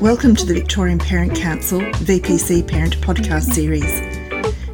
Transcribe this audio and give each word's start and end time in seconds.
Welcome 0.00 0.36
to 0.36 0.44
the 0.44 0.52
Victorian 0.52 0.98
Parent 0.98 1.34
Council 1.34 1.80
VPC 1.80 2.68
Parent 2.68 2.98
Podcast 2.98 3.54
Series. 3.54 3.82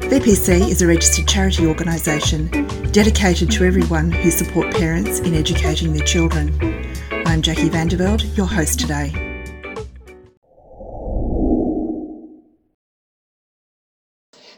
VPC 0.09 0.67
is 0.69 0.81
a 0.81 0.87
registered 0.87 1.29
charity 1.29 1.65
organisation 1.65 2.47
dedicated 2.91 3.49
to 3.51 3.63
everyone 3.63 4.11
who 4.11 4.29
support 4.29 4.75
parents 4.75 5.19
in 5.21 5.33
educating 5.33 5.93
their 5.93 6.05
children. 6.05 6.53
I'm 7.25 7.41
Jackie 7.41 7.69
Vanderveld, 7.69 8.35
your 8.35 8.47
host 8.47 8.81
today. 8.81 9.33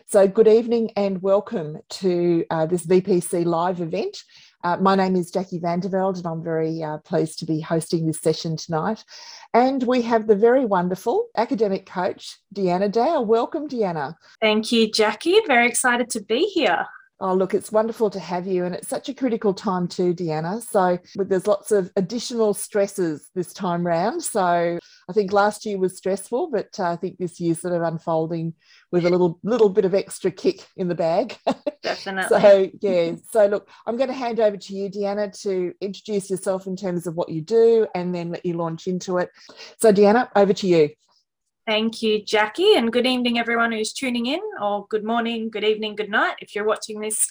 So, 0.08 0.28
good 0.28 0.48
evening 0.48 0.92
and 0.96 1.22
welcome 1.22 1.78
to 1.90 2.44
uh, 2.50 2.66
this 2.66 2.88
VPC 2.88 3.46
live 3.46 3.82
event. 3.82 4.18
Uh, 4.66 4.78
my 4.78 4.96
name 4.96 5.16
is 5.16 5.30
Jackie 5.30 5.60
Vanderveld, 5.60 6.18
and 6.18 6.26
I'm 6.26 6.44
very 6.44 6.82
uh, 6.82 6.98
pleased 6.98 7.38
to 7.38 7.46
be 7.46 7.62
hosting 7.62 8.08
this 8.08 8.20
session 8.20 8.58
tonight. 8.58 9.06
And 9.54 9.84
we 9.84 10.02
have 10.02 10.26
the 10.26 10.36
very 10.36 10.66
wonderful 10.66 11.28
academic 11.38 11.86
coach, 11.86 12.40
Deanna 12.52 12.92
Dale. 12.92 13.24
Welcome, 13.24 13.70
Deanna. 13.70 14.16
Thank 14.42 14.72
you, 14.72 14.92
Jackie. 14.92 15.40
Very 15.46 15.68
excited 15.68 16.10
to 16.10 16.20
be 16.24 16.46
here. 16.46 16.88
Oh, 17.20 17.36
look, 17.36 17.54
it's 17.54 17.72
wonderful 17.72 18.10
to 18.10 18.20
have 18.20 18.48
you. 18.48 18.66
And 18.66 18.74
it's 18.74 18.88
such 18.88 19.08
a 19.08 19.14
critical 19.14 19.54
time 19.54 19.88
too, 19.88 20.16
Deanna. 20.16 20.64
So 20.64 20.98
there's 21.14 21.46
lots 21.46 21.72
of 21.72 21.92
additional 21.96 22.56
stresses 22.56 23.30
this 23.36 23.54
time 23.54 23.86
round. 23.86 24.24
So 24.24 24.80
I 25.08 25.14
think 25.14 25.32
last 25.32 25.66
year 25.66 25.78
was 25.78 25.98
stressful, 25.98 26.50
but 26.50 26.80
uh, 26.80 26.92
I 26.92 26.96
think 26.96 27.18
this 27.18 27.40
year's 27.40 27.62
sort 27.62 27.76
of 27.76 27.84
unfolding 27.84 28.54
with 28.92 29.06
a 29.06 29.10
little 29.10 29.40
little 29.44 29.70
bit 29.70 29.86
of 29.86 29.94
extra 29.94 30.32
kick 30.32 30.66
in 30.78 30.88
the 30.88 30.96
bag. 30.96 31.38
Definitely. 31.84 32.40
so 32.40 32.72
yeah. 32.82 33.12
So 33.32 33.46
look, 33.46 33.70
I'm 33.86 33.98
going 33.98 34.10
to 34.10 34.16
hand 34.16 34.40
over 34.40 34.58
to 34.58 34.74
you, 34.74 34.90
Deanna, 34.90 35.32
to 35.44 35.74
introduce 35.80 36.30
yourself 36.32 36.66
in 36.66 36.76
terms 36.76 37.06
of 37.06 37.16
what 37.16 37.30
you 37.30 37.42
do 37.42 37.88
and 37.94 38.16
then 38.16 38.32
let 38.32 38.46
you 38.46 38.54
launch 38.54 38.88
into 38.88 39.18
it. 39.20 39.30
So 39.80 39.94
Deanna, 39.94 40.30
over 40.36 40.54
to 40.54 40.68
you. 40.68 40.90
Thank 41.68 42.04
you, 42.04 42.24
Jackie, 42.24 42.76
and 42.76 42.94
good 42.94 43.08
evening, 43.08 43.40
everyone 43.40 43.72
who's 43.72 43.92
tuning 43.92 44.28
in, 44.28 44.40
or 44.62 44.86
good 44.88 45.04
morning, 45.04 45.50
good 45.50 45.64
evening, 45.64 45.96
good 45.96 46.12
night, 46.12 46.36
if 46.40 46.54
you're 46.54 46.64
watching 46.64 47.00
this 47.00 47.28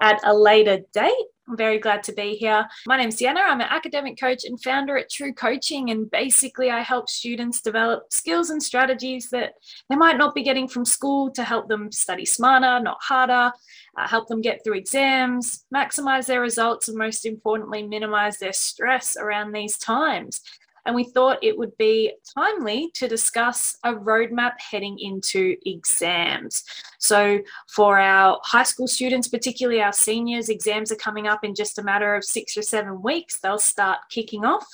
at 0.00 0.20
a 0.24 0.34
later 0.34 0.78
date. 0.94 1.12
I'm 1.46 1.56
very 1.58 1.78
glad 1.78 2.02
to 2.04 2.12
be 2.12 2.36
here. 2.36 2.66
My 2.86 2.96
name's 2.96 3.16
Deanna. 3.16 3.40
I'm 3.44 3.60
an 3.60 3.66
academic 3.68 4.18
coach 4.18 4.44
and 4.44 4.60
founder 4.62 4.96
at 4.96 5.10
True 5.10 5.32
Coaching. 5.32 5.90
And 5.90 6.10
basically, 6.10 6.70
I 6.70 6.80
help 6.80 7.10
students 7.10 7.60
develop 7.60 8.04
skills 8.10 8.48
and 8.48 8.62
strategies 8.62 9.28
that 9.30 9.52
they 9.90 9.96
might 9.96 10.16
not 10.16 10.34
be 10.34 10.42
getting 10.42 10.66
from 10.66 10.86
school 10.86 11.30
to 11.32 11.44
help 11.44 11.68
them 11.68 11.92
study 11.92 12.24
smarter, 12.24 12.82
not 12.82 12.96
harder, 13.02 13.52
uh, 13.98 14.08
help 14.08 14.28
them 14.28 14.40
get 14.40 14.64
through 14.64 14.78
exams, 14.78 15.66
maximize 15.74 16.26
their 16.26 16.40
results, 16.40 16.88
and 16.88 16.96
most 16.96 17.26
importantly, 17.26 17.82
minimize 17.82 18.38
their 18.38 18.54
stress 18.54 19.14
around 19.16 19.52
these 19.52 19.76
times 19.76 20.40
and 20.86 20.94
we 20.94 21.04
thought 21.04 21.42
it 21.42 21.56
would 21.56 21.76
be 21.78 22.12
timely 22.36 22.90
to 22.94 23.08
discuss 23.08 23.76
a 23.84 23.94
roadmap 23.94 24.52
heading 24.58 24.98
into 24.98 25.56
exams. 25.64 26.64
So, 26.98 27.40
for 27.68 27.98
our 27.98 28.38
high 28.42 28.64
school 28.64 28.86
students, 28.86 29.28
particularly 29.28 29.80
our 29.80 29.92
seniors, 29.92 30.48
exams 30.48 30.92
are 30.92 30.96
coming 30.96 31.26
up 31.26 31.44
in 31.44 31.54
just 31.54 31.78
a 31.78 31.82
matter 31.82 32.14
of 32.14 32.24
six 32.24 32.56
or 32.56 32.62
seven 32.62 33.02
weeks. 33.02 33.40
They'll 33.40 33.58
start 33.58 33.98
kicking 34.10 34.44
off. 34.44 34.66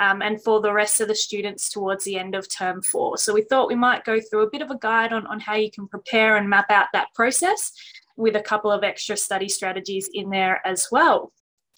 Um, 0.00 0.22
and 0.22 0.40
for 0.40 0.60
the 0.60 0.72
rest 0.72 1.00
of 1.00 1.08
the 1.08 1.14
students 1.16 1.70
towards 1.70 2.04
the 2.04 2.20
end 2.20 2.36
of 2.36 2.48
term 2.48 2.82
four. 2.82 3.18
So 3.18 3.34
we 3.34 3.42
thought 3.42 3.66
we 3.66 3.74
might 3.74 4.04
go 4.04 4.20
through 4.20 4.42
a 4.42 4.50
bit 4.50 4.62
of 4.62 4.70
a 4.70 4.78
guide 4.78 5.12
on, 5.12 5.26
on 5.26 5.40
how 5.40 5.56
you 5.56 5.72
can 5.72 5.88
prepare 5.88 6.36
and 6.36 6.48
map 6.48 6.70
out 6.70 6.86
that 6.92 7.12
process 7.16 7.72
with 8.16 8.36
a 8.36 8.40
couple 8.40 8.70
of 8.70 8.84
extra 8.84 9.16
study 9.16 9.48
strategies 9.48 10.08
in 10.14 10.30
there 10.30 10.64
as 10.64 10.86
well. 10.92 11.32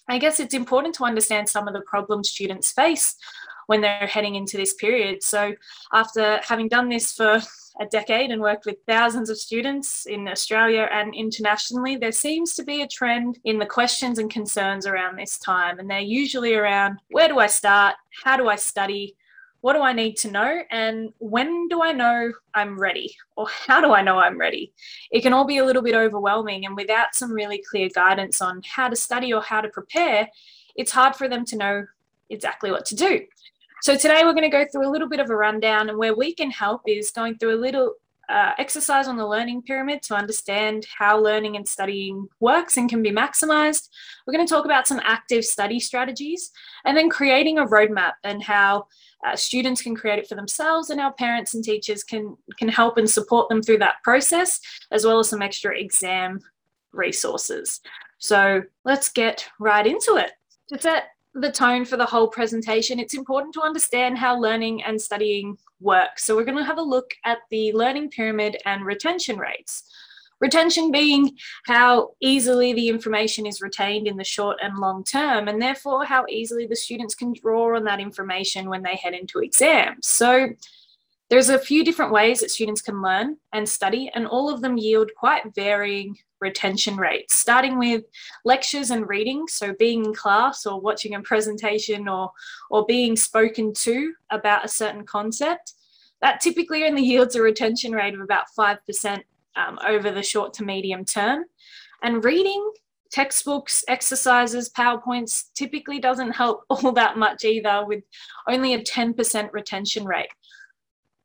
I 0.07 0.19
guess 0.19 0.39
it's 0.39 0.53
important 0.53 0.93
to 0.95 1.03
understand 1.03 1.49
some 1.49 1.67
of 1.67 1.73
the 1.73 1.81
problems 1.81 2.29
students 2.29 2.71
face 2.71 3.15
when 3.67 3.81
they're 3.81 4.07
heading 4.07 4.35
into 4.35 4.57
this 4.57 4.73
period. 4.73 5.23
So, 5.23 5.53
after 5.93 6.39
having 6.43 6.67
done 6.67 6.89
this 6.89 7.13
for 7.13 7.41
a 7.79 7.85
decade 7.85 8.31
and 8.31 8.41
worked 8.41 8.65
with 8.65 8.77
thousands 8.87 9.29
of 9.29 9.37
students 9.37 10.05
in 10.05 10.27
Australia 10.27 10.87
and 10.91 11.15
internationally, 11.15 11.95
there 11.95 12.11
seems 12.11 12.53
to 12.55 12.63
be 12.63 12.81
a 12.81 12.87
trend 12.87 13.39
in 13.45 13.59
the 13.59 13.65
questions 13.65 14.19
and 14.19 14.29
concerns 14.29 14.85
around 14.85 15.17
this 15.17 15.37
time. 15.37 15.79
And 15.79 15.89
they're 15.89 15.99
usually 15.99 16.53
around 16.53 16.99
where 17.11 17.27
do 17.27 17.39
I 17.39 17.47
start? 17.47 17.95
How 18.23 18.37
do 18.37 18.49
I 18.49 18.55
study? 18.55 19.15
What 19.61 19.73
do 19.73 19.81
I 19.81 19.93
need 19.93 20.17
to 20.17 20.31
know? 20.31 20.61
And 20.71 21.13
when 21.19 21.67
do 21.67 21.81
I 21.81 21.91
know 21.91 22.33
I'm 22.53 22.79
ready? 22.79 23.15
Or 23.35 23.47
how 23.47 23.79
do 23.79 23.93
I 23.93 24.01
know 24.01 24.17
I'm 24.17 24.39
ready? 24.39 24.73
It 25.11 25.21
can 25.21 25.33
all 25.33 25.45
be 25.45 25.57
a 25.57 25.65
little 25.65 25.83
bit 25.83 25.95
overwhelming. 25.95 26.65
And 26.65 26.75
without 26.75 27.15
some 27.15 27.31
really 27.31 27.63
clear 27.69 27.89
guidance 27.89 28.41
on 28.41 28.61
how 28.65 28.89
to 28.89 28.95
study 28.95 29.33
or 29.33 29.41
how 29.41 29.61
to 29.61 29.69
prepare, 29.69 30.27
it's 30.75 30.91
hard 30.91 31.15
for 31.15 31.29
them 31.29 31.45
to 31.45 31.57
know 31.57 31.85
exactly 32.29 32.71
what 32.71 32.85
to 32.85 32.95
do. 32.95 33.21
So 33.81 33.97
today 33.97 34.21
we're 34.23 34.33
going 34.33 34.43
to 34.43 34.49
go 34.49 34.63
through 34.71 34.87
a 34.87 34.91
little 34.91 35.09
bit 35.09 35.19
of 35.19 35.31
a 35.31 35.35
rundown 35.35 35.89
and 35.89 35.97
where 35.97 36.13
we 36.13 36.35
can 36.35 36.51
help 36.51 36.83
is 36.85 37.09
going 37.09 37.39
through 37.39 37.55
a 37.55 37.57
little 37.57 37.95
uh, 38.29 38.51
exercise 38.59 39.07
on 39.07 39.17
the 39.17 39.25
learning 39.25 39.63
pyramid 39.63 40.03
to 40.03 40.13
understand 40.13 40.85
how 40.99 41.19
learning 41.19 41.55
and 41.55 41.67
studying 41.67 42.27
works 42.39 42.77
and 42.77 42.91
can 42.91 43.01
be 43.01 43.09
maximized. 43.09 43.89
We're 44.25 44.35
going 44.35 44.45
to 44.45 44.53
talk 44.53 44.65
about 44.65 44.87
some 44.87 45.01
active 45.03 45.43
study 45.43 45.79
strategies 45.79 46.51
and 46.85 46.95
then 46.95 47.09
creating 47.09 47.57
a 47.57 47.65
roadmap 47.65 48.13
and 48.23 48.43
how 48.43 48.85
uh, 49.25 49.35
students 49.35 49.81
can 49.81 49.95
create 49.95 50.19
it 50.19 50.27
for 50.27 50.35
themselves 50.35 50.91
and 50.91 51.01
our 51.01 51.13
parents 51.13 51.55
and 51.55 51.63
teachers 51.63 52.03
can, 52.03 52.37
can 52.59 52.69
help 52.69 52.97
and 52.97 53.09
support 53.09 53.49
them 53.49 53.63
through 53.63 53.79
that 53.79 53.95
process, 54.03 54.59
as 54.91 55.05
well 55.07 55.17
as 55.17 55.29
some 55.29 55.41
extra 55.41 55.75
exam 55.75 56.39
resources. 56.93 57.81
So 58.19 58.61
let's 58.85 59.09
get 59.09 59.49
right 59.59 59.87
into 59.87 60.17
it. 60.17 60.33
To 60.79 61.03
the 61.33 61.51
tone 61.51 61.85
for 61.85 61.97
the 61.97 62.05
whole 62.05 62.27
presentation, 62.27 62.99
it's 62.99 63.13
important 63.13 63.53
to 63.53 63.61
understand 63.61 64.17
how 64.17 64.37
learning 64.37 64.83
and 64.83 65.01
studying 65.01 65.57
work. 65.79 66.19
So 66.19 66.35
we're 66.35 66.45
going 66.45 66.57
to 66.57 66.63
have 66.63 66.77
a 66.77 66.83
look 66.83 67.13
at 67.25 67.39
the 67.49 67.71
learning 67.73 68.09
pyramid 68.09 68.57
and 68.65 68.85
retention 68.85 69.37
rates. 69.37 69.83
Retention 70.41 70.91
being 70.91 71.37
how 71.67 72.11
easily 72.19 72.73
the 72.73 72.89
information 72.89 73.45
is 73.45 73.61
retained 73.61 74.07
in 74.07 74.17
the 74.17 74.23
short 74.23 74.57
and 74.61 74.77
long 74.79 75.03
term, 75.03 75.47
and 75.47 75.61
therefore 75.61 76.03
how 76.03 76.25
easily 76.27 76.65
the 76.65 76.75
students 76.75 77.13
can 77.13 77.31
draw 77.33 77.75
on 77.75 77.83
that 77.83 77.99
information 77.99 78.67
when 78.67 78.81
they 78.81 78.95
head 78.95 79.13
into 79.13 79.39
exams. 79.39 80.07
So 80.07 80.49
there's 81.31 81.49
a 81.49 81.57
few 81.57 81.85
different 81.85 82.11
ways 82.11 82.41
that 82.41 82.51
students 82.51 82.81
can 82.81 83.01
learn 83.01 83.37
and 83.53 83.67
study, 83.67 84.11
and 84.13 84.27
all 84.27 84.53
of 84.53 84.61
them 84.61 84.77
yield 84.77 85.09
quite 85.15 85.55
varying 85.55 86.17
retention 86.41 86.97
rates, 86.97 87.33
starting 87.35 87.79
with 87.79 88.03
lectures 88.43 88.91
and 88.91 89.07
reading. 89.07 89.47
So, 89.47 89.73
being 89.79 90.03
in 90.03 90.13
class 90.13 90.65
or 90.65 90.81
watching 90.81 91.15
a 91.15 91.21
presentation 91.21 92.09
or, 92.09 92.31
or 92.69 92.85
being 92.85 93.15
spoken 93.15 93.73
to 93.75 94.13
about 94.29 94.65
a 94.65 94.67
certain 94.67 95.05
concept, 95.05 95.71
that 96.21 96.41
typically 96.41 96.83
only 96.83 97.03
yields 97.05 97.37
a 97.37 97.41
retention 97.41 97.93
rate 97.93 98.13
of 98.13 98.19
about 98.19 98.47
5% 98.59 99.21
um, 99.55 99.79
over 99.87 100.11
the 100.11 100.21
short 100.23 100.53
to 100.55 100.65
medium 100.65 101.05
term. 101.05 101.45
And 102.03 102.25
reading, 102.25 102.73
textbooks, 103.09 103.85
exercises, 103.87 104.69
PowerPoints 104.69 105.53
typically 105.53 105.99
doesn't 105.99 106.31
help 106.31 106.65
all 106.69 106.91
that 106.91 107.17
much 107.17 107.45
either, 107.45 107.85
with 107.85 108.03
only 108.49 108.73
a 108.73 108.83
10% 108.83 109.53
retention 109.53 110.03
rate. 110.03 110.27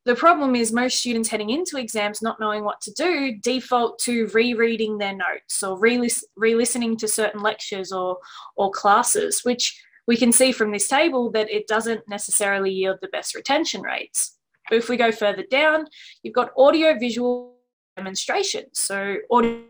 The 0.06 0.14
problem 0.14 0.54
is 0.54 0.72
most 0.72 1.00
students 1.00 1.28
heading 1.28 1.50
into 1.50 1.78
exams 1.78 2.22
not 2.22 2.38
knowing 2.38 2.62
what 2.62 2.80
to 2.82 2.92
do 2.92 3.36
default 3.42 3.98
to 4.00 4.28
rereading 4.28 4.98
their 4.98 5.16
notes 5.16 5.64
or 5.64 5.76
re-listening 5.76 6.96
to 6.98 7.08
certain 7.08 7.42
lectures 7.42 7.90
or, 7.90 8.18
or 8.54 8.70
classes, 8.70 9.40
which 9.40 9.82
we 10.06 10.16
can 10.16 10.30
see 10.30 10.52
from 10.52 10.70
this 10.70 10.86
table 10.86 11.28
that 11.32 11.50
it 11.50 11.66
doesn't 11.66 12.08
necessarily 12.08 12.70
yield 12.70 12.98
the 13.02 13.08
best 13.08 13.34
retention 13.34 13.82
rates. 13.82 14.38
But 14.70 14.78
if 14.78 14.88
we 14.88 14.96
go 14.96 15.10
further 15.10 15.44
down, 15.50 15.86
you've 16.22 16.34
got 16.34 16.52
audio 16.56 16.96
visual 16.96 17.56
demonstrations. 17.96 18.78
So 18.78 19.16
audio 19.28 19.64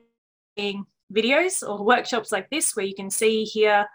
videos 1.15 1.67
or 1.67 1.83
workshops 1.83 2.31
like 2.31 2.51
this 2.51 2.77
where 2.77 2.85
you 2.85 2.95
can 2.95 3.09
see 3.09 3.45
here 3.45 3.87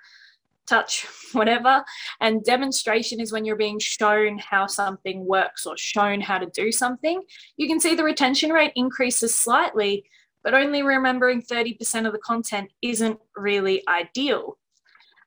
touch, 0.71 1.05
whatever. 1.33 1.83
And 2.19 2.43
demonstration 2.43 3.19
is 3.19 3.31
when 3.31 3.45
you're 3.45 3.55
being 3.55 3.79
shown 3.79 4.39
how 4.39 4.67
something 4.67 5.25
works 5.25 5.65
or 5.65 5.77
shown 5.77 6.21
how 6.21 6.37
to 6.37 6.47
do 6.47 6.71
something. 6.71 7.21
You 7.57 7.67
can 7.67 7.79
see 7.79 7.95
the 7.95 8.03
retention 8.03 8.51
rate 8.51 8.73
increases 8.75 9.35
slightly, 9.35 10.05
but 10.43 10.53
only 10.53 10.81
remembering 10.81 11.41
30% 11.41 12.07
of 12.07 12.13
the 12.13 12.19
content 12.19 12.71
isn't 12.81 13.19
really 13.35 13.83
ideal. 13.87 14.57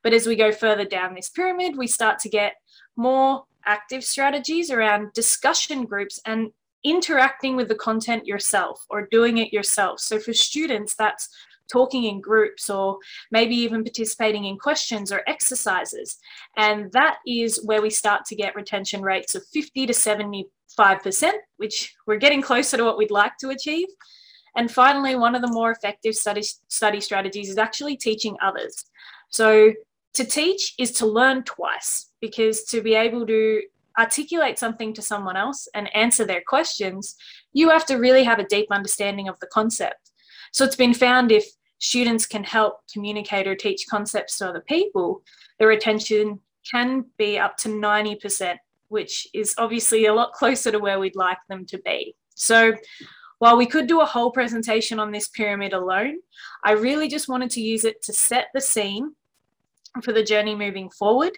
But 0.03 0.13
as 0.13 0.27
we 0.27 0.35
go 0.35 0.51
further 0.51 0.85
down 0.85 1.15
this 1.15 1.29
pyramid, 1.29 1.77
we 1.77 1.87
start 1.87 2.19
to 2.19 2.29
get 2.29 2.55
more 2.95 3.45
active 3.65 4.03
strategies 4.03 4.69
around 4.69 5.13
discussion 5.13 5.85
groups 5.85 6.19
and 6.25 6.51
interacting 6.83 7.55
with 7.55 7.67
the 7.67 7.75
content 7.75 8.27
yourself 8.27 8.85
or 8.91 9.07
doing 9.09 9.39
it 9.39 9.51
yourself. 9.51 9.99
So 9.99 10.19
for 10.19 10.33
students, 10.33 10.93
that's 10.93 11.27
talking 11.71 12.05
in 12.05 12.21
groups 12.21 12.69
or 12.69 12.97
maybe 13.31 13.55
even 13.55 13.83
participating 13.83 14.45
in 14.45 14.57
questions 14.57 15.11
or 15.11 15.21
exercises. 15.27 16.17
And 16.57 16.91
that 16.91 17.17
is 17.25 17.63
where 17.65 17.81
we 17.81 17.89
start 17.89 18.25
to 18.25 18.35
get 18.35 18.55
retention 18.55 19.01
rates 19.01 19.35
of 19.35 19.45
50 19.53 19.87
to 19.87 19.93
75%, 19.93 21.31
which 21.57 21.95
we're 22.07 22.17
getting 22.17 22.41
closer 22.41 22.77
to 22.77 22.83
what 22.83 22.97
we'd 22.97 23.11
like 23.11 23.37
to 23.39 23.49
achieve. 23.49 23.87
And 24.55 24.71
finally, 24.71 25.15
one 25.15 25.35
of 25.35 25.41
the 25.41 25.51
more 25.51 25.71
effective 25.71 26.15
study, 26.15 26.43
study 26.69 27.01
strategies 27.01 27.49
is 27.49 27.57
actually 27.57 27.97
teaching 27.97 28.37
others. 28.41 28.85
So 29.29 29.73
to 30.13 30.23
teach 30.23 30.75
is 30.79 30.91
to 30.93 31.05
learn 31.05 31.43
twice 31.43 32.09
because 32.21 32.63
to 32.65 32.81
be 32.81 32.95
able 32.95 33.27
to 33.27 33.61
articulate 33.97 34.59
something 34.59 34.93
to 34.93 35.01
someone 35.01 35.37
else 35.37 35.67
and 35.73 35.93
answer 35.95 36.25
their 36.25 36.41
questions, 36.45 37.15
you 37.53 37.69
have 37.69 37.85
to 37.85 37.95
really 37.95 38.23
have 38.23 38.39
a 38.39 38.47
deep 38.47 38.67
understanding 38.71 39.27
of 39.27 39.39
the 39.39 39.47
concept. 39.47 40.04
So 40.55 40.63
it's 40.63 40.77
been 40.77 40.93
found 40.93 41.33
if 41.33 41.45
students 41.79 42.25
can 42.25 42.45
help 42.45 42.79
communicate 42.89 43.45
or 43.45 43.55
teach 43.57 43.87
concepts 43.89 44.37
to 44.37 44.47
other 44.47 44.61
people, 44.61 45.21
the 45.59 45.67
retention 45.67 46.39
can 46.71 47.03
be 47.17 47.37
up 47.37 47.57
to 47.57 47.67
90%, 47.67 48.55
which 48.87 49.27
is 49.33 49.53
obviously 49.57 50.05
a 50.05 50.13
lot 50.13 50.31
closer 50.39 50.71
to 50.71 50.79
where 50.79 50.97
we'd 50.97 51.17
like 51.17 51.39
them 51.49 51.65
to 51.65 51.77
be. 51.79 52.15
So 52.35 52.73
while 53.39 53.57
we 53.57 53.65
could 53.65 53.87
do 53.87 53.99
a 53.99 54.05
whole 54.05 54.31
presentation 54.31 54.97
on 54.97 55.11
this 55.11 55.27
pyramid 55.27 55.73
alone, 55.73 56.19
I 56.63 56.71
really 56.71 57.09
just 57.09 57.27
wanted 57.27 57.49
to 57.49 57.61
use 57.61 57.83
it 57.83 58.01
to 58.03 58.13
set 58.13 58.47
the 58.53 58.61
scene 58.61 59.13
for 60.03 60.13
the 60.13 60.23
journey 60.23 60.55
moving 60.55 60.89
forward. 60.89 61.37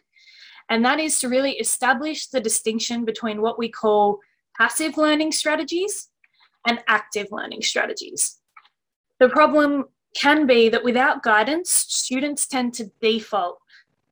And 0.70 0.86
that 0.86 1.00
is 1.00 1.18
to 1.22 1.28
really 1.28 1.54
establish 1.54 2.28
the 2.28 2.40
distinction 2.40 3.04
between 3.04 3.42
what 3.42 3.58
we 3.58 3.68
call 3.68 4.20
passive 4.56 4.96
learning 4.96 5.32
strategies 5.32 6.10
and 6.68 6.84
active 6.88 7.30
learning 7.32 7.64
strategies. 7.64 8.38
The 9.20 9.30
problem 9.30 9.86
can 10.16 10.46
be 10.46 10.70
that 10.70 10.84
without 10.84 11.24
guidance, 11.24 11.72
students 11.72 12.48
tend 12.48 12.74
to 12.76 12.92
default 13.02 13.60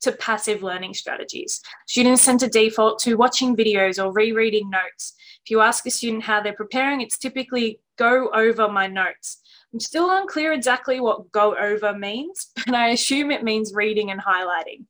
to 0.00 0.12
passive 0.12 0.62
learning 0.62 0.94
strategies. 0.94 1.60
Students 1.86 2.24
tend 2.24 2.40
to 2.40 2.48
default 2.48 2.98
to 3.00 3.14
watching 3.16 3.56
videos 3.56 4.02
or 4.02 4.12
rereading 4.12 4.68
notes. 4.70 5.14
If 5.44 5.50
you 5.50 5.60
ask 5.60 5.86
a 5.86 5.90
student 5.90 6.22
how 6.22 6.40
they're 6.40 6.52
preparing, 6.52 7.00
it's 7.00 7.18
typically 7.18 7.80
go 7.96 8.28
over 8.34 8.68
my 8.68 8.86
notes. 8.86 9.40
I'm 9.72 9.80
still 9.80 10.10
unclear 10.10 10.52
exactly 10.52 11.00
what 11.00 11.30
go 11.32 11.56
over 11.56 11.92
means, 11.96 12.50
but 12.66 12.74
I 12.74 12.88
assume 12.88 13.30
it 13.30 13.44
means 13.44 13.74
reading 13.74 14.10
and 14.10 14.20
highlighting. 14.20 14.84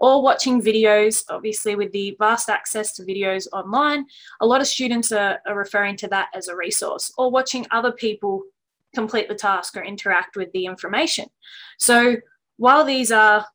Or 0.00 0.22
watching 0.22 0.62
videos, 0.62 1.24
obviously, 1.28 1.74
with 1.74 1.90
the 1.92 2.16
vast 2.18 2.48
access 2.48 2.92
to 2.94 3.02
videos 3.02 3.48
online, 3.52 4.06
a 4.40 4.46
lot 4.46 4.60
of 4.60 4.66
students 4.68 5.10
are, 5.12 5.40
are 5.46 5.56
referring 5.56 5.96
to 5.96 6.08
that 6.08 6.28
as 6.34 6.46
a 6.46 6.54
resource, 6.54 7.12
or 7.18 7.30
watching 7.30 7.66
other 7.70 7.90
people 7.90 8.44
complete 8.98 9.28
the 9.28 9.34
task 9.34 9.76
or 9.76 9.84
interact 9.84 10.34
with 10.36 10.50
the 10.52 10.66
information. 10.66 11.26
So 11.78 12.16
while 12.56 12.84
these 12.84 13.12
are 13.12 13.46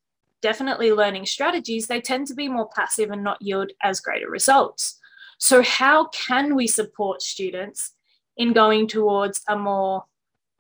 definitely 0.42 0.92
learning 0.94 1.26
strategies, 1.26 1.88
they 1.88 2.00
tend 2.00 2.28
to 2.28 2.34
be 2.34 2.48
more 2.48 2.70
passive 2.74 3.12
and 3.12 3.24
not 3.24 3.42
yield 3.42 3.72
as 3.82 4.00
greater 4.00 4.30
results. 4.30 5.00
So, 5.40 5.62
how 5.62 6.08
can 6.08 6.56
we 6.56 6.68
support 6.68 7.22
students 7.22 7.94
in 8.38 8.54
going 8.54 8.88
towards 8.88 9.42
a 9.50 9.58
more 9.58 10.06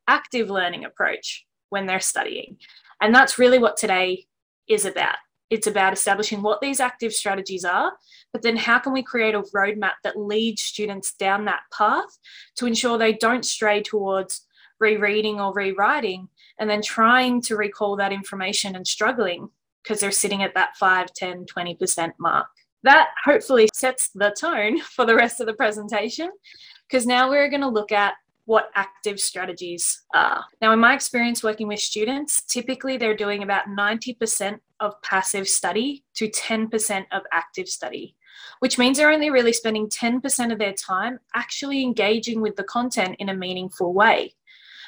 active 0.07 0.49
learning 0.49 0.83
approach 0.83 1.45
when 1.69 1.85
they're 1.85 2.11
studying? 2.13 2.57
And 2.99 3.15
that's 3.15 3.39
really 3.39 3.59
what 3.59 3.77
today 3.77 4.25
is 4.67 4.85
about. 4.85 5.15
It's 5.49 5.67
about 5.67 5.93
establishing 5.93 6.41
what 6.41 6.59
these 6.59 6.79
active 6.79 7.13
strategies 7.13 7.63
are, 7.63 7.93
but 8.33 8.41
then 8.41 8.57
how 8.57 8.79
can 8.79 8.91
we 8.91 9.03
create 9.03 9.35
a 9.35 9.43
roadmap 9.55 9.97
that 10.03 10.19
leads 10.19 10.63
students 10.63 11.13
down 11.13 11.45
that 11.45 11.61
path 11.71 12.17
to 12.57 12.65
ensure 12.65 12.97
they 12.97 13.13
don't 13.13 13.45
stray 13.45 13.81
towards 13.81 14.45
rereading 14.83 15.39
or 15.39 15.53
rewriting 15.53 16.27
and 16.59 16.69
then 16.69 16.81
trying 16.81 17.41
to 17.41 17.55
recall 17.55 17.95
that 17.95 18.11
information 18.11 18.75
and 18.75 18.85
struggling 18.85 19.49
because 19.81 19.99
they're 19.99 20.11
sitting 20.11 20.43
at 20.43 20.53
that 20.53 20.75
5, 20.77 21.13
10, 21.13 21.45
20% 21.45 22.11
mark. 22.19 22.47
That 22.83 23.09
hopefully 23.23 23.69
sets 23.73 24.09
the 24.09 24.35
tone 24.37 24.79
for 24.95 25.05
the 25.05 25.15
rest 25.15 25.39
of 25.39 25.47
the 25.47 25.53
presentation 25.53 26.29
because 26.87 27.05
now 27.05 27.29
we're 27.29 27.49
going 27.49 27.61
to 27.61 27.67
look 27.67 27.91
at 27.91 28.13
what 28.45 28.69
active 28.75 29.19
strategies 29.21 30.03
are. 30.13 30.43
Now, 30.61 30.73
in 30.73 30.79
my 30.79 30.93
experience 30.93 31.43
working 31.43 31.67
with 31.67 31.79
students, 31.79 32.41
typically 32.43 32.97
they're 32.97 33.15
doing 33.15 33.41
about 33.41 33.67
90% 33.67 34.59
of 34.81 35.01
passive 35.01 35.47
study 35.47 36.03
to 36.15 36.27
10% 36.27 37.05
of 37.13 37.21
active 37.31 37.69
study, 37.69 38.17
which 38.59 38.77
means 38.77 38.97
they're 38.97 39.11
only 39.11 39.29
really 39.29 39.53
spending 39.53 39.87
10% 39.87 40.51
of 40.51 40.59
their 40.59 40.73
time 40.73 41.19
actually 41.35 41.83
engaging 41.83 42.41
with 42.41 42.57
the 42.57 42.65
content 42.65 43.15
in 43.19 43.29
a 43.29 43.35
meaningful 43.35 43.93
way. 43.93 44.33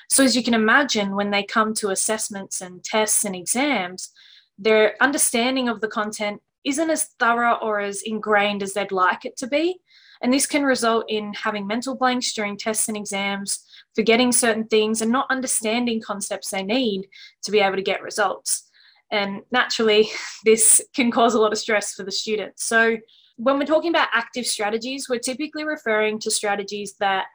So, 0.10 0.24
as 0.24 0.36
you 0.36 0.44
can 0.44 0.54
imagine, 0.54 1.16
when 1.16 1.32
they 1.32 1.44
come 1.44 1.74
to 1.76 1.90
assessments 1.90 2.62
and 2.62 2.84
tests 2.84 3.26
and 3.26 3.36
exams, 3.36 4.12
their 4.58 4.96
understanding 5.02 5.68
of 5.68 5.82
the 5.82 5.88
content 5.88 6.42
isn't 6.64 6.90
as 6.90 7.10
thorough 7.20 7.56
or 7.62 7.80
as 7.80 8.02
ingrained 8.02 8.64
as 8.64 8.74
they'd 8.74 8.92
like 8.92 9.26
it 9.26 9.38
to 9.38 9.48
be. 9.48 9.80
And 10.22 10.34
this 10.34 10.46
can 10.48 10.64
result 10.64 11.06
in 11.10 11.34
having 11.34 11.68
mental 11.68 11.96
blanks 11.96 12.34
during 12.34 12.58
tests 12.58 12.88
and 12.88 12.98
exams, 12.98 13.66
forgetting 13.96 14.32
certain 14.32 14.66
things, 14.66 15.02
and 15.02 15.12
not 15.12 15.28
understanding 15.30 16.02
concepts 16.02 16.50
they 16.50 16.64
need 16.64 17.08
to 17.44 17.52
be 17.52 17.60
able 17.60 17.76
to 17.76 17.82
get 17.82 18.02
results. 18.02 18.70
And 19.12 19.42
naturally, 19.52 20.10
this 20.46 20.82
can 20.96 21.12
cause 21.12 21.34
a 21.34 21.40
lot 21.40 21.52
of 21.52 21.60
stress 21.60 21.94
for 21.94 22.04
the 22.04 22.12
students. 22.12 22.64
So, 22.64 22.98
when 23.38 23.60
we're 23.60 23.66
talking 23.66 23.90
about 23.90 24.08
active 24.14 24.46
strategies, 24.46 25.08
we're 25.10 25.20
typically 25.20 25.66
referring 25.66 26.20
to 26.20 26.32
strategies 26.32 26.96
that 27.02 27.26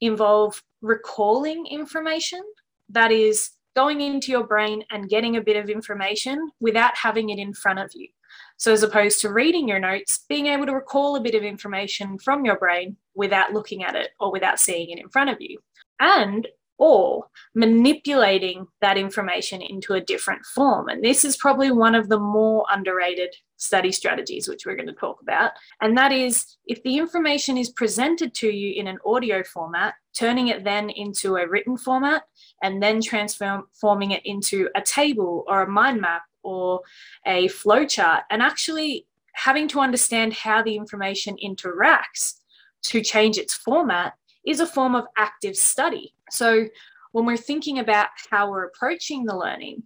involve 0.00 0.62
recalling 0.82 1.66
information. 1.66 2.42
That 2.88 3.12
is, 3.12 3.50
going 3.76 4.00
into 4.00 4.32
your 4.32 4.44
brain 4.44 4.82
and 4.90 5.08
getting 5.08 5.36
a 5.36 5.40
bit 5.40 5.56
of 5.56 5.70
information 5.70 6.50
without 6.60 6.96
having 6.96 7.30
it 7.30 7.38
in 7.38 7.52
front 7.54 7.78
of 7.78 7.90
you. 7.94 8.08
So, 8.56 8.72
as 8.72 8.82
opposed 8.82 9.20
to 9.20 9.32
reading 9.32 9.68
your 9.68 9.78
notes, 9.78 10.24
being 10.28 10.46
able 10.46 10.66
to 10.66 10.74
recall 10.74 11.16
a 11.16 11.20
bit 11.20 11.34
of 11.34 11.42
information 11.42 12.18
from 12.18 12.44
your 12.44 12.58
brain 12.58 12.96
without 13.14 13.52
looking 13.52 13.82
at 13.82 13.96
it 13.96 14.10
or 14.20 14.30
without 14.30 14.60
seeing 14.60 14.90
it 14.90 14.98
in 14.98 15.08
front 15.08 15.30
of 15.30 15.40
you. 15.40 15.58
And 15.98 16.46
or 16.80 17.26
manipulating 17.54 18.66
that 18.80 18.96
information 18.96 19.60
into 19.60 19.92
a 19.92 20.00
different 20.00 20.44
form. 20.46 20.88
And 20.88 21.04
this 21.04 21.26
is 21.26 21.36
probably 21.36 21.70
one 21.70 21.94
of 21.94 22.08
the 22.08 22.18
more 22.18 22.64
underrated 22.72 23.34
study 23.58 23.92
strategies, 23.92 24.48
which 24.48 24.64
we're 24.64 24.76
going 24.76 24.86
to 24.86 24.94
talk 24.94 25.20
about. 25.20 25.50
And 25.82 25.96
that 25.98 26.10
is 26.10 26.56
if 26.64 26.82
the 26.82 26.96
information 26.96 27.58
is 27.58 27.68
presented 27.68 28.32
to 28.36 28.48
you 28.48 28.72
in 28.80 28.86
an 28.86 28.96
audio 29.04 29.42
format, 29.44 29.92
turning 30.18 30.48
it 30.48 30.64
then 30.64 30.88
into 30.88 31.36
a 31.36 31.46
written 31.46 31.76
format, 31.76 32.22
and 32.62 32.82
then 32.82 33.02
transforming 33.02 34.12
it 34.12 34.22
into 34.24 34.70
a 34.74 34.80
table 34.80 35.44
or 35.48 35.62
a 35.62 35.70
mind 35.70 36.00
map 36.00 36.22
or 36.42 36.80
a 37.26 37.46
flowchart, 37.48 38.22
and 38.30 38.40
actually 38.40 39.06
having 39.34 39.68
to 39.68 39.80
understand 39.80 40.32
how 40.32 40.62
the 40.62 40.76
information 40.76 41.36
interacts 41.44 42.36
to 42.84 43.02
change 43.02 43.36
its 43.36 43.52
format 43.52 44.14
is 44.46 44.60
a 44.60 44.66
form 44.66 44.94
of 44.94 45.06
active 45.16 45.56
study. 45.56 46.14
So 46.30 46.66
when 47.12 47.26
we're 47.26 47.36
thinking 47.36 47.78
about 47.78 48.08
how 48.30 48.50
we're 48.50 48.64
approaching 48.64 49.24
the 49.24 49.36
learning, 49.36 49.82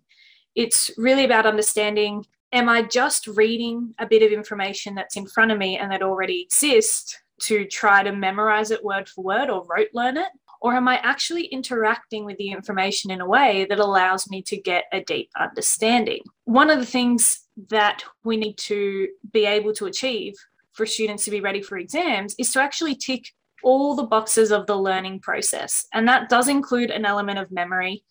it's 0.55 0.91
really 0.97 1.25
about 1.25 1.47
understanding 1.47 2.25
am 2.55 2.69
I 2.69 2.83
just 2.83 3.27
reading 3.27 3.95
a 3.99 4.07
bit 4.07 4.23
of 4.23 4.31
information 4.31 4.95
that's 4.95 5.17
in 5.17 5.27
front 5.27 5.51
of 5.51 5.59
me 5.59 5.77
and 5.77 5.91
that 5.91 6.03
already 6.03 6.43
exists 6.43 7.21
to 7.43 7.67
try 7.67 8.05
to 8.05 8.13
memorize 8.13 8.71
it 8.71 8.85
word 8.85 9.09
for 9.09 9.25
word 9.25 9.51
or 9.51 9.67
rote 9.69 9.89
learn 9.93 10.17
it? 10.17 10.29
Or 10.61 10.73
am 10.73 10.89
I 10.89 10.99
actually 10.99 11.47
interacting 11.47 12.25
with 12.25 12.39
the 12.39 12.51
information 12.51 13.11
in 13.11 13.21
a 13.21 13.29
way 13.29 13.67
that 13.69 13.81
allows 13.81 14.31
me 14.31 14.41
to 14.43 14.57
get 14.57 14.85
a 14.93 15.03
deep 15.03 15.31
understanding? 15.39 16.23
One 16.45 16.71
of 16.71 16.79
the 16.79 16.87
things 16.87 17.41
that 17.69 18.03
we 18.23 18.37
need 18.37 18.57
to 18.59 19.09
be 19.33 19.45
able 19.47 19.75
to 19.75 19.87
achieve 19.87 20.35
for 20.73 20.87
students 20.87 21.25
to 21.25 21.31
be 21.31 21.41
ready 21.41 21.61
for 21.61 21.77
exams 21.77 22.35
is 22.39 22.53
to 22.53 22.63
actually 22.63 22.95
tick 22.95 23.35
all 23.65 23.95
the 23.95 24.05
boxes 24.05 24.53
of 24.53 24.67
the 24.67 24.77
learning 24.77 25.21
process. 25.21 25.87
And 25.93 26.07
that 26.09 26.29
does 26.29 26.49
include 26.49 26.91
an 26.91 27.05
element 27.05 27.39
of 27.39 27.51
memory, 27.51 28.05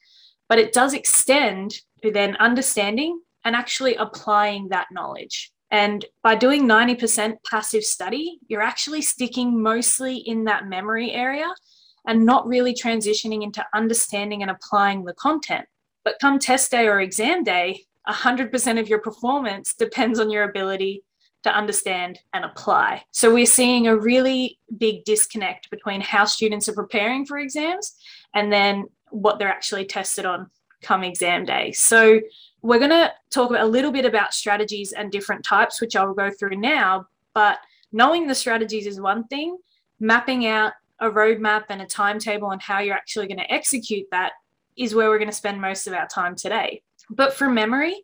but 0.50 0.60
it 0.60 0.74
does 0.74 0.94
extend 0.94 1.76
to 2.02 2.12
then 2.12 2.36
understanding 2.38 3.22
and 3.46 3.56
actually 3.56 3.96
applying 3.96 4.70
that 4.70 4.88
knowledge. 4.92 5.52
And 5.72 6.06
by 6.22 6.36
doing 6.36 6.68
90% 6.68 7.38
passive 7.50 7.84
study, 7.84 8.40
you're 8.48 8.62
actually 8.62 9.02
sticking 9.02 9.62
mostly 9.62 10.18
in 10.18 10.44
that 10.44 10.68
memory 10.68 11.12
area 11.12 11.48
and 12.06 12.26
not 12.26 12.48
really 12.48 12.74
transitioning 12.74 13.44
into 13.44 13.66
understanding 13.74 14.42
and 14.42 14.52
applying 14.52 15.04
the 15.04 15.14
content. 15.14 15.66
But 16.04 16.20
come 16.20 16.38
test 16.38 16.70
day 16.70 16.88
or 16.88 17.00
exam 17.00 17.44
day, 17.44 17.86
100% 18.08 18.80
of 18.80 18.90
your 18.90 19.00
performance 19.00 19.74
depends 19.74 20.20
on 20.20 20.30
your 20.30 20.44
ability 20.44 21.04
to 21.44 21.56
understand 21.56 22.20
and 22.34 22.46
apply. 22.46 23.04
So 23.12 23.34
we're 23.34 23.46
seeing 23.46 23.88
a 23.88 23.96
really 23.96 24.60
big 24.78 25.04
disconnect 25.04 25.70
between 25.70 26.02
how 26.02 26.26
students 26.26 26.68
are 26.70 26.74
preparing 26.74 27.26
for 27.26 27.38
exams 27.38 27.96
and 28.34 28.52
then 28.52 28.88
what 29.10 29.40
they're 29.40 29.50
actually 29.50 29.86
tested 29.86 30.26
on 30.26 30.50
come 30.82 31.04
exam 31.04 31.46
day. 31.46 31.72
So 31.72 32.20
we're 32.62 32.80
going 32.80 32.92
to 32.92 33.12
talk 33.30 33.52
a 33.58 33.66
little 33.66 33.92
bit 33.92 34.06
about 34.06 34.34
strategies 34.34 34.94
and 34.94 35.12
different 35.12 35.44
types, 35.44 35.82
which 35.82 35.96
I'll 35.96 36.14
go 36.14 36.32
through 36.32 36.58
now. 36.58 37.08
But 37.34 37.58
knowing 37.92 38.28
the 38.28 38.36
strategies 38.36 38.88
is 38.88 39.00
one 39.00 39.26
thing, 39.26 39.58
mapping 40.00 40.46
out 40.46 40.74
a 41.00 41.10
roadmap 41.10 41.66
and 41.70 41.82
a 41.82 41.86
timetable 41.86 42.48
on 42.48 42.60
how 42.60 42.80
you're 42.80 42.96
actually 42.96 43.28
going 43.28 43.40
to 43.40 43.52
execute 43.52 44.08
that 44.12 44.34
is 44.78 44.96
where 44.96 45.10
we're 45.10 45.18
going 45.18 45.30
to 45.30 45.36
spend 45.36 45.60
most 45.60 45.88
of 45.88 45.94
our 45.94 46.08
time 46.08 46.36
today. 46.36 46.82
But 47.10 47.34
for 47.34 47.50
memory, 47.50 48.04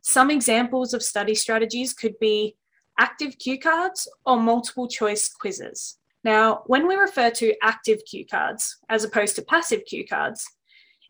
some 0.00 0.30
examples 0.30 0.94
of 0.94 1.02
study 1.02 1.34
strategies 1.34 1.92
could 1.92 2.18
be 2.18 2.56
active 2.98 3.38
cue 3.38 3.58
cards 3.58 4.08
or 4.26 4.40
multiple 4.40 4.88
choice 4.88 5.28
quizzes. 5.28 5.98
Now, 6.24 6.62
when 6.66 6.86
we 6.86 6.96
refer 6.96 7.30
to 7.30 7.54
active 7.62 8.00
cue 8.08 8.26
cards 8.26 8.76
as 8.88 9.04
opposed 9.04 9.36
to 9.36 9.42
passive 9.42 9.84
cue 9.86 10.06
cards, 10.06 10.44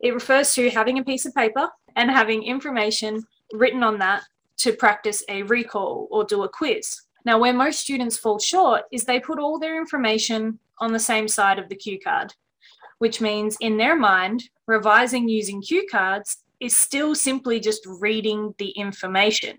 it 0.01 0.15
refers 0.15 0.55
to 0.55 0.71
having 0.71 0.99
a 0.99 1.05
piece 1.05 1.27
of 1.27 1.35
paper 1.35 1.69
and 1.97 2.11
having 2.11 2.43
information 2.43 3.25
written 3.53 3.83
on 3.83 3.99
that 3.99 4.23
to 4.59 4.73
practice 4.73 5.25
a 5.29 5.43
recall 5.45 6.09
or 6.11 6.25
do 6.25 6.45
a 6.45 6.49
quiz. 6.49 7.01
Now, 7.25 7.39
where 7.39 7.53
most 7.53 7.81
students 7.81 8.19
fall 8.19 8.39
short 8.39 8.83
is 8.93 9.05
they 9.05 9.21
put 9.21 9.39
all 9.39 9.59
their 9.59 9.81
information 9.81 10.59
on 10.79 10.93
the 10.93 10.99
same 10.99 11.27
side 11.27 11.59
of 11.59 11.69
the 11.69 11.77
cue 11.77 11.99
card, 11.99 12.33
which 12.99 13.21
means 13.21 13.57
in 13.61 13.77
their 13.77 13.97
mind, 13.97 14.45
revising 14.67 15.29
using 15.29 15.61
cue 15.61 15.87
cards 15.91 16.39
is 16.61 16.77
still 16.77 17.15
simply 17.15 17.61
just 17.61 17.85
reading 17.87 18.55
the 18.59 18.71
information. 18.71 19.59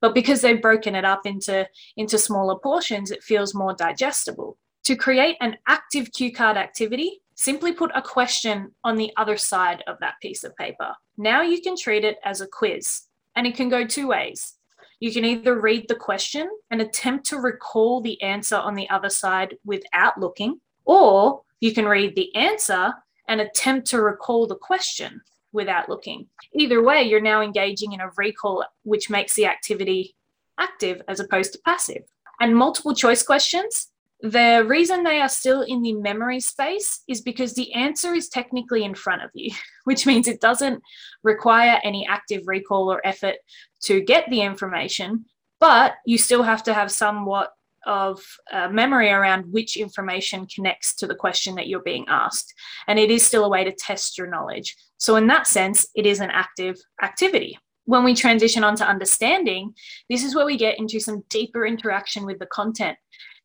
But 0.00 0.14
because 0.14 0.40
they've 0.40 0.62
broken 0.62 0.94
it 0.94 1.04
up 1.04 1.26
into, 1.26 1.68
into 1.96 2.18
smaller 2.18 2.58
portions, 2.58 3.10
it 3.10 3.22
feels 3.22 3.54
more 3.54 3.74
digestible. 3.74 4.56
To 4.84 4.96
create 4.96 5.36
an 5.40 5.58
active 5.68 6.10
cue 6.12 6.32
card 6.32 6.56
activity, 6.56 7.20
simply 7.34 7.72
put 7.72 7.90
a 7.94 8.02
question 8.02 8.74
on 8.82 8.96
the 8.96 9.12
other 9.16 9.36
side 9.36 9.82
of 9.86 9.96
that 10.00 10.14
piece 10.22 10.42
of 10.42 10.56
paper. 10.56 10.94
Now 11.16 11.42
you 11.42 11.60
can 11.60 11.76
treat 11.76 12.04
it 12.04 12.18
as 12.24 12.40
a 12.40 12.46
quiz, 12.46 13.02
and 13.36 13.46
it 13.46 13.54
can 13.54 13.68
go 13.68 13.86
two 13.86 14.08
ways. 14.08 14.54
You 15.00 15.12
can 15.12 15.24
either 15.24 15.60
read 15.60 15.86
the 15.88 15.94
question 15.94 16.48
and 16.70 16.82
attempt 16.82 17.26
to 17.26 17.38
recall 17.38 18.00
the 18.00 18.20
answer 18.22 18.56
on 18.56 18.74
the 18.74 18.88
other 18.90 19.08
side 19.08 19.56
without 19.64 20.18
looking, 20.18 20.60
or 20.84 21.42
you 21.60 21.72
can 21.72 21.86
read 21.86 22.14
the 22.16 22.34
answer 22.34 22.92
and 23.28 23.40
attempt 23.40 23.86
to 23.88 24.02
recall 24.02 24.46
the 24.46 24.56
question 24.56 25.20
without 25.52 25.88
looking. 25.88 26.26
Either 26.52 26.82
way, 26.82 27.02
you're 27.02 27.20
now 27.20 27.42
engaging 27.42 27.92
in 27.92 28.00
a 28.00 28.10
recall, 28.16 28.64
which 28.82 29.10
makes 29.10 29.34
the 29.34 29.46
activity 29.46 30.14
active 30.58 31.02
as 31.08 31.20
opposed 31.20 31.52
to 31.52 31.60
passive. 31.64 32.02
And 32.40 32.56
multiple 32.56 32.94
choice 32.94 33.22
questions, 33.22 33.88
the 34.22 34.64
reason 34.66 35.02
they 35.02 35.20
are 35.20 35.28
still 35.28 35.62
in 35.62 35.82
the 35.82 35.94
memory 35.94 36.40
space 36.40 37.02
is 37.08 37.22
because 37.22 37.54
the 37.54 37.72
answer 37.72 38.14
is 38.14 38.28
technically 38.28 38.84
in 38.84 38.94
front 38.94 39.22
of 39.22 39.30
you, 39.34 39.54
which 39.84 40.06
means 40.06 40.28
it 40.28 40.40
doesn't 40.40 40.82
require 41.22 41.80
any 41.82 42.06
active 42.06 42.42
recall 42.46 42.92
or 42.92 43.04
effort 43.06 43.36
to 43.82 44.00
get 44.02 44.28
the 44.30 44.42
information, 44.42 45.24
but 45.58 45.94
you 46.06 46.18
still 46.18 46.42
have 46.42 46.62
to 46.64 46.74
have 46.74 46.90
somewhat 46.90 47.52
of 47.86 48.22
uh, 48.52 48.68
memory 48.68 49.10
around 49.10 49.50
which 49.52 49.76
information 49.76 50.46
connects 50.46 50.94
to 50.96 51.06
the 51.06 51.14
question 51.14 51.54
that 51.54 51.66
you're 51.66 51.82
being 51.82 52.06
asked. 52.08 52.52
And 52.86 52.98
it 52.98 53.10
is 53.10 53.24
still 53.24 53.44
a 53.44 53.48
way 53.48 53.64
to 53.64 53.72
test 53.72 54.18
your 54.18 54.26
knowledge. 54.26 54.76
So, 54.98 55.16
in 55.16 55.26
that 55.28 55.46
sense, 55.46 55.86
it 55.94 56.06
is 56.06 56.20
an 56.20 56.30
active 56.30 56.76
activity. 57.02 57.58
When 57.84 58.04
we 58.04 58.14
transition 58.14 58.62
on 58.62 58.76
to 58.76 58.86
understanding, 58.86 59.74
this 60.08 60.22
is 60.22 60.34
where 60.34 60.46
we 60.46 60.56
get 60.56 60.78
into 60.78 61.00
some 61.00 61.24
deeper 61.28 61.66
interaction 61.66 62.26
with 62.26 62.38
the 62.38 62.46
content. 62.46 62.96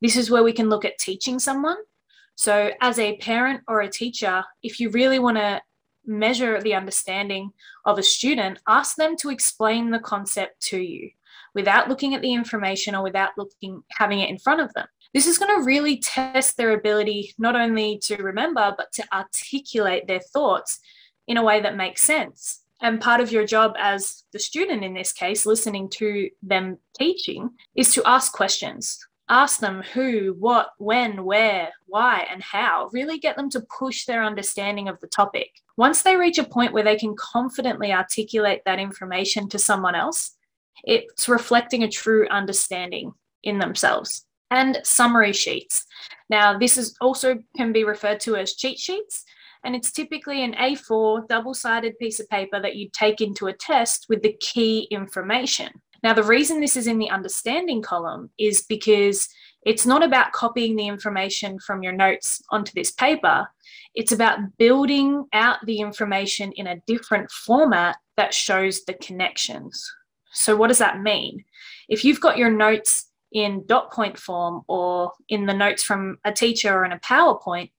This 0.01 0.17
is 0.17 0.29
where 0.29 0.43
we 0.43 0.53
can 0.53 0.69
look 0.69 0.85
at 0.85 0.99
teaching 0.99 1.39
someone. 1.39 1.77
So, 2.35 2.71
as 2.81 2.99
a 2.99 3.17
parent 3.17 3.61
or 3.67 3.81
a 3.81 3.89
teacher, 3.89 4.43
if 4.61 4.79
you 4.79 4.89
really 4.89 5.19
want 5.19 5.37
to 5.37 5.61
measure 6.05 6.61
the 6.61 6.75
understanding 6.75 7.51
of 7.85 7.97
a 7.97 8.03
student, 8.03 8.59
ask 8.67 8.95
them 8.95 9.15
to 9.17 9.29
explain 9.29 9.89
the 9.89 9.99
concept 9.99 10.61
to 10.61 10.77
you 10.77 11.09
without 11.55 11.89
looking 11.89 12.13
at 12.13 12.21
the 12.21 12.33
information 12.33 12.93
or 12.93 13.01
without 13.01 13.31
looking 13.37 13.81
having 13.91 14.19
it 14.19 14.29
in 14.29 14.37
front 14.37 14.61
of 14.61 14.71
them. 14.73 14.85
This 15.13 15.25
is 15.25 15.37
going 15.37 15.57
to 15.57 15.65
really 15.65 15.97
test 15.97 16.57
their 16.57 16.71
ability 16.71 17.33
not 17.39 17.55
only 17.55 17.99
to 18.03 18.21
remember 18.21 18.75
but 18.77 18.91
to 18.93 19.03
articulate 19.13 20.05
their 20.07 20.19
thoughts 20.19 20.79
in 21.27 21.37
a 21.37 21.43
way 21.43 21.61
that 21.61 21.77
makes 21.77 22.03
sense. 22.03 22.61
And 22.81 23.01
part 23.01 23.21
of 23.21 23.31
your 23.31 23.45
job 23.45 23.73
as 23.79 24.23
the 24.33 24.39
student 24.39 24.83
in 24.83 24.93
this 24.93 25.13
case, 25.13 25.45
listening 25.45 25.89
to 25.91 26.29
them 26.43 26.77
teaching, 26.99 27.49
is 27.73 27.93
to 27.93 28.03
ask 28.05 28.33
questions. 28.33 28.99
Ask 29.27 29.59
them 29.59 29.81
who, 29.93 30.35
what, 30.37 30.69
when, 30.77 31.23
where, 31.23 31.69
why, 31.87 32.27
and 32.29 32.43
how. 32.43 32.89
Really 32.93 33.17
get 33.17 33.37
them 33.37 33.49
to 33.51 33.65
push 33.79 34.05
their 34.05 34.23
understanding 34.23 34.87
of 34.87 34.99
the 34.99 35.07
topic. 35.07 35.49
Once 35.77 36.03
they 36.03 36.15
reach 36.15 36.37
a 36.37 36.43
point 36.43 36.73
where 36.73 36.83
they 36.83 36.97
can 36.97 37.15
confidently 37.17 37.91
articulate 37.91 38.61
that 38.65 38.77
information 38.77 39.49
to 39.49 39.57
someone 39.57 39.95
else, 39.95 40.35
it's 40.83 41.27
reflecting 41.27 41.83
a 41.83 41.89
true 41.89 42.27
understanding 42.29 43.13
in 43.43 43.59
themselves. 43.59 44.25
And 44.51 44.79
summary 44.83 45.33
sheets. 45.33 45.85
Now, 46.29 46.57
this 46.57 46.77
is 46.77 46.95
also 47.01 47.39
can 47.57 47.73
be 47.73 47.83
referred 47.83 48.19
to 48.21 48.35
as 48.35 48.53
cheat 48.53 48.77
sheets, 48.77 49.23
and 49.63 49.75
it's 49.75 49.91
typically 49.91 50.43
an 50.43 50.53
A4 50.53 51.27
double 51.27 51.55
sided 51.55 51.97
piece 51.97 52.19
of 52.19 52.29
paper 52.29 52.61
that 52.61 52.75
you 52.75 52.89
take 52.93 53.21
into 53.21 53.47
a 53.47 53.53
test 53.53 54.05
with 54.07 54.21
the 54.21 54.37
key 54.39 54.87
information. 54.91 55.69
Now, 56.03 56.13
the 56.13 56.23
reason 56.23 56.61
this 56.61 56.77
is 56.77 56.85
in 56.85 56.99
the 56.99 57.09
understanding 57.09 57.81
column 57.81 58.29
is 58.37 58.63
because 58.69 59.27
it's 59.65 59.87
not 59.87 60.03
about 60.03 60.31
copying 60.31 60.75
the 60.75 60.87
information 60.87 61.57
from 61.57 61.81
your 61.81 61.93
notes 61.93 62.39
onto 62.51 62.71
this 62.75 62.91
paper. 62.91 63.47
It's 63.95 64.11
about 64.11 64.37
building 64.59 65.25
out 65.33 65.57
the 65.65 65.79
information 65.79 66.51
in 66.51 66.67
a 66.67 66.79
different 66.85 67.31
format 67.31 67.97
that 68.17 68.35
shows 68.35 68.85
the 68.85 68.93
connections. 68.93 69.91
So, 70.35 70.55
what 70.55 70.67
does 70.67 70.77
that 70.79 71.01
mean? 71.01 71.43
If 71.89 72.03
you've 72.03 72.21
got 72.21 72.37
your 72.37 72.51
notes 72.51 73.09
in 73.31 73.63
dot 73.65 73.91
point 73.91 74.17
form 74.17 74.63
or 74.67 75.11
in 75.29 75.45
the 75.45 75.53
notes 75.53 75.83
from 75.83 76.19
a 76.23 76.31
teacher 76.31 76.73
or 76.73 76.85
in 76.85 76.91
a 76.91 76.99
PowerPoint, 76.99 77.71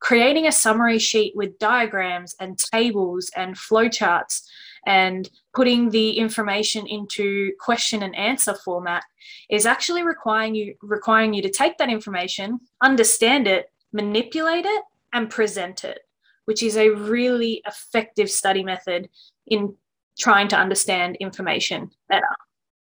creating 0.00 0.46
a 0.46 0.52
summary 0.52 0.98
sheet 0.98 1.34
with 1.36 1.58
diagrams 1.58 2.34
and 2.40 2.58
tables 2.58 3.30
and 3.36 3.56
flowcharts 3.56 4.42
and 4.86 5.28
putting 5.54 5.90
the 5.90 6.12
information 6.12 6.86
into 6.86 7.52
question 7.58 8.02
and 8.02 8.14
answer 8.16 8.54
format 8.54 9.02
is 9.50 9.66
actually 9.66 10.02
requiring 10.02 10.54
you 10.54 10.74
requiring 10.82 11.34
you 11.34 11.42
to 11.42 11.50
take 11.50 11.76
that 11.78 11.90
information, 11.90 12.58
understand 12.82 13.46
it, 13.46 13.70
manipulate 13.92 14.64
it, 14.64 14.82
and 15.12 15.30
present 15.30 15.84
it, 15.84 16.00
which 16.44 16.62
is 16.62 16.76
a 16.76 16.90
really 16.90 17.60
effective 17.66 18.30
study 18.30 18.62
method 18.62 19.08
in 19.46 19.74
trying 20.18 20.48
to 20.48 20.56
understand 20.56 21.16
information 21.16 21.90
better. 22.08 22.26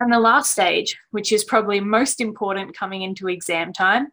And 0.00 0.12
the 0.12 0.18
last 0.18 0.50
stage, 0.50 0.96
which 1.12 1.32
is 1.32 1.44
probably 1.44 1.80
most 1.80 2.20
important 2.20 2.76
coming 2.76 3.02
into 3.02 3.28
exam 3.28 3.72
time, 3.72 4.08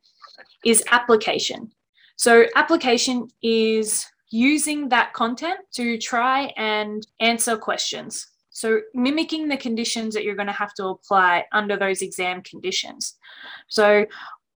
is 0.63 0.83
application. 0.91 1.71
So, 2.17 2.45
application 2.55 3.29
is 3.41 4.05
using 4.29 4.89
that 4.89 5.13
content 5.13 5.59
to 5.73 5.97
try 5.97 6.53
and 6.55 7.05
answer 7.19 7.57
questions. 7.57 8.27
So, 8.51 8.81
mimicking 8.93 9.47
the 9.47 9.57
conditions 9.57 10.13
that 10.13 10.23
you're 10.23 10.35
going 10.35 10.47
to 10.47 10.53
have 10.53 10.73
to 10.75 10.87
apply 10.87 11.45
under 11.51 11.77
those 11.77 12.01
exam 12.01 12.43
conditions. 12.43 13.15
So, 13.67 14.05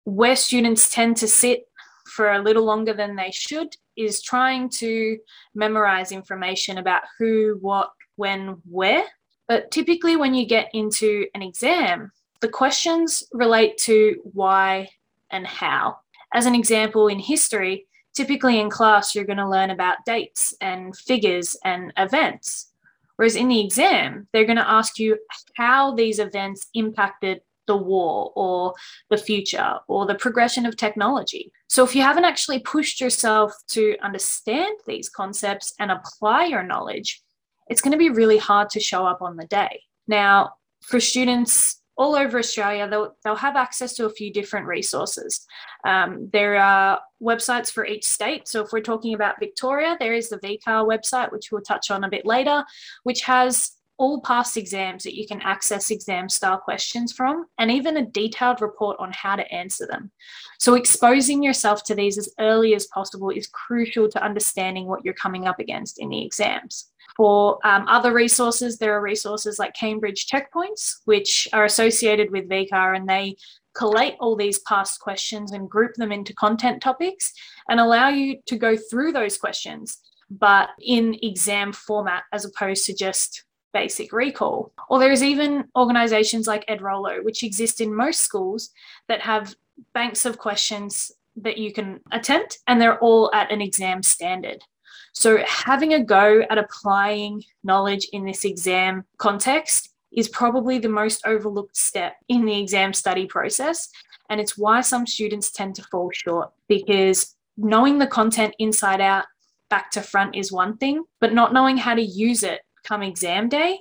where 0.04 0.36
students 0.36 0.90
tend 0.90 1.16
to 1.18 1.28
sit 1.28 1.66
for 2.06 2.32
a 2.32 2.42
little 2.42 2.64
longer 2.64 2.92
than 2.92 3.16
they 3.16 3.30
should 3.30 3.76
is 3.96 4.22
trying 4.22 4.68
to 4.68 5.18
memorize 5.54 6.12
information 6.12 6.78
about 6.78 7.02
who, 7.18 7.58
what, 7.60 7.90
when, 8.16 8.60
where. 8.68 9.04
But 9.48 9.70
typically, 9.70 10.16
when 10.16 10.34
you 10.34 10.46
get 10.46 10.70
into 10.72 11.26
an 11.34 11.42
exam, 11.42 12.10
the 12.40 12.48
questions 12.48 13.22
relate 13.32 13.78
to 13.78 14.20
why 14.32 14.90
and 15.30 15.46
how. 15.46 15.98
As 16.34 16.46
an 16.46 16.54
example, 16.54 17.08
in 17.08 17.18
history, 17.18 17.86
typically 18.14 18.60
in 18.60 18.70
class, 18.70 19.14
you're 19.14 19.24
going 19.24 19.38
to 19.38 19.48
learn 19.48 19.70
about 19.70 20.04
dates 20.06 20.54
and 20.60 20.96
figures 20.96 21.56
and 21.64 21.92
events. 21.96 22.72
Whereas 23.16 23.36
in 23.36 23.48
the 23.48 23.60
exam, 23.60 24.28
they're 24.32 24.46
going 24.46 24.56
to 24.56 24.68
ask 24.68 24.98
you 24.98 25.18
how 25.56 25.94
these 25.94 26.18
events 26.18 26.68
impacted 26.74 27.40
the 27.66 27.76
war 27.76 28.32
or 28.34 28.74
the 29.10 29.16
future 29.16 29.78
or 29.86 30.06
the 30.06 30.14
progression 30.14 30.66
of 30.66 30.76
technology. 30.76 31.52
So, 31.68 31.84
if 31.84 31.94
you 31.94 32.02
haven't 32.02 32.24
actually 32.24 32.58
pushed 32.58 33.00
yourself 33.00 33.54
to 33.68 33.96
understand 34.02 34.74
these 34.86 35.08
concepts 35.08 35.72
and 35.78 35.90
apply 35.90 36.46
your 36.46 36.64
knowledge, 36.64 37.22
it's 37.68 37.80
going 37.80 37.92
to 37.92 37.98
be 37.98 38.10
really 38.10 38.38
hard 38.38 38.70
to 38.70 38.80
show 38.80 39.06
up 39.06 39.22
on 39.22 39.36
the 39.36 39.46
day. 39.46 39.82
Now, 40.06 40.54
for 40.82 41.00
students 41.00 41.80
all 41.96 42.16
over 42.16 42.38
Australia, 42.38 42.88
they'll, 42.88 43.16
they'll 43.22 43.36
have 43.36 43.56
access 43.56 43.94
to 43.94 44.06
a 44.06 44.10
few 44.10 44.32
different 44.32 44.66
resources. 44.66 45.46
Um, 45.86 46.30
there 46.32 46.56
are 46.56 47.00
websites 47.22 47.70
for 47.70 47.86
each 47.86 48.04
state. 48.04 48.48
So, 48.48 48.62
if 48.62 48.72
we're 48.72 48.80
talking 48.80 49.14
about 49.14 49.38
Victoria, 49.38 49.96
there 50.00 50.14
is 50.14 50.28
the 50.28 50.38
VCAA 50.38 50.86
website, 50.88 51.32
which 51.32 51.52
we'll 51.52 51.62
touch 51.62 51.90
on 51.90 52.04
a 52.04 52.10
bit 52.10 52.26
later, 52.26 52.64
which 53.04 53.22
has 53.22 53.72
all 53.98 54.20
past 54.22 54.56
exams 54.56 55.04
that 55.04 55.14
you 55.14 55.26
can 55.26 55.40
access 55.42 55.90
exam 55.90 56.28
style 56.28 56.58
questions 56.58 57.12
from, 57.12 57.46
and 57.58 57.70
even 57.70 57.96
a 57.96 58.06
detailed 58.06 58.60
report 58.60 58.96
on 58.98 59.12
how 59.12 59.36
to 59.36 59.52
answer 59.52 59.86
them. 59.86 60.10
So, 60.58 60.74
exposing 60.74 61.42
yourself 61.42 61.84
to 61.84 61.94
these 61.94 62.18
as 62.18 62.32
early 62.40 62.74
as 62.74 62.86
possible 62.86 63.30
is 63.30 63.46
crucial 63.48 64.08
to 64.08 64.24
understanding 64.24 64.86
what 64.86 65.04
you're 65.04 65.14
coming 65.14 65.46
up 65.46 65.58
against 65.58 66.00
in 66.00 66.08
the 66.08 66.24
exams. 66.24 66.90
For 67.22 67.64
um, 67.64 67.86
other 67.86 68.12
resources, 68.12 68.78
there 68.78 68.96
are 68.96 69.00
resources 69.00 69.56
like 69.56 69.74
Cambridge 69.74 70.26
Checkpoints, 70.26 71.02
which 71.04 71.46
are 71.52 71.64
associated 71.64 72.32
with 72.32 72.48
VCAA 72.48 72.96
and 72.96 73.08
they 73.08 73.36
collate 73.76 74.16
all 74.18 74.34
these 74.34 74.58
past 74.66 74.98
questions 74.98 75.52
and 75.52 75.70
group 75.70 75.94
them 75.94 76.10
into 76.10 76.34
content 76.34 76.82
topics 76.82 77.32
and 77.68 77.78
allow 77.78 78.08
you 78.08 78.38
to 78.46 78.56
go 78.56 78.76
through 78.76 79.12
those 79.12 79.38
questions, 79.38 79.98
but 80.32 80.70
in 80.80 81.16
exam 81.22 81.72
format 81.72 82.24
as 82.32 82.44
opposed 82.44 82.86
to 82.86 82.92
just 82.92 83.44
basic 83.72 84.12
recall. 84.12 84.72
Or 84.90 84.98
there's 84.98 85.22
even 85.22 85.68
organizations 85.76 86.48
like 86.48 86.66
Edrolo, 86.66 87.22
which 87.22 87.44
exist 87.44 87.80
in 87.80 87.94
most 87.94 88.18
schools 88.18 88.70
that 89.06 89.20
have 89.20 89.54
banks 89.94 90.24
of 90.24 90.38
questions 90.38 91.12
that 91.36 91.56
you 91.56 91.72
can 91.72 92.00
attempt, 92.10 92.58
and 92.66 92.80
they're 92.80 92.98
all 92.98 93.32
at 93.32 93.52
an 93.52 93.62
exam 93.62 94.02
standard. 94.02 94.64
So, 95.12 95.42
having 95.46 95.94
a 95.94 96.02
go 96.02 96.42
at 96.48 96.58
applying 96.58 97.44
knowledge 97.62 98.08
in 98.12 98.24
this 98.24 98.44
exam 98.44 99.04
context 99.18 99.90
is 100.10 100.28
probably 100.28 100.78
the 100.78 100.88
most 100.88 101.26
overlooked 101.26 101.76
step 101.76 102.16
in 102.28 102.44
the 102.44 102.58
exam 102.58 102.92
study 102.92 103.26
process. 103.26 103.88
And 104.30 104.40
it's 104.40 104.56
why 104.56 104.80
some 104.80 105.06
students 105.06 105.50
tend 105.50 105.74
to 105.76 105.82
fall 105.84 106.10
short 106.12 106.50
because 106.68 107.36
knowing 107.56 107.98
the 107.98 108.06
content 108.06 108.54
inside 108.58 109.00
out, 109.00 109.26
back 109.68 109.90
to 109.90 110.02
front 110.02 110.34
is 110.34 110.52
one 110.52 110.76
thing, 110.76 111.04
but 111.20 111.32
not 111.32 111.52
knowing 111.52 111.76
how 111.76 111.94
to 111.94 112.02
use 112.02 112.42
it 112.42 112.60
come 112.84 113.02
exam 113.02 113.48
day 113.48 113.78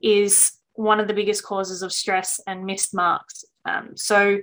is 0.00 0.52
one 0.74 1.00
of 1.00 1.08
the 1.08 1.14
biggest 1.14 1.42
causes 1.42 1.82
of 1.82 1.92
stress 1.92 2.40
and 2.46 2.64
missed 2.64 2.94
marks. 2.94 3.44
Um, 3.64 3.96
so, 3.96 4.38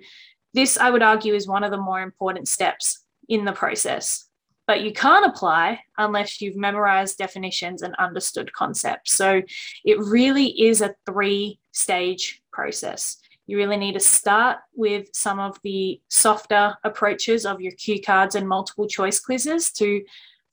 this 0.53 0.77
I 0.77 0.89
would 0.89 1.03
argue 1.03 1.33
is 1.33 1.47
one 1.47 1.63
of 1.63 1.71
the 1.71 1.77
more 1.77 2.01
important 2.01 2.47
steps 2.47 3.03
in 3.27 3.43
the 3.43 3.51
process. 3.51 4.25
But 4.67 4.81
you 4.81 4.93
can't 4.93 5.25
apply 5.25 5.79
unless 5.97 6.41
you've 6.41 6.55
memorized 6.55 7.17
definitions 7.17 7.81
and 7.83 7.95
understood 7.95 8.51
concepts. 8.53 9.13
So, 9.13 9.41
it 9.83 9.99
really 9.99 10.47
is 10.61 10.81
a 10.81 10.95
three 11.05 11.59
stage 11.71 12.41
process. 12.51 13.17
You 13.47 13.57
really 13.57 13.77
need 13.77 13.93
to 13.93 13.99
start 13.99 14.57
with 14.73 15.07
some 15.13 15.39
of 15.39 15.59
the 15.63 16.01
softer 16.09 16.75
approaches 16.83 17.45
of 17.45 17.61
your 17.61 17.73
cue 17.73 18.01
cards 18.01 18.35
and 18.35 18.47
multiple 18.47 18.87
choice 18.87 19.19
quizzes 19.19 19.71
to 19.73 20.03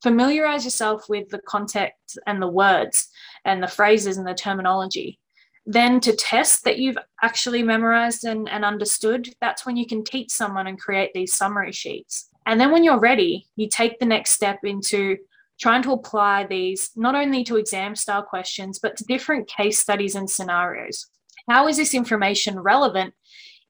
familiarize 0.02 0.64
yourself 0.64 1.09
with 1.09 1.28
the 1.31 1.38
context 1.38 2.19
and 2.26 2.42
the 2.42 2.49
words 2.49 3.09
and 3.45 3.62
the 3.62 3.69
phrases 3.69 4.19
and 4.19 4.26
the 4.26 4.35
terminology. 4.35 5.19
Then 5.64 6.00
to 6.00 6.14
test 6.14 6.64
that 6.64 6.78
you've 6.78 6.99
actually 7.23 7.62
memorized 7.62 8.25
and, 8.25 8.49
and 8.49 8.64
understood, 8.64 9.33
that's 9.40 9.64
when 9.64 9.76
you 9.76 9.87
can 9.87 10.02
teach 10.02 10.31
someone 10.31 10.66
and 10.66 10.78
create 10.78 11.12
these 11.14 11.33
summary 11.33 11.73
sheets. 11.73 12.28
And 12.46 12.61
then 12.61 12.70
when 12.70 12.84
you're 12.84 12.99
ready, 12.99 13.46
you 13.56 13.68
take 13.68 13.99
the 13.99 14.06
next 14.06 14.32
step 14.32 14.61
into 14.64 15.16
trying 15.61 15.82
to 15.82 15.92
apply 15.92 16.44
these 16.44 16.90
not 16.96 17.14
only 17.14 17.44
to 17.44 17.56
exam 17.56 17.94
style 17.94 18.22
questions, 18.22 18.78
but 18.78 18.96
to 18.96 19.04
different 19.04 19.49
case 19.49 19.78
studies 19.78 20.14
and 20.14 20.28
scenarios. 20.28 21.06
How 21.49 21.68
is 21.68 21.76
this 21.76 21.94
information 21.94 22.58
relevant 22.58 23.14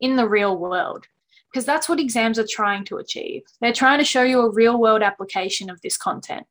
in 0.01 0.17
the 0.17 0.29
real 0.29 0.57
world? 0.57 1.07
Because 1.53 1.67
that's 1.67 1.89
what 1.89 2.01
exams 2.01 2.39
are 2.39 2.47
trying 2.49 2.85
to 2.87 2.97
achieve. 2.97 3.43
They're 3.61 3.73
trying 3.73 3.99
to 3.99 4.05
show 4.05 4.23
you 4.23 4.41
a 4.41 4.53
real 4.53 4.81
world 4.81 5.03
application 5.03 5.69
of 5.69 5.81
this 5.83 5.99
content. 5.99 6.47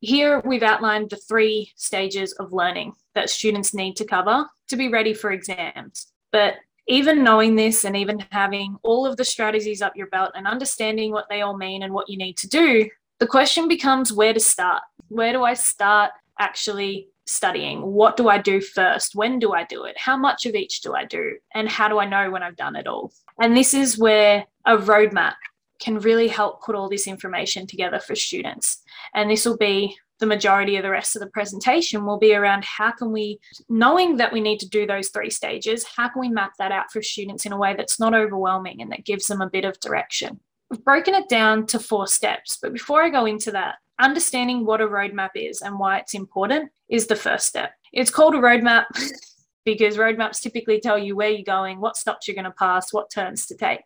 Here, 0.00 0.40
we've 0.44 0.62
outlined 0.62 1.10
the 1.10 1.16
three 1.16 1.72
stages 1.76 2.32
of 2.32 2.52
learning 2.52 2.94
that 3.14 3.30
students 3.30 3.74
need 3.74 3.96
to 3.96 4.04
cover 4.04 4.46
to 4.68 4.76
be 4.76 4.88
ready 4.88 5.14
for 5.14 5.30
exams. 5.30 6.06
But 6.32 6.54
even 6.88 7.22
knowing 7.22 7.56
this 7.56 7.84
and 7.84 7.96
even 7.96 8.24
having 8.30 8.76
all 8.82 9.06
of 9.06 9.16
the 9.16 9.24
strategies 9.24 9.82
up 9.82 9.96
your 9.96 10.08
belt 10.08 10.32
and 10.34 10.46
understanding 10.46 11.12
what 11.12 11.26
they 11.28 11.42
all 11.42 11.56
mean 11.56 11.82
and 11.82 11.92
what 11.92 12.08
you 12.08 12.16
need 12.16 12.36
to 12.38 12.48
do, 12.48 12.88
the 13.18 13.26
question 13.26 13.68
becomes 13.68 14.12
where 14.12 14.32
to 14.32 14.40
start. 14.40 14.82
Where 15.08 15.32
do 15.32 15.44
I 15.44 15.54
start 15.54 16.10
actually 16.38 17.08
studying? 17.26 17.82
What 17.82 18.16
do 18.16 18.28
I 18.28 18.38
do 18.38 18.60
first? 18.60 19.14
When 19.14 19.38
do 19.38 19.52
I 19.52 19.64
do 19.64 19.84
it? 19.84 19.96
How 19.98 20.16
much 20.16 20.46
of 20.46 20.54
each 20.54 20.80
do 20.80 20.94
I 20.94 21.04
do? 21.04 21.36
And 21.54 21.68
how 21.68 21.88
do 21.88 21.98
I 21.98 22.06
know 22.06 22.30
when 22.30 22.42
I've 22.42 22.56
done 22.56 22.76
it 22.76 22.86
all? 22.86 23.12
And 23.40 23.56
this 23.56 23.74
is 23.74 23.98
where 23.98 24.44
a 24.64 24.76
roadmap 24.76 25.34
can 25.80 25.98
really 25.98 26.28
help 26.28 26.62
put 26.62 26.74
all 26.74 26.88
this 26.88 27.06
information 27.06 27.66
together 27.66 28.00
for 28.00 28.14
students. 28.14 28.82
And 29.14 29.30
this 29.30 29.46
will 29.46 29.56
be 29.56 29.96
the 30.20 30.26
majority 30.26 30.76
of 30.76 30.82
the 30.82 30.90
rest 30.90 31.16
of 31.16 31.20
the 31.20 31.30
presentation 31.30 32.04
will 32.04 32.18
be 32.18 32.34
around 32.34 32.64
how 32.64 32.92
can 32.92 33.10
we, 33.10 33.40
knowing 33.68 34.16
that 34.18 34.32
we 34.32 34.40
need 34.40 34.60
to 34.60 34.68
do 34.68 34.86
those 34.86 35.08
three 35.08 35.30
stages, 35.30 35.84
how 35.84 36.08
can 36.08 36.20
we 36.20 36.28
map 36.28 36.52
that 36.58 36.72
out 36.72 36.92
for 36.92 37.02
students 37.02 37.46
in 37.46 37.52
a 37.52 37.58
way 37.58 37.74
that's 37.74 37.98
not 37.98 38.14
overwhelming 38.14 38.80
and 38.80 38.92
that 38.92 39.04
gives 39.04 39.26
them 39.26 39.40
a 39.40 39.50
bit 39.50 39.64
of 39.64 39.80
direction? 39.80 40.38
We've 40.70 40.84
broken 40.84 41.14
it 41.14 41.28
down 41.28 41.66
to 41.68 41.80
four 41.80 42.06
steps, 42.06 42.58
but 42.62 42.72
before 42.72 43.02
I 43.02 43.10
go 43.10 43.26
into 43.26 43.50
that, 43.52 43.76
understanding 43.98 44.64
what 44.64 44.80
a 44.80 44.86
roadmap 44.86 45.30
is 45.34 45.62
and 45.62 45.78
why 45.78 45.98
it's 45.98 46.14
important 46.14 46.70
is 46.88 47.06
the 47.06 47.16
first 47.16 47.46
step. 47.46 47.72
It's 47.92 48.10
called 48.10 48.34
a 48.34 48.38
roadmap 48.38 48.84
because 49.64 49.96
roadmaps 49.96 50.40
typically 50.40 50.80
tell 50.80 50.98
you 50.98 51.16
where 51.16 51.30
you're 51.30 51.42
going, 51.42 51.80
what 51.80 51.96
stops 51.96 52.28
you're 52.28 52.34
going 52.34 52.44
to 52.44 52.50
pass, 52.52 52.92
what 52.92 53.10
turns 53.10 53.46
to 53.46 53.56
take. 53.56 53.82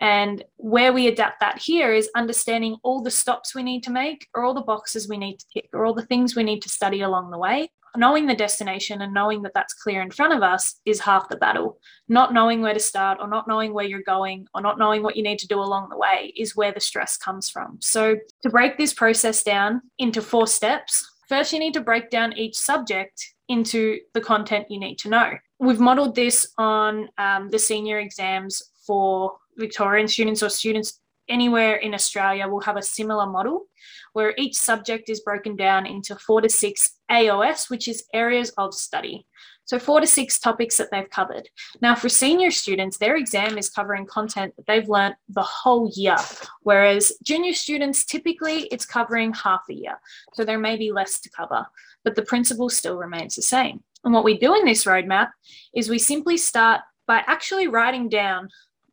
And 0.00 0.44
where 0.56 0.92
we 0.92 1.08
adapt 1.08 1.40
that 1.40 1.58
here 1.58 1.92
is 1.92 2.10
understanding 2.14 2.76
all 2.82 3.02
the 3.02 3.10
stops 3.10 3.54
we 3.54 3.62
need 3.62 3.82
to 3.84 3.90
make, 3.90 4.28
or 4.34 4.44
all 4.44 4.54
the 4.54 4.60
boxes 4.60 5.08
we 5.08 5.18
need 5.18 5.38
to 5.38 5.46
tick, 5.52 5.68
or 5.72 5.84
all 5.84 5.94
the 5.94 6.06
things 6.06 6.36
we 6.36 6.44
need 6.44 6.62
to 6.62 6.68
study 6.68 7.02
along 7.02 7.30
the 7.30 7.38
way. 7.38 7.70
Knowing 7.96 8.26
the 8.26 8.34
destination 8.34 9.00
and 9.02 9.14
knowing 9.14 9.42
that 9.42 9.54
that's 9.54 9.74
clear 9.74 10.02
in 10.02 10.10
front 10.10 10.32
of 10.32 10.42
us 10.42 10.78
is 10.84 11.00
half 11.00 11.28
the 11.28 11.36
battle. 11.36 11.80
Not 12.08 12.32
knowing 12.32 12.60
where 12.60 12.74
to 12.74 12.80
start, 12.80 13.18
or 13.20 13.26
not 13.26 13.48
knowing 13.48 13.72
where 13.72 13.86
you're 13.86 14.02
going, 14.02 14.46
or 14.54 14.60
not 14.60 14.78
knowing 14.78 15.02
what 15.02 15.16
you 15.16 15.22
need 15.22 15.38
to 15.40 15.48
do 15.48 15.58
along 15.58 15.88
the 15.88 15.96
way 15.96 16.32
is 16.36 16.54
where 16.54 16.70
the 16.70 16.80
stress 16.80 17.16
comes 17.16 17.48
from. 17.50 17.78
So, 17.80 18.16
to 18.42 18.50
break 18.50 18.78
this 18.78 18.92
process 18.92 19.42
down 19.42 19.82
into 19.98 20.22
four 20.22 20.46
steps, 20.46 21.10
first 21.28 21.52
you 21.52 21.58
need 21.58 21.74
to 21.74 21.80
break 21.80 22.10
down 22.10 22.34
each 22.34 22.56
subject 22.56 23.34
into 23.48 23.98
the 24.14 24.20
content 24.20 24.70
you 24.70 24.78
need 24.78 24.98
to 24.98 25.08
know. 25.08 25.32
We've 25.58 25.80
modeled 25.80 26.14
this 26.14 26.52
on 26.58 27.08
um, 27.18 27.48
the 27.50 27.58
senior 27.58 27.98
exams 27.98 28.62
for 28.86 29.36
Victorian 29.58 30.08
students 30.08 30.42
or 30.42 30.48
students 30.48 31.00
anywhere 31.28 31.76
in 31.76 31.94
Australia 31.94 32.48
will 32.48 32.60
have 32.60 32.76
a 32.76 32.82
similar 32.82 33.26
model 33.26 33.66
where 34.12 34.34
each 34.38 34.56
subject 34.56 35.08
is 35.08 35.20
broken 35.20 35.56
down 35.56 35.86
into 35.86 36.16
four 36.16 36.40
to 36.40 36.48
six 36.48 36.98
AOS, 37.10 37.70
which 37.70 37.86
is 37.88 38.04
areas 38.14 38.50
of 38.56 38.74
study. 38.74 39.26
So, 39.64 39.78
four 39.78 40.00
to 40.00 40.06
six 40.06 40.38
topics 40.38 40.78
that 40.78 40.90
they've 40.90 41.10
covered. 41.10 41.50
Now, 41.82 41.94
for 41.94 42.08
senior 42.08 42.50
students, 42.50 42.96
their 42.96 43.16
exam 43.16 43.58
is 43.58 43.68
covering 43.68 44.06
content 44.06 44.54
that 44.56 44.66
they've 44.66 44.88
learnt 44.88 45.16
the 45.28 45.42
whole 45.42 45.90
year, 45.94 46.16
whereas 46.62 47.12
junior 47.22 47.52
students 47.52 48.06
typically 48.06 48.60
it's 48.72 48.86
covering 48.86 49.34
half 49.34 49.60
a 49.68 49.74
year. 49.74 50.00
So, 50.32 50.44
there 50.44 50.58
may 50.58 50.76
be 50.76 50.90
less 50.90 51.20
to 51.20 51.30
cover, 51.30 51.66
but 52.02 52.16
the 52.16 52.22
principle 52.22 52.70
still 52.70 52.96
remains 52.96 53.34
the 53.36 53.42
same. 53.42 53.82
And 54.04 54.14
what 54.14 54.24
we 54.24 54.38
do 54.38 54.54
in 54.54 54.64
this 54.64 54.86
roadmap 54.86 55.30
is 55.74 55.90
we 55.90 55.98
simply 55.98 56.38
start 56.38 56.80
by 57.06 57.22
actually 57.26 57.68
writing 57.68 58.08
down 58.08 58.48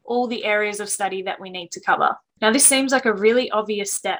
all 0.06 0.28
the 0.28 0.44
areas 0.46 0.80
of 0.80 0.89
study 0.89 1.22
that 1.24 1.39
we 1.39 1.50
need 1.50 1.72
to 1.72 1.82
cover. 1.82 2.15
Now, 2.41 2.52
this 2.52 2.65
seems 2.65 2.91
like 2.91 3.06
a 3.06 3.13
really 3.13 3.50
obvious 3.52 3.94
step, 3.94 4.20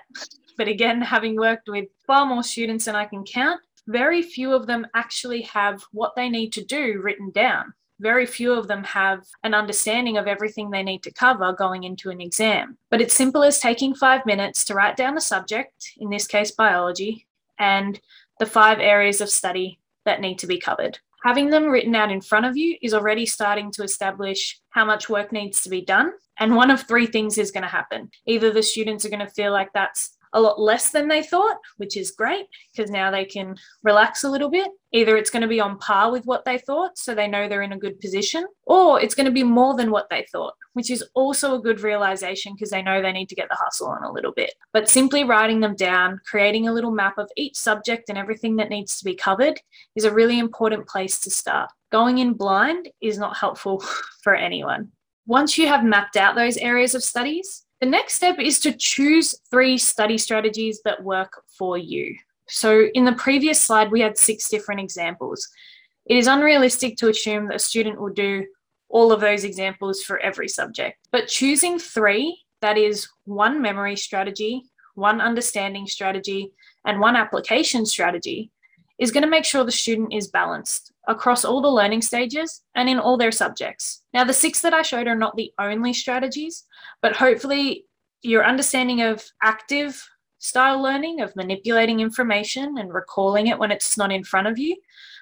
but 0.58 0.68
again, 0.68 1.02
having 1.16 1.36
worked 1.36 1.70
with 1.70 1.86
far 2.06 2.26
more 2.26 2.44
students 2.44 2.86
than 2.86 2.96
I 2.96 3.06
can 3.06 3.24
count, 3.24 3.62
very 3.88 4.22
few 4.22 4.54
of 4.54 4.68
them 4.68 4.88
actually 4.96 5.44
have 5.44 5.84
what 5.92 6.16
they 6.16 6.30
need 6.30 6.52
to 6.54 6.64
do 6.64 7.02
written 7.04 7.32
down. 7.32 7.74
Very 8.00 8.26
few 8.26 8.52
of 8.52 8.68
them 8.68 8.84
have 8.84 9.24
an 9.44 9.54
understanding 9.54 10.18
of 10.18 10.28
everything 10.28 10.70
they 10.70 10.84
need 10.84 11.02
to 11.04 11.14
cover 11.14 11.54
going 11.54 11.84
into 11.84 12.10
an 12.10 12.20
exam. 12.20 12.78
But 12.90 13.00
it's 13.00 13.14
simple 13.14 13.44
as 13.44 13.60
taking 13.60 13.96
five 13.96 14.26
minutes 14.26 14.66
to 14.66 14.74
write 14.74 14.98
down 14.98 15.16
the 15.16 15.22
subject, 15.22 15.92
in 15.98 16.10
this 16.10 16.28
case, 16.28 16.52
biology, 16.52 17.26
and 17.58 18.00
the 18.40 18.46
five 18.46 18.80
areas 18.80 19.22
of 19.22 19.30
study 19.30 19.80
that 20.04 20.20
need 20.20 20.40
to 20.40 20.48
be 20.48 20.60
covered 20.60 21.00
having 21.26 21.50
them 21.50 21.66
written 21.66 21.96
out 21.96 22.12
in 22.12 22.22
front 22.22 22.46
of 22.46 22.56
you 22.56 22.78
is 22.84 22.94
already 22.94 23.26
starting 23.26 23.72
to 23.72 23.82
establish 23.82 24.60
how 24.70 24.86
much 24.86 25.10
work 25.10 25.32
needs 25.32 25.64
to 25.64 25.70
be 25.72 25.82
done. 25.82 26.12
And 26.38 26.56
one 26.56 26.70
of 26.70 26.84
three 26.84 27.08
things 27.08 27.40
is 27.40 27.50
going 27.50 27.64
to 27.64 27.68
happen. 27.68 28.12
Either 28.28 28.52
the 28.52 28.62
students 28.62 29.06
are 29.06 29.10
going 29.10 29.26
to 29.26 29.34
feel 29.34 29.52
like 29.52 29.70
that's 29.74 30.18
a 30.34 30.40
lot 30.40 30.62
less 30.62 30.92
than 30.92 31.08
they 31.08 31.24
thought, 31.24 31.58
which 31.78 31.98
is 31.98 32.12
great 32.12 32.46
because 32.72 32.92
now 32.92 33.10
they 33.10 33.26
can 33.26 33.56
relax 33.82 34.24
a 34.24 34.30
little 34.30 34.52
bit. 34.52 34.70
Either 34.92 35.18
it's 35.18 35.32
going 35.32 35.42
to 35.42 35.48
be 35.48 35.60
on 35.60 35.80
par 35.80 36.12
with 36.12 36.26
what 36.26 36.46
they 36.46 36.60
thought, 36.60 36.96
so 36.96 37.16
they 37.16 37.28
know 37.28 37.50
they're 37.50 37.64
in 37.64 37.74
a 37.74 37.80
good 37.80 38.00
position, 38.00 38.46
or 38.68 39.02
it's 39.02 39.16
going 39.16 39.26
to 39.26 39.32
be 39.32 39.44
more 39.44 39.76
than 39.76 39.90
what 39.90 40.08
they 40.12 40.28
thought, 40.32 40.54
which 40.76 40.92
is 40.92 41.06
also 41.14 41.56
a 41.56 41.62
good 41.62 41.80
realization 41.80 42.54
because 42.54 42.70
they 42.70 42.82
know 42.82 43.02
they 43.02 43.14
need 43.14 43.30
to 43.30 43.36
get 43.36 43.48
the 43.48 43.56
hustle 43.56 43.88
on 43.88 44.04
a 44.04 44.12
little 44.12 44.34
bit. 44.34 44.54
But 44.74 44.90
simply 44.90 45.24
writing 45.24 45.62
them 45.62 45.74
down, 45.74 46.20
creating 46.26 46.68
a 46.68 46.74
little 46.74 46.92
map 46.92 47.18
of 47.18 47.32
each 47.38 47.56
subject 47.56 48.10
and 48.10 48.18
everything 48.18 48.58
that 48.58 48.70
needs 48.70 49.00
to 49.00 49.06
be 49.06 49.16
covered 49.16 49.58
is 49.96 50.04
a 50.04 50.14
really 50.14 50.38
important 50.38 50.86
place 50.86 51.18
to 51.22 51.32
start. 51.32 51.72
Going 51.94 52.18
in 52.18 52.34
blind 52.34 52.90
is 53.00 53.18
not 53.18 53.38
helpful 53.38 53.80
for 54.22 54.36
anyone. 54.36 54.92
Once 55.26 55.58
you 55.58 55.66
have 55.68 55.86
mapped 55.86 56.18
out 56.18 56.36
those 56.36 56.58
areas 56.58 56.94
of 56.94 57.04
studies, 57.04 57.66
the 57.80 57.86
next 57.86 58.16
step 58.16 58.38
is 58.38 58.60
to 58.60 58.74
choose 58.74 59.34
three 59.50 59.78
study 59.78 60.18
strategies 60.18 60.82
that 60.84 61.04
work 61.04 61.42
for 61.58 61.78
you. 61.78 62.18
So, 62.50 62.88
in 62.94 63.06
the 63.06 63.14
previous 63.14 63.62
slide, 63.62 63.92
we 63.92 64.02
had 64.02 64.18
six 64.18 64.50
different 64.50 64.82
examples. 64.82 65.48
It 66.06 66.18
is 66.18 66.28
unrealistic 66.28 66.98
to 66.98 67.10
assume 67.10 67.48
that 67.48 67.56
a 67.56 67.60
student 67.60 68.00
will 68.00 68.14
do 68.14 68.46
all 68.96 69.12
of 69.12 69.20
those 69.20 69.44
examples 69.44 70.02
for 70.04 70.20
every 70.20 70.48
subject, 70.48 70.98
but 71.12 71.28
choosing 71.28 71.78
three 71.78 72.46
that 72.62 72.78
is, 72.78 73.10
one 73.26 73.62
memory 73.62 73.98
strategy, 73.98 74.64
one 74.94 75.20
understanding 75.20 75.86
strategy, 75.86 76.54
and 76.86 77.02
one 77.02 77.18
application 77.18 77.86
strategy 77.86 78.52
is 78.98 79.12
going 79.12 79.24
to 79.24 79.30
make 79.30 79.44
sure 79.44 79.66
the 79.66 79.72
student 79.84 80.14
is 80.14 80.30
balanced 80.30 80.94
across 81.10 81.44
all 81.44 81.62
the 81.62 81.68
learning 81.68 82.02
stages 82.02 82.64
and 82.74 82.88
in 82.88 82.98
all 82.98 83.18
their 83.18 83.32
subjects. 83.32 84.02
Now, 84.14 84.24
the 84.24 84.34
six 84.34 84.62
that 84.62 84.74
I 84.74 84.82
showed 84.82 85.08
are 85.08 85.22
not 85.24 85.36
the 85.36 85.52
only 85.60 85.92
strategies, 85.92 86.64
but 87.02 87.18
hopefully 87.18 87.86
your 88.22 88.46
understanding 88.46 89.02
of 89.02 89.24
active 89.44 90.02
style 90.40 90.82
learning, 90.82 91.20
of 91.20 91.36
manipulating 91.36 92.00
information 92.00 92.78
and 92.78 92.94
recalling 92.94 93.48
it 93.48 93.60
when 93.60 93.72
it's 93.72 93.98
not 93.98 94.14
in 94.14 94.24
front 94.24 94.48
of 94.48 94.58
you, 94.58 94.78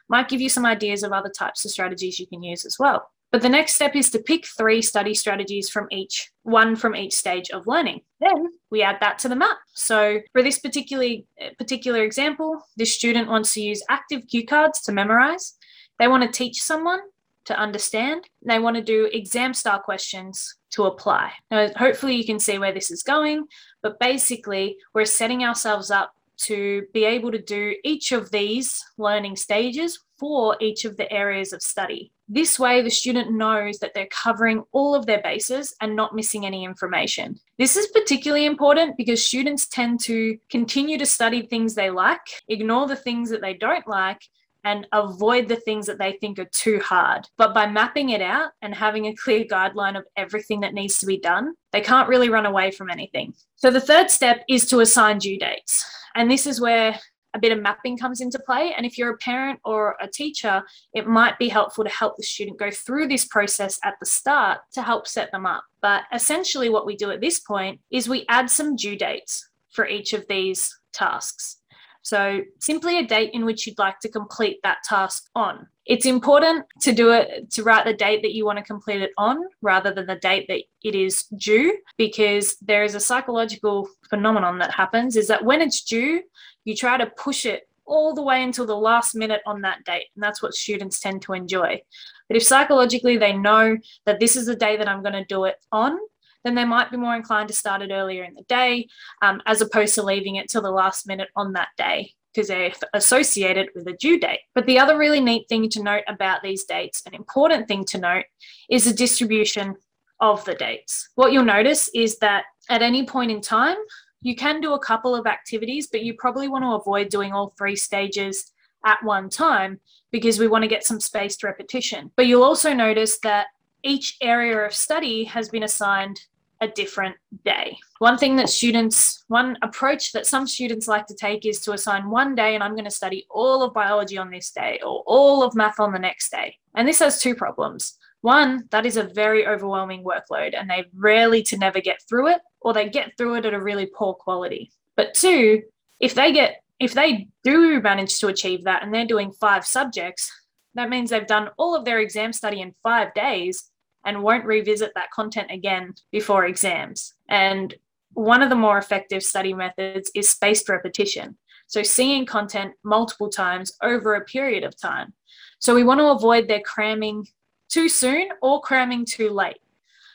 might 0.07 0.29
give 0.29 0.41
you 0.41 0.49
some 0.49 0.65
ideas 0.65 1.01
of 1.01 1.11
other 1.11 1.31
types 1.35 1.65
of 1.65 1.71
strategies 1.71 2.19
you 2.19 2.27
can 2.27 2.43
use 2.43 2.65
as 2.65 2.77
well. 2.77 3.09
But 3.33 3.41
the 3.41 3.49
next 3.49 3.73
step 3.73 3.95
is 3.95 4.11
to 4.11 4.19
pick 4.19 4.45
three 4.45 4.83
study 4.83 5.15
strategies 5.15 5.67
from 5.67 5.87
each, 5.89 6.31
one 6.43 6.75
from 6.75 6.95
each 6.95 7.15
stage 7.15 7.49
of 7.49 7.65
learning. 7.65 8.01
Then 8.19 8.49
we 8.69 8.83
add 8.83 8.97
that 9.01 9.17
to 9.19 9.27
the 9.27 9.35
map. 9.35 9.57
So 9.73 10.19
for 10.33 10.43
this 10.43 10.59
particular, 10.59 11.03
eh, 11.39 11.49
particular 11.57 12.03
example, 12.03 12.61
this 12.77 12.93
student 12.93 13.27
wants 13.27 13.55
to 13.55 13.61
use 13.61 13.83
active 13.89 14.27
cue 14.27 14.45
cards 14.45 14.81
to 14.83 14.91
memorize. 14.91 15.57
They 15.97 16.07
want 16.07 16.21
to 16.21 16.29
teach 16.29 16.61
someone 16.61 16.99
to 17.45 17.57
understand. 17.57 18.29
They 18.45 18.59
want 18.59 18.75
to 18.75 18.83
do 18.83 19.09
exam 19.11 19.55
style 19.55 19.79
questions 19.79 20.55
to 20.73 20.83
apply. 20.83 21.31
Now, 21.49 21.69
hopefully, 21.75 22.15
you 22.15 22.25
can 22.25 22.39
see 22.39 22.59
where 22.59 22.71
this 22.71 22.91
is 22.91 23.01
going, 23.01 23.47
but 23.81 23.99
basically, 23.99 24.77
we're 24.93 25.05
setting 25.05 25.43
ourselves 25.43 25.89
up 25.89 26.13
to 26.45 26.83
be 26.93 27.03
able 27.03 27.31
to 27.31 27.41
do 27.41 27.75
each 27.83 28.11
of 28.11 28.29
these 28.29 28.83
learning 28.99 29.37
stages 29.37 29.99
for 30.19 30.55
each 30.61 30.85
of 30.85 30.97
the 30.97 31.11
areas 31.11 31.51
of 31.51 31.63
study. 31.63 32.12
This 32.29 32.57
way, 32.57 32.81
the 32.81 32.89
student 32.89 33.33
knows 33.33 33.79
that 33.79 33.93
they're 33.93 34.07
covering 34.07 34.63
all 34.71 34.95
of 34.95 35.05
their 35.05 35.21
bases 35.21 35.75
and 35.81 35.95
not 35.95 36.15
missing 36.15 36.45
any 36.45 36.63
information. 36.63 37.37
This 37.57 37.75
is 37.75 37.87
particularly 37.87 38.45
important 38.45 38.97
because 38.97 39.25
students 39.25 39.67
tend 39.67 39.99
to 40.05 40.37
continue 40.49 40.97
to 40.97 41.05
study 41.05 41.41
things 41.41 41.75
they 41.75 41.89
like, 41.89 42.21
ignore 42.47 42.87
the 42.87 42.95
things 42.95 43.29
that 43.29 43.41
they 43.41 43.53
don't 43.53 43.87
like, 43.87 44.21
and 44.63 44.87
avoid 44.93 45.47
the 45.47 45.57
things 45.57 45.85
that 45.85 45.99
they 45.99 46.13
think 46.13 46.39
are 46.39 46.49
too 46.53 46.79
hard. 46.79 47.27
But 47.37 47.53
by 47.53 47.67
mapping 47.67 48.09
it 48.09 48.21
out 48.21 48.51
and 48.61 48.73
having 48.73 49.07
a 49.07 49.15
clear 49.15 49.43
guideline 49.43 49.97
of 49.97 50.05
everything 50.15 50.61
that 50.61 50.73
needs 50.73 50.99
to 50.99 51.05
be 51.05 51.19
done, 51.19 51.53
they 51.73 51.81
can't 51.81 52.07
really 52.07 52.29
run 52.29 52.45
away 52.45 52.71
from 52.71 52.89
anything. 52.89 53.33
So 53.57 53.71
the 53.71 53.81
third 53.81 54.09
step 54.09 54.43
is 54.47 54.65
to 54.67 54.79
assign 54.79 55.17
due 55.17 55.37
dates. 55.37 55.85
And 56.15 56.31
this 56.31 56.47
is 56.47 56.61
where 56.61 56.97
a 57.33 57.39
bit 57.39 57.51
of 57.51 57.61
mapping 57.61 57.97
comes 57.97 58.21
into 58.21 58.39
play. 58.39 58.73
And 58.75 58.85
if 58.85 58.97
you're 58.97 59.13
a 59.13 59.17
parent 59.17 59.59
or 59.65 59.95
a 60.01 60.07
teacher, 60.07 60.63
it 60.93 61.07
might 61.07 61.37
be 61.39 61.49
helpful 61.49 61.83
to 61.83 61.89
help 61.89 62.17
the 62.17 62.23
student 62.23 62.59
go 62.59 62.71
through 62.71 63.07
this 63.07 63.25
process 63.25 63.79
at 63.83 63.95
the 63.99 64.05
start 64.05 64.59
to 64.73 64.81
help 64.81 65.07
set 65.07 65.31
them 65.31 65.45
up. 65.45 65.63
But 65.81 66.03
essentially, 66.13 66.69
what 66.69 66.85
we 66.85 66.95
do 66.95 67.11
at 67.11 67.21
this 67.21 67.39
point 67.39 67.79
is 67.91 68.07
we 68.07 68.25
add 68.29 68.49
some 68.49 68.75
due 68.75 68.95
dates 68.95 69.49
for 69.71 69.87
each 69.87 70.13
of 70.13 70.25
these 70.27 70.73
tasks. 70.93 71.57
So, 72.03 72.41
simply 72.59 72.99
a 72.99 73.07
date 73.07 73.31
in 73.33 73.45
which 73.45 73.65
you'd 73.65 73.79
like 73.79 73.99
to 74.01 74.09
complete 74.09 74.59
that 74.63 74.83
task 74.83 75.29
on. 75.35 75.65
It's 75.85 76.05
important 76.05 76.65
to 76.81 76.91
do 76.91 77.11
it 77.11 77.49
to 77.51 77.63
write 77.63 77.85
the 77.85 77.93
date 77.93 78.21
that 78.23 78.33
you 78.33 78.45
want 78.45 78.57
to 78.57 78.63
complete 78.63 79.01
it 79.01 79.11
on 79.17 79.37
rather 79.61 79.93
than 79.93 80.05
the 80.05 80.17
date 80.17 80.45
that 80.49 80.61
it 80.83 80.95
is 80.95 81.23
due 81.37 81.77
because 81.97 82.57
there 82.61 82.83
is 82.83 82.95
a 82.95 82.99
psychological 82.99 83.87
phenomenon 84.09 84.59
that 84.59 84.71
happens 84.71 85.15
is 85.15 85.27
that 85.27 85.43
when 85.43 85.61
it's 85.61 85.81
due, 85.81 86.21
you 86.65 86.75
try 86.75 86.97
to 86.97 87.05
push 87.05 87.45
it 87.45 87.67
all 87.85 88.13
the 88.13 88.23
way 88.23 88.43
until 88.43 88.65
the 88.65 88.75
last 88.75 89.15
minute 89.15 89.41
on 89.45 89.61
that 89.61 89.83
date. 89.83 90.07
And 90.15 90.23
that's 90.23 90.41
what 90.41 90.53
students 90.53 90.99
tend 90.99 91.21
to 91.23 91.33
enjoy. 91.33 91.81
But 92.27 92.37
if 92.37 92.43
psychologically 92.43 93.17
they 93.17 93.33
know 93.33 93.77
that 94.05 94.19
this 94.19 94.35
is 94.35 94.45
the 94.45 94.55
day 94.55 94.77
that 94.77 94.87
I'm 94.87 95.03
going 95.03 95.13
to 95.13 95.25
do 95.25 95.45
it 95.45 95.57
on, 95.71 95.97
then 96.43 96.55
they 96.55 96.65
might 96.65 96.91
be 96.91 96.97
more 96.97 97.15
inclined 97.15 97.47
to 97.49 97.53
start 97.53 97.81
it 97.81 97.91
earlier 97.91 98.23
in 98.23 98.33
the 98.33 98.43
day 98.43 98.87
um, 99.21 99.41
as 99.45 99.61
opposed 99.61 99.95
to 99.95 100.03
leaving 100.03 100.35
it 100.35 100.49
till 100.49 100.61
the 100.61 100.71
last 100.71 101.07
minute 101.07 101.29
on 101.35 101.53
that 101.53 101.69
day 101.77 102.13
because 102.33 102.47
they're 102.47 102.73
associated 102.93 103.69
with 103.75 103.87
a 103.87 103.93
due 103.93 104.19
date. 104.19 104.39
But 104.55 104.65
the 104.65 104.79
other 104.79 104.97
really 104.97 105.19
neat 105.19 105.47
thing 105.47 105.69
to 105.69 105.83
note 105.83 106.03
about 106.07 106.41
these 106.41 106.63
dates, 106.63 107.03
an 107.05 107.13
important 107.13 107.67
thing 107.67 107.85
to 107.85 107.99
note, 107.99 108.25
is 108.69 108.85
the 108.85 108.93
distribution 108.93 109.75
of 110.19 110.43
the 110.45 110.55
dates. 110.55 111.09
What 111.15 111.31
you'll 111.31 111.45
notice 111.45 111.89
is 111.93 112.17
that 112.19 112.45
at 112.69 112.81
any 112.81 113.05
point 113.05 113.29
in 113.29 113.41
time, 113.41 113.77
you 114.23 114.35
can 114.35 114.61
do 114.61 114.73
a 114.73 114.79
couple 114.79 115.15
of 115.15 115.27
activities, 115.27 115.87
but 115.87 116.01
you 116.01 116.15
probably 116.15 116.47
want 116.47 116.63
to 116.63 116.71
avoid 116.71 117.09
doing 117.09 117.33
all 117.33 117.53
three 117.57 117.75
stages 117.75 118.51
at 118.85 119.03
one 119.03 119.29
time 119.29 119.79
because 120.11 120.39
we 120.39 120.47
want 120.47 120.63
to 120.63 120.67
get 120.67 120.85
some 120.85 120.99
spaced 120.99 121.43
repetition. 121.43 122.11
But 122.15 122.27
you'll 122.27 122.43
also 122.43 122.73
notice 122.73 123.19
that 123.19 123.47
each 123.83 124.17
area 124.21 124.65
of 124.65 124.73
study 124.73 125.25
has 125.25 125.49
been 125.49 125.63
assigned 125.63 126.19
a 126.61 126.67
different 126.69 127.15
day. 127.43 127.77
One 127.99 128.17
thing 128.17 128.37
that 128.37 128.49
students, 128.49 129.25
one 129.27 129.57
approach 129.61 130.13
that 130.13 130.25
some 130.25 130.47
students 130.47 130.87
like 130.87 131.05
to 131.07 131.15
take 131.15 131.45
is 131.45 131.59
to 131.61 131.73
assign 131.73 132.09
one 132.09 132.35
day 132.35 132.55
and 132.55 132.63
I'm 132.63 132.71
going 132.71 132.85
to 132.85 132.91
study 132.91 133.25
all 133.29 133.63
of 133.63 133.73
biology 133.73 134.17
on 134.17 134.29
this 134.29 134.51
day 134.51 134.79
or 134.85 135.03
all 135.05 135.43
of 135.43 135.55
math 135.55 135.81
on 135.81 135.91
the 135.91 135.99
next 135.99 136.31
day. 136.31 136.57
And 136.75 136.87
this 136.87 136.99
has 136.99 137.21
two 137.21 137.35
problems. 137.35 137.97
One, 138.23 138.69
that 138.71 138.85
is 138.85 138.95
a 138.95 139.03
very 139.03 139.45
overwhelming 139.45 140.01
workload 140.01 140.57
and 140.57 140.69
they 140.69 140.85
rarely 140.95 141.43
to 141.43 141.57
never 141.57 141.81
get 141.81 142.01
through 142.07 142.29
it 142.29 142.39
or 142.61 142.71
they 142.71 142.87
get 142.87 143.11
through 143.17 143.35
it 143.35 143.45
at 143.45 143.53
a 143.53 143.61
really 143.61 143.85
poor 143.85 144.13
quality. 144.13 144.71
But 144.95 145.13
two, 145.13 145.61
if 145.99 146.15
they 146.15 146.31
get 146.31 146.63
if 146.79 146.93
they 146.93 147.27
do 147.43 147.81
manage 147.81 148.19
to 148.19 148.27
achieve 148.27 148.63
that 148.63 148.81
and 148.81 148.93
they're 148.93 149.05
doing 149.05 149.33
five 149.33 149.65
subjects, 149.65 150.31
that 150.73 150.89
means 150.89 151.09
they've 151.09 151.27
done 151.27 151.49
all 151.57 151.75
of 151.75 151.83
their 151.83 151.99
exam 151.99 152.31
study 152.31 152.61
in 152.61 152.73
5 152.81 153.13
days 153.13 153.69
and 154.05 154.23
won't 154.23 154.45
revisit 154.45 154.93
that 154.95 155.11
content 155.11 155.51
again 155.51 155.93
before 156.09 156.45
exams. 156.45 157.13
And 157.27 157.75
one 158.13 158.41
of 158.41 158.49
the 158.49 158.55
more 158.55 158.77
effective 158.77 159.21
study 159.23 159.53
methods 159.53 160.09
is 160.15 160.29
spaced 160.29 160.69
repetition. 160.69 161.37
So, 161.67 161.83
seeing 161.83 162.25
content 162.25 162.73
multiple 162.85 163.29
times 163.29 163.73
over 163.81 164.15
a 164.15 164.25
period 164.25 164.63
of 164.63 164.79
time. 164.79 165.13
So, 165.59 165.75
we 165.75 165.83
want 165.83 165.99
to 165.99 166.07
avoid 166.07 166.47
their 166.47 166.61
cramming 166.61 167.25
too 167.73 167.89
soon 167.89 168.29
or 168.41 168.61
cramming 168.61 169.05
too 169.05 169.29
late. 169.29 169.59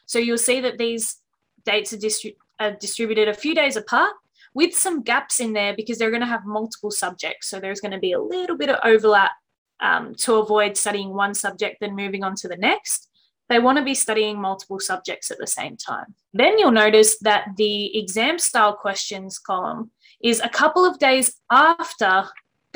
So, 0.07 0.19
you'll 0.19 0.39
see 0.39 0.61
that 0.61 0.79
these 0.79 1.17
dates 1.65 1.93
are, 1.93 1.99
distri- 1.99 2.37
are 2.61 2.73
distributed 2.73 3.29
a 3.29 3.35
few 3.35 3.55
days 3.55 3.77
apart 3.77 4.13
with 4.55 4.75
some 4.75 5.03
gaps 5.03 5.41
in 5.41 5.53
there 5.53 5.75
because 5.75 5.99
they're 5.99 6.11
going 6.11 6.23
to 6.23 6.27
have 6.27 6.47
multiple 6.47 6.91
subjects. 6.91 7.49
So, 7.49 7.61
there's 7.61 7.81
going 7.81 7.93
to 7.93 7.99
be 7.99 8.13
a 8.13 8.21
little 8.21 8.57
bit 8.57 8.71
of 8.71 8.79
overlap 8.85 9.33
um, 9.81 10.15
to 10.17 10.35
avoid 10.37 10.77
studying 10.77 11.15
one 11.15 11.35
subject, 11.35 11.79
then 11.81 11.95
moving 11.95 12.25
on 12.25 12.35
to 12.37 12.49
the 12.49 12.57
next 12.57 13.09
they 13.49 13.59
want 13.59 13.79
to 13.79 13.85
be 13.85 13.95
studying 13.95 14.41
multiple 14.41 14.79
subjects 14.79 15.31
at 15.31 15.39
the 15.39 15.47
same 15.47 15.77
time. 15.77 16.15
Then 16.35 16.59
you'll 16.59 16.71
notice 16.71 17.19
that 17.21 17.49
the 17.57 17.99
exam 17.99 18.39
style 18.39 18.75
questions 18.75 19.39
column 19.39 19.91
is 20.23 20.41
a 20.41 20.49
couple 20.49 20.85
of 20.85 20.99
days 20.99 21.41
after 21.51 22.25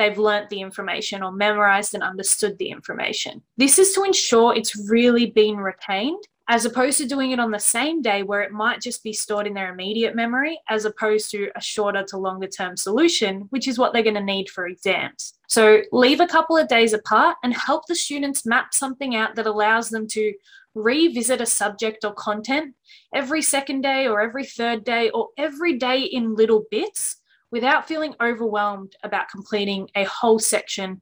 they've 0.03 0.19
learnt 0.19 0.51
the 0.51 0.61
information 0.61 1.23
or 1.23 1.33
memorized 1.33 1.95
and 1.95 2.03
understood 2.03 2.59
the 2.59 2.71
information. 2.71 3.43
This 3.57 3.79
is 3.79 3.93
to 3.93 4.03
ensure 4.03 4.55
it's 4.55 4.77
really 4.91 5.27
been 5.27 5.57
retained 5.57 6.23
as 6.49 6.65
opposed 6.65 6.99
to 6.99 7.07
doing 7.07 7.31
it 7.31 7.38
on 7.38 7.53
the 7.53 7.59
same 7.59 8.03
day 8.03 8.23
where 8.23 8.43
it 8.43 8.51
might 8.51 8.81
just 8.81 9.05
be 9.05 9.12
stored 9.12 9.47
in 9.47 9.55
their 9.55 9.73
immediate 9.73 10.17
memory, 10.17 10.59
as 10.69 10.85
opposed 10.85 11.31
to 11.31 11.51
a 11.55 11.61
shorter 11.61 12.03
to 12.03 12.19
longer 12.19 12.49
term 12.49 12.77
solution, 12.77 13.43
which 13.51 13.69
is 13.69 13.79
what 13.79 13.93
they're 13.93 14.03
going 14.03 14.15
to 14.15 14.23
need 14.23 14.51
for 14.51 14.67
exams. 14.67 15.35
So 15.49 15.83
leave 15.93 16.21
a 16.21 16.27
couple 16.27 16.57
of 16.57 16.69
days 16.69 16.93
apart 16.93 17.37
and 17.45 17.55
help 17.55 17.87
the 17.87 17.95
students 17.95 18.45
map 18.45 18.75
something 18.75 19.15
out 19.15 19.37
that 19.37 19.47
allows 19.47 19.88
them 19.88 20.09
to 20.09 20.35
revisit 20.75 21.41
a 21.41 21.47
subject 21.47 22.05
or 22.05 22.12
content 22.15 22.75
every 23.15 23.43
second 23.43 23.83
day 23.83 24.07
or 24.09 24.21
every 24.21 24.45
third 24.45 24.85
day 24.85 25.11
or 25.11 25.29
every 25.38 25.79
day 25.79 26.01
in 26.01 26.35
little 26.35 26.65
bits 26.71 27.22
without 27.53 27.87
feeling 27.87 28.15
overwhelmed 28.21 28.97
about 29.05 29.29
completing 29.29 29.88
a 29.95 30.05
whole 30.05 30.41
section 30.41 31.01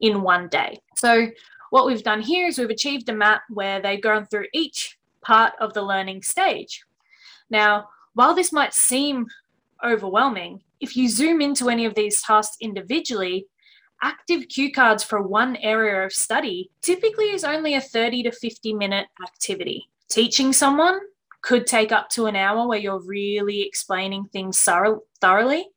in 0.00 0.20
one 0.20 0.48
day. 0.48 0.78
So, 0.96 1.28
what 1.70 1.86
we've 1.86 2.02
done 2.02 2.20
here 2.20 2.48
is 2.48 2.58
we've 2.58 2.68
achieved 2.68 3.08
a 3.08 3.14
map 3.14 3.42
where 3.48 3.80
they've 3.80 4.02
gone 4.02 4.26
through 4.26 4.46
each 4.52 4.98
part 5.22 5.54
of 5.58 5.72
the 5.72 5.80
learning 5.80 6.20
stage. 6.20 6.84
Now, 7.48 7.88
while 8.12 8.34
this 8.34 8.52
might 8.52 8.74
seem 8.74 9.26
overwhelming, 9.82 10.60
if 10.80 10.96
you 10.96 11.08
zoom 11.08 11.40
into 11.40 11.70
any 11.70 11.86
of 11.86 11.94
these 11.94 12.20
tasks 12.20 12.58
individually, 12.60 13.46
active 14.02 14.48
cue 14.48 14.70
cards 14.70 15.02
for 15.02 15.22
one 15.22 15.56
area 15.56 16.04
of 16.04 16.12
study 16.12 16.70
typically 16.82 17.30
is 17.30 17.44
only 17.44 17.74
a 17.74 17.80
30 17.80 18.24
to 18.24 18.32
50 18.32 18.74
minute 18.74 19.06
activity. 19.22 19.88
Teaching 20.10 20.52
someone 20.52 20.98
could 21.40 21.66
take 21.66 21.92
up 21.92 22.08
to 22.10 22.26
an 22.26 22.36
hour 22.36 22.66
where 22.66 22.78
you're 22.78 23.00
really 23.00 23.62
explaining 23.62 24.24
things 24.26 24.58
thoroughly. 25.20 25.68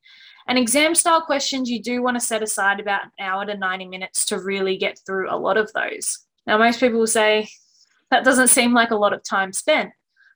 And 0.47 0.59
exam 0.59 0.93
style 0.93 1.21
questions, 1.21 1.69
you 1.69 1.81
do 1.81 2.03
want 2.03 2.15
to 2.15 2.25
set 2.25 2.43
aside 2.43 2.79
about 2.79 3.05
an 3.05 3.11
hour 3.19 3.45
to 3.45 3.57
90 3.57 3.87
minutes 3.87 4.25
to 4.25 4.39
really 4.39 4.77
get 4.77 4.99
through 5.05 5.29
a 5.29 5.37
lot 5.37 5.57
of 5.57 5.71
those. 5.73 6.19
Now, 6.45 6.57
most 6.57 6.79
people 6.79 6.99
will 6.99 7.07
say 7.07 7.47
that 8.11 8.23
doesn't 8.23 8.49
seem 8.49 8.73
like 8.73 8.91
a 8.91 8.95
lot 8.95 9.13
of 9.13 9.23
time 9.23 9.51
spent, 9.51 9.91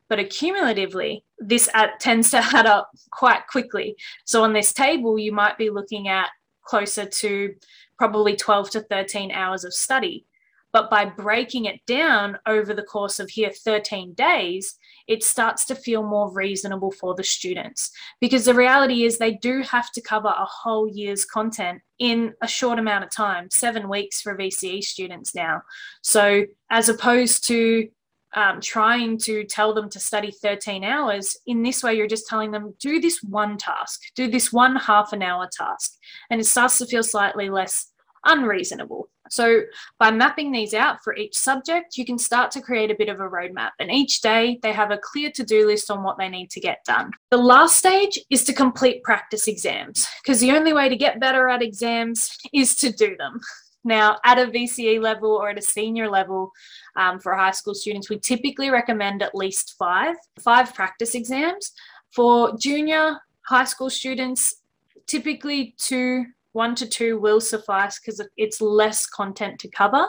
but 0.08 0.17
accumulatively, 0.17 1.22
this 1.38 1.69
tends 2.00 2.32
to 2.32 2.38
add 2.38 2.65
up 2.65 2.89
quite 3.12 3.45
quickly. 3.48 3.95
So, 4.26 4.43
on 4.43 4.54
this 4.54 4.74
table, 4.74 5.19
you 5.19 5.32
might 5.32 5.58
be 5.58 5.69
looking 5.69 6.08
at 6.08 6.30
closer 6.65 7.06
to 7.06 7.54
probably 7.98 8.36
12 8.36 8.72
to 8.72 8.82
13 8.82 9.32
hours 9.32 9.63
of 9.63 9.74
study. 9.74 10.26
But 10.71 10.89
by 10.89 11.05
breaking 11.05 11.65
it 11.65 11.86
down 11.88 12.38
over 12.45 12.73
the 12.73 12.84
course 12.84 13.19
of 13.19 13.29
here 13.29 13.51
13 13.51 14.13
days, 14.13 14.75
it 15.08 15.23
starts 15.23 15.65
to 15.65 15.75
feel 15.75 16.03
more 16.03 16.32
reasonable 16.32 16.91
for 16.91 17.15
the 17.15 17.23
students. 17.23 17.91
Because 18.21 18.45
the 18.45 18.53
reality 18.53 19.03
is, 19.03 19.17
they 19.17 19.34
do 19.34 19.63
have 19.63 19.91
to 19.93 20.01
cover 20.01 20.27
a 20.27 20.45
whole 20.45 20.88
year's 20.88 21.25
content 21.25 21.82
in 21.97 22.34
a 22.41 22.47
short 22.47 22.77
amount 22.77 23.03
of 23.03 23.10
time, 23.10 23.49
seven 23.51 23.89
weeks 23.89 24.21
for 24.21 24.38
VCE 24.38 24.84
students 24.84 25.34
now. 25.34 25.63
So, 26.01 26.45
as 26.69 26.89
opposed 26.89 27.47
to 27.47 27.89
um, 28.36 28.62
trying 28.62 29.17
to 29.19 29.43
tell 29.43 29.73
them 29.73 29.89
to 29.89 29.99
study 29.99 30.32
13 30.32 30.84
hours. 30.84 31.36
In 31.47 31.63
this 31.63 31.84
way, 31.84 31.95
you're 31.95 32.08
just 32.08 32.27
telling 32.27 32.51
them, 32.51 32.75
do 32.79 32.99
this 32.99 33.23
one 33.23 33.58
task, 33.58 34.01
do 34.15 34.29
this 34.29 34.53
one 34.53 34.75
half 34.75 35.13
an 35.13 35.23
hour 35.23 35.49
task. 35.51 35.95
And 36.29 36.39
it 36.39 36.45
starts 36.45 36.77
to 36.77 36.86
feel 36.86 37.03
slightly 37.03 37.49
less 37.49 37.91
unreasonable. 38.25 39.10
So, 39.29 39.61
by 39.97 40.11
mapping 40.11 40.51
these 40.51 40.73
out 40.73 41.03
for 41.03 41.15
each 41.15 41.37
subject, 41.37 41.97
you 41.97 42.05
can 42.05 42.17
start 42.17 42.51
to 42.51 42.61
create 42.61 42.91
a 42.91 42.95
bit 42.95 43.09
of 43.09 43.19
a 43.19 43.29
roadmap. 43.29 43.71
And 43.79 43.91
each 43.91 44.21
day, 44.21 44.59
they 44.61 44.73
have 44.73 44.91
a 44.91 44.97
clear 44.97 45.31
to 45.31 45.43
do 45.43 45.67
list 45.67 45.89
on 45.91 46.03
what 46.03 46.17
they 46.17 46.29
need 46.29 46.49
to 46.51 46.59
get 46.59 46.83
done. 46.85 47.11
The 47.31 47.37
last 47.37 47.77
stage 47.77 48.19
is 48.29 48.43
to 48.45 48.53
complete 48.53 49.03
practice 49.03 49.47
exams, 49.47 50.07
because 50.23 50.39
the 50.39 50.51
only 50.51 50.73
way 50.73 50.89
to 50.89 50.95
get 50.95 51.19
better 51.19 51.47
at 51.49 51.61
exams 51.61 52.37
is 52.53 52.75
to 52.77 52.91
do 52.91 53.15
them. 53.17 53.39
Now, 53.83 54.17
at 54.25 54.37
a 54.37 54.45
VCE 54.45 55.01
level 55.01 55.31
or 55.31 55.49
at 55.49 55.57
a 55.57 55.61
senior 55.61 56.09
level 56.09 56.51
um, 56.95 57.19
for 57.19 57.33
high 57.33 57.51
school 57.51 57.73
students, 57.73 58.09
we 58.09 58.19
typically 58.19 58.69
recommend 58.69 59.23
at 59.23 59.35
least 59.35 59.75
five, 59.79 60.15
five 60.39 60.73
practice 60.73 61.15
exams. 61.15 61.71
For 62.11 62.57
junior 62.57 63.19
high 63.45 63.65
school 63.65 63.89
students, 63.89 64.61
typically 65.07 65.75
two, 65.77 66.25
one 66.53 66.75
to 66.75 66.88
two 66.88 67.19
will 67.19 67.41
suffice 67.41 67.99
because 67.99 68.21
it's 68.38 68.62
less 68.62 69.05
content 69.05 69.59
to 69.59 69.69
cover. 69.69 70.07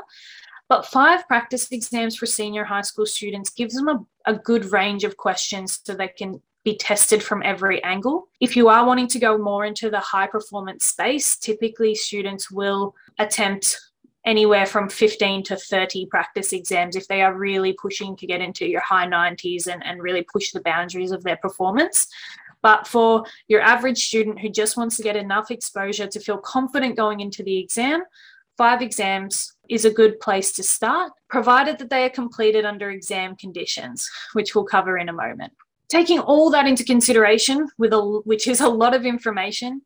But 0.68 0.86
five 0.86 1.26
practice 1.26 1.70
exams 1.72 2.16
for 2.16 2.26
senior 2.26 2.64
high 2.64 2.82
school 2.82 3.06
students 3.06 3.50
gives 3.50 3.74
them 3.74 3.88
a, 3.88 3.98
a 4.26 4.34
good 4.34 4.66
range 4.66 5.04
of 5.04 5.16
questions 5.16 5.80
so 5.84 5.94
they 5.94 6.08
can 6.08 6.40
be 6.64 6.76
tested 6.76 7.22
from 7.22 7.42
every 7.42 7.82
angle. 7.82 8.28
If 8.40 8.54
you 8.54 8.68
are 8.68 8.86
wanting 8.86 9.08
to 9.08 9.18
go 9.18 9.38
more 9.38 9.64
into 9.64 9.90
the 9.90 10.00
high 10.00 10.26
performance 10.26 10.84
space, 10.84 11.36
typically 11.38 11.94
students 11.94 12.50
will 12.50 12.94
attempt 13.18 13.80
anywhere 14.26 14.66
from 14.66 14.88
15 14.88 15.42
to 15.44 15.56
30 15.56 16.06
practice 16.06 16.52
exams 16.52 16.94
if 16.94 17.08
they 17.08 17.22
are 17.22 17.34
really 17.34 17.72
pushing 17.72 18.14
to 18.16 18.26
get 18.26 18.40
into 18.40 18.68
your 18.68 18.82
high 18.82 19.06
90s 19.06 19.66
and, 19.66 19.84
and 19.84 20.02
really 20.02 20.24
push 20.30 20.52
the 20.52 20.60
boundaries 20.60 21.10
of 21.10 21.22
their 21.24 21.38
performance. 21.38 22.06
But 22.62 22.86
for 22.86 23.24
your 23.48 23.60
average 23.60 24.06
student 24.06 24.40
who 24.40 24.48
just 24.48 24.76
wants 24.76 24.96
to 24.96 25.02
get 25.02 25.16
enough 25.16 25.50
exposure 25.50 26.06
to 26.06 26.20
feel 26.20 26.38
confident 26.38 26.96
going 26.96 27.20
into 27.20 27.42
the 27.42 27.58
exam, 27.58 28.02
five 28.56 28.82
exams 28.82 29.54
is 29.68 29.84
a 29.84 29.90
good 29.90 30.20
place 30.20 30.52
to 30.52 30.62
start, 30.62 31.12
provided 31.28 31.78
that 31.78 31.88
they 31.88 32.04
are 32.04 32.10
completed 32.10 32.64
under 32.64 32.90
exam 32.90 33.36
conditions, 33.36 34.08
which 34.34 34.54
we'll 34.54 34.64
cover 34.64 34.98
in 34.98 35.08
a 35.08 35.12
moment. 35.12 35.52
Taking 35.88 36.18
all 36.18 36.50
that 36.50 36.66
into 36.66 36.84
consideration, 36.84 37.68
with 37.78 37.92
a, 37.92 38.00
which 38.24 38.46
is 38.46 38.60
a 38.60 38.68
lot 38.68 38.94
of 38.94 39.06
information, 39.06 39.82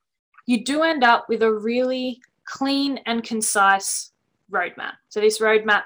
you 0.46 0.64
do 0.64 0.82
end 0.82 1.04
up 1.04 1.26
with 1.28 1.42
a 1.42 1.52
really 1.52 2.20
clean 2.44 2.98
and 3.06 3.22
concise 3.22 4.12
roadmap. 4.50 4.94
So, 5.08 5.20
this 5.20 5.38
roadmap 5.38 5.82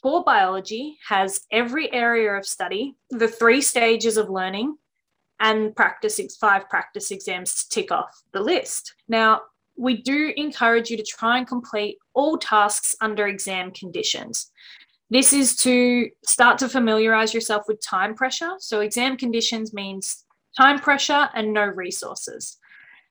for 0.00 0.22
biology 0.24 0.98
has 1.08 1.40
every 1.50 1.92
area 1.92 2.32
of 2.32 2.46
study, 2.46 2.96
the 3.10 3.28
three 3.28 3.60
stages 3.60 4.16
of 4.16 4.30
learning, 4.30 4.76
and 5.40 5.74
practice 5.74 6.20
five 6.40 6.68
practice 6.68 7.10
exams 7.10 7.54
to 7.54 7.68
tick 7.68 7.92
off 7.92 8.22
the 8.32 8.40
list. 8.40 8.94
Now, 9.08 9.42
we 9.76 10.02
do 10.02 10.32
encourage 10.36 10.90
you 10.90 10.96
to 10.96 11.04
try 11.04 11.38
and 11.38 11.46
complete 11.46 11.98
all 12.14 12.36
tasks 12.36 12.96
under 13.00 13.28
exam 13.28 13.70
conditions. 13.70 14.50
This 15.10 15.32
is 15.32 15.56
to 15.56 16.10
start 16.24 16.58
to 16.58 16.68
familiarize 16.68 17.32
yourself 17.32 17.62
with 17.68 17.80
time 17.80 18.14
pressure. 18.14 18.54
So, 18.58 18.80
exam 18.80 19.16
conditions 19.16 19.72
means 19.72 20.24
time 20.56 20.80
pressure 20.80 21.28
and 21.34 21.52
no 21.52 21.64
resources. 21.64 22.58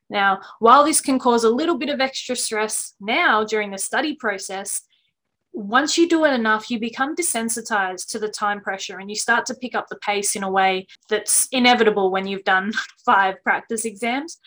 Now, 0.09 0.41
while 0.59 0.85
this 0.85 1.01
can 1.01 1.19
cause 1.19 1.43
a 1.43 1.49
little 1.49 1.77
bit 1.77 1.89
of 1.89 1.99
extra 1.99 2.35
stress 2.35 2.93
now 2.99 3.43
during 3.43 3.71
the 3.71 3.77
study 3.77 4.15
process, 4.15 4.81
once 5.57 5.97
you 5.97 6.07
do 6.07 6.23
it 6.23 6.33
enough, 6.33 6.69
you 6.69 6.79
become 6.79 7.15
desensitized 7.15 8.07
to 8.07 8.19
the 8.19 8.29
time 8.29 8.61
pressure 8.61 8.99
and 8.99 9.09
you 9.09 9.15
start 9.15 9.43
to 9.43 9.55
pick 9.55 9.73
up 9.73 9.87
the 9.89 9.97
pace 9.97 10.35
in 10.35 10.43
a 10.43 10.51
way 10.51 10.85
that's 11.09 11.47
inevitable 11.51 12.11
when 12.11 12.27
you've 12.27 12.43
done 12.43 12.71
five 13.05 13.41
practice 13.43 13.83
exams. 13.83 14.37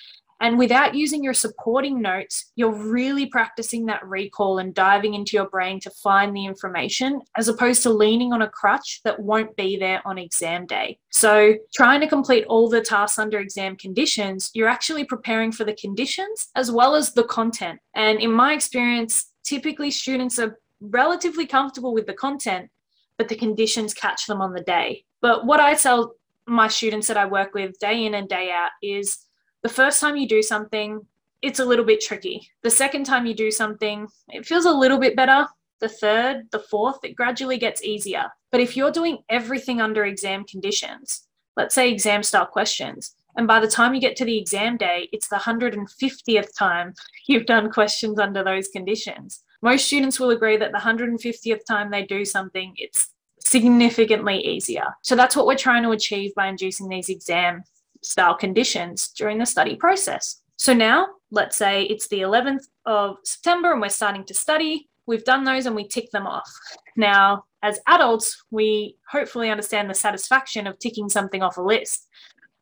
And 0.43 0.57
without 0.57 0.95
using 0.95 1.23
your 1.25 1.35
supporting 1.35 2.01
notes, 2.01 2.53
you're 2.55 2.73
really 2.73 3.27
practicing 3.27 3.87
that 3.87 4.07
recall 4.07 4.59
and 4.59 4.73
diving 4.73 5.15
into 5.15 5.37
your 5.37 5.49
brain 5.49 5.81
to 5.81 5.91
find 5.91 6.35
the 6.35 6.47
information, 6.47 7.21
as 7.37 7.49
opposed 7.49 7.83
to 7.83 7.91
leaning 7.91 8.33
on 8.33 8.41
a 8.41 8.49
crutch 8.49 9.01
that 9.05 9.21
won't 9.21 9.55
be 9.57 9.77
there 9.77 10.01
on 10.07 10.17
exam 10.17 10.65
day. 10.65 10.97
So, 11.11 11.57
trying 11.75 12.01
to 12.01 12.07
complete 12.07 12.47
all 12.47 12.71
the 12.71 12.81
tasks 12.81 13.19
under 13.19 13.39
exam 13.39 13.77
conditions, 13.77 14.51
you're 14.55 14.69
actually 14.69 15.05
preparing 15.05 15.53
for 15.53 15.65
the 15.65 15.75
conditions 15.75 16.49
as 16.55 16.71
well 16.71 16.95
as 16.95 17.13
the 17.13 17.25
content. 17.25 17.81
And 17.95 18.19
in 18.19 18.33
my 18.33 18.55
experience, 18.55 19.27
typically 19.45 19.91
students 19.91 20.39
are 20.39 20.59
relatively 20.81 21.47
comfortable 21.47 21.95
with 21.95 22.07
the 22.07 22.15
content, 22.15 22.71
but 23.19 23.29
the 23.29 23.37
conditions 23.37 23.95
catch 23.95 24.27
them 24.27 24.41
on 24.41 24.53
the 24.53 24.63
day. 24.63 25.05
But 25.21 25.47
what 25.47 25.61
I 25.61 25.75
tell 25.75 26.15
my 26.47 26.69
students 26.69 27.07
that 27.09 27.17
I 27.17 27.27
work 27.27 27.55
with 27.55 27.79
day 27.79 28.07
in 28.07 28.15
and 28.15 28.29
day 28.29 28.51
out 28.51 28.71
is 28.83 29.19
the 29.63 29.69
first 29.69 30.01
time 30.01 30.17
you 30.17 30.27
do 30.27 30.43
something, 30.43 31.05
it's 31.43 31.59
a 31.59 31.65
little 31.65 31.85
bit 31.85 32.01
tricky. 32.01 32.49
The 32.63 32.71
second 32.71 33.05
time 33.05 33.27
you 33.27 33.35
do 33.35 33.51
something, 33.51 34.09
it 34.29 34.47
feels 34.47 34.65
a 34.65 34.71
little 34.71 34.99
bit 34.99 35.17
better. 35.17 35.47
The 35.81 35.89
third, 35.89 36.49
the 36.51 36.59
fourth, 36.59 36.99
it 37.03 37.17
gradually 37.17 37.59
gets 37.59 37.83
easier. 37.83 38.25
But 38.51 38.61
if 38.61 38.77
you're 38.77 38.91
doing 38.91 39.19
everything 39.29 39.81
under 39.81 40.05
exam 40.05 40.45
conditions, 40.45 41.27
let's 41.57 41.75
say 41.75 41.91
exam 41.91 42.23
style 42.23 42.47
questions, 42.47 43.15
and 43.37 43.47
by 43.47 43.61
the 43.61 43.69
time 43.69 43.95
you 43.95 44.01
get 44.01 44.17
to 44.17 44.25
the 44.25 44.37
exam 44.37 44.77
day, 44.77 45.09
it's 45.13 45.29
the 45.29 45.37
150th 45.37 46.57
time 46.59 46.95
you've 47.27 47.47
done 47.47 47.71
questions 47.71 48.19
under 48.19 48.43
those 48.43 48.69
conditions. 48.69 49.43
Most 49.63 49.87
students 49.87 50.19
will 50.19 50.31
agree 50.31 50.57
that 50.57 50.73
the 50.73 50.79
150th 50.79 51.65
time 51.69 51.91
they 51.91 52.05
do 52.05 52.25
something, 52.25 52.73
it's 52.77 53.09
significantly 53.45 54.39
easier. 54.39 54.85
So 55.03 55.17
that's 55.17 55.37
what 55.37 55.47
we're 55.47 55.57
trying 55.57 55.83
to 55.83 55.91
achieve 55.91 56.35
by 56.35 56.49
inducing 56.49 56.89
these 56.89 57.09
exam 57.09 57.63
style 58.03 58.35
conditions 58.35 59.09
during 59.09 59.39
the 59.39 59.47
study 59.47 59.77
process. 59.77 60.41
So 60.57 60.73
now, 60.73 61.07
let's 61.31 61.57
say 61.57 61.85
it's 61.85 62.09
the 62.09 62.21
11th 62.21 62.65
of 62.87 63.17
September 63.25 63.73
and 63.73 63.81
we're 63.81 63.89
starting 63.89 64.25
to 64.25 64.35
study. 64.35 64.89
We've 65.07 65.25
done 65.25 65.45
those 65.45 65.67
and 65.67 65.75
we 65.75 65.89
tick 65.89 66.11
them 66.11 66.27
off. 66.27 66.51
Now, 66.97 67.45
as 67.63 67.81
adults, 67.87 68.45
we 68.51 68.97
hopefully 69.11 69.51
understand 69.51 69.91
the 69.91 69.95
satisfaction 69.95 70.67
of 70.67 70.79
ticking 70.79 71.09
something 71.09 71.43
off 71.43 71.57
a 71.57 71.63
list 71.63 72.09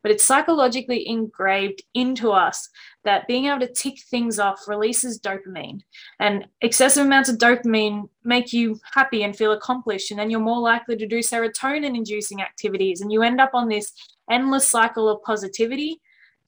but 0.01 0.11
it's 0.11 0.23
psychologically 0.23 1.07
engraved 1.07 1.83
into 1.93 2.31
us 2.31 2.69
that 3.03 3.27
being 3.27 3.45
able 3.45 3.59
to 3.59 3.71
tick 3.71 3.99
things 4.09 4.39
off 4.39 4.67
releases 4.67 5.19
dopamine. 5.19 5.81
And 6.19 6.47
excessive 6.61 7.05
amounts 7.05 7.29
of 7.29 7.37
dopamine 7.37 8.09
make 8.23 8.53
you 8.53 8.79
happy 8.93 9.23
and 9.23 9.35
feel 9.35 9.51
accomplished 9.51 10.11
and 10.11 10.19
then 10.19 10.29
you're 10.29 10.39
more 10.39 10.59
likely 10.61 10.95
to 10.97 11.07
do 11.07 11.19
serotonin 11.19 11.95
inducing 11.95 12.41
activities 12.41 13.01
and 13.01 13.11
you 13.11 13.23
end 13.23 13.41
up 13.41 13.51
on 13.53 13.67
this 13.67 13.91
endless 14.29 14.67
cycle 14.67 15.09
of 15.09 15.23
positivity 15.23 15.99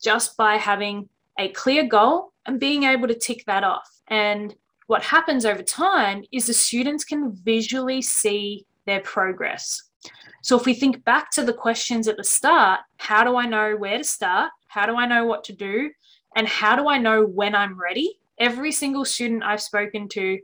just 0.01 0.37
by 0.37 0.55
having 0.55 1.09
a 1.39 1.49
clear 1.49 1.87
goal 1.87 2.33
and 2.45 2.59
being 2.59 2.83
able 2.83 3.07
to 3.07 3.15
tick 3.15 3.43
that 3.45 3.63
off. 3.63 3.89
And 4.07 4.55
what 4.87 5.03
happens 5.03 5.45
over 5.45 5.63
time 5.63 6.23
is 6.31 6.47
the 6.47 6.53
students 6.53 7.03
can 7.03 7.31
visually 7.31 8.01
see 8.01 8.65
their 8.85 8.99
progress 9.01 9.90
so 10.41 10.57
if 10.57 10.65
we 10.65 10.73
think 10.73 11.03
back 11.03 11.31
to 11.31 11.43
the 11.43 11.53
questions 11.53 12.07
at 12.07 12.17
the 12.17 12.23
start, 12.23 12.81
how 12.97 13.23
do 13.23 13.35
I 13.35 13.45
know 13.45 13.75
where 13.77 13.97
to 13.97 14.03
start? 14.03 14.51
How 14.67 14.85
do 14.85 14.95
I 14.95 15.05
know 15.05 15.25
what 15.25 15.43
to 15.45 15.53
do? 15.53 15.91
And 16.35 16.47
how 16.47 16.75
do 16.75 16.87
I 16.87 16.97
know 16.97 17.23
when 17.25 17.55
I'm 17.55 17.79
ready? 17.79 18.19
Every 18.39 18.71
single 18.71 19.05
student 19.05 19.43
I've 19.43 19.61
spoken 19.61 20.07
to 20.09 20.39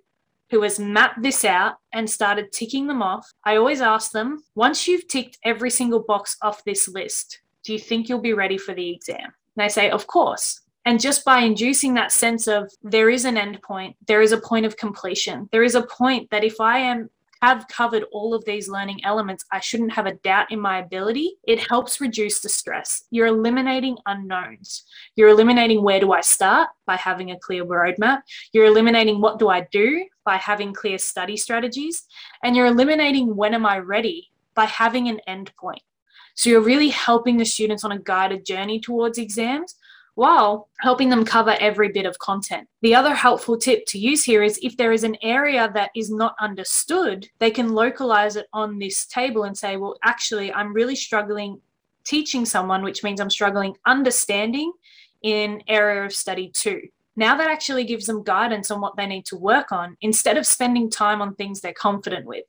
who 0.49 0.61
has 0.61 0.79
mapped 0.79 1.21
this 1.21 1.43
out 1.43 1.75
and 1.93 2.09
started 2.09 2.51
ticking 2.51 2.87
them 2.87 3.01
off, 3.01 3.29
I 3.43 3.57
always 3.57 3.81
ask 3.81 4.11
them, 4.11 4.43
once 4.55 4.87
you've 4.87 5.07
ticked 5.07 5.37
every 5.43 5.69
single 5.69 5.99
box 5.99 6.37
off 6.41 6.63
this 6.63 6.87
list, 6.87 7.41
do 7.63 7.73
you 7.73 7.79
think 7.79 8.07
you'll 8.07 8.19
be 8.19 8.33
ready 8.33 8.57
for 8.57 8.73
the 8.73 8.89
exam? 8.89 9.19
And 9.23 9.33
they 9.57 9.67
say, 9.67 9.89
of 9.89 10.07
course. 10.07 10.61
And 10.85 11.01
just 11.01 11.25
by 11.25 11.39
inducing 11.39 11.95
that 11.95 12.13
sense 12.13 12.47
of 12.47 12.71
there 12.81 13.09
is 13.09 13.25
an 13.25 13.35
end 13.35 13.61
point, 13.61 13.97
there 14.07 14.21
is 14.21 14.31
a 14.31 14.39
point 14.39 14.65
of 14.65 14.77
completion, 14.77 15.49
there 15.51 15.63
is 15.63 15.75
a 15.75 15.81
point 15.81 16.29
that 16.29 16.45
if 16.45 16.61
I 16.61 16.79
am 16.79 17.09
have 17.41 17.67
covered 17.67 18.05
all 18.11 18.33
of 18.33 18.45
these 18.45 18.67
learning 18.67 19.03
elements, 19.03 19.45
I 19.51 19.59
shouldn't 19.59 19.93
have 19.93 20.05
a 20.05 20.15
doubt 20.15 20.51
in 20.51 20.59
my 20.59 20.79
ability. 20.79 21.37
It 21.45 21.67
helps 21.69 22.01
reduce 22.01 22.39
the 22.39 22.49
stress. 22.49 23.05
You're 23.11 23.27
eliminating 23.27 23.97
unknowns. 24.05 24.83
You're 25.15 25.29
eliminating 25.29 25.83
where 25.83 25.99
do 25.99 26.11
I 26.11 26.21
start 26.21 26.69
by 26.85 26.95
having 26.95 27.31
a 27.31 27.39
clear 27.39 27.65
roadmap. 27.65 28.21
You're 28.53 28.65
eliminating 28.65 29.21
what 29.21 29.39
do 29.39 29.49
I 29.49 29.67
do 29.71 30.05
by 30.25 30.37
having 30.37 30.73
clear 30.73 30.97
study 30.97 31.37
strategies. 31.37 32.03
And 32.43 32.55
you're 32.55 32.65
eliminating 32.65 33.35
when 33.35 33.53
am 33.53 33.65
I 33.65 33.79
ready 33.79 34.29
by 34.55 34.65
having 34.65 35.07
an 35.07 35.19
end 35.27 35.51
point. 35.59 35.81
So 36.35 36.49
you're 36.49 36.61
really 36.61 36.89
helping 36.89 37.37
the 37.37 37.45
students 37.45 37.83
on 37.83 37.91
a 37.91 37.99
guided 37.99 38.45
journey 38.45 38.79
towards 38.79 39.17
exams 39.17 39.75
while 40.17 40.67
helping 40.79 41.09
them 41.09 41.23
cover 41.23 41.55
every 41.59 41.89
bit 41.89 42.07
of 42.07 42.17
content. 42.17 42.67
The 42.81 42.95
other 42.95 43.13
helpful 43.13 43.55
tip 43.55 43.85
to 43.85 43.99
use 43.99 44.23
here 44.23 44.41
is 44.41 44.59
if 44.63 44.75
there 44.75 44.91
is 44.91 45.03
an 45.03 45.15
area 45.21 45.69
that 45.75 45.91
is 45.95 46.09
not 46.09 46.35
understood, 46.41 47.29
they 47.37 47.51
can 47.51 47.73
localize 47.73 48.35
it 48.35 48.47
on 48.51 48.79
this 48.79 49.05
table 49.05 49.43
and 49.43 49.55
say, 49.55 49.77
well, 49.77 49.95
actually, 50.03 50.51
I'm 50.51 50.73
really 50.73 50.95
struggling 50.95 51.61
teaching 52.03 52.45
someone, 52.45 52.83
which 52.83 53.03
means 53.03 53.21
I'm 53.21 53.29
struggling 53.29 53.75
understanding 53.85 54.73
in 55.21 55.61
area 55.67 56.03
of 56.03 56.11
study 56.11 56.49
two. 56.51 56.81
Now 57.15 57.37
that 57.37 57.51
actually 57.51 57.83
gives 57.83 58.07
them 58.07 58.23
guidance 58.23 58.71
on 58.71 58.81
what 58.81 58.97
they 58.97 59.05
need 59.05 59.25
to 59.27 59.37
work 59.37 59.71
on 59.71 59.97
instead 60.01 60.35
of 60.35 60.47
spending 60.47 60.89
time 60.89 61.21
on 61.21 61.35
things 61.35 61.61
they're 61.61 61.73
confident 61.73 62.25
with. 62.25 62.45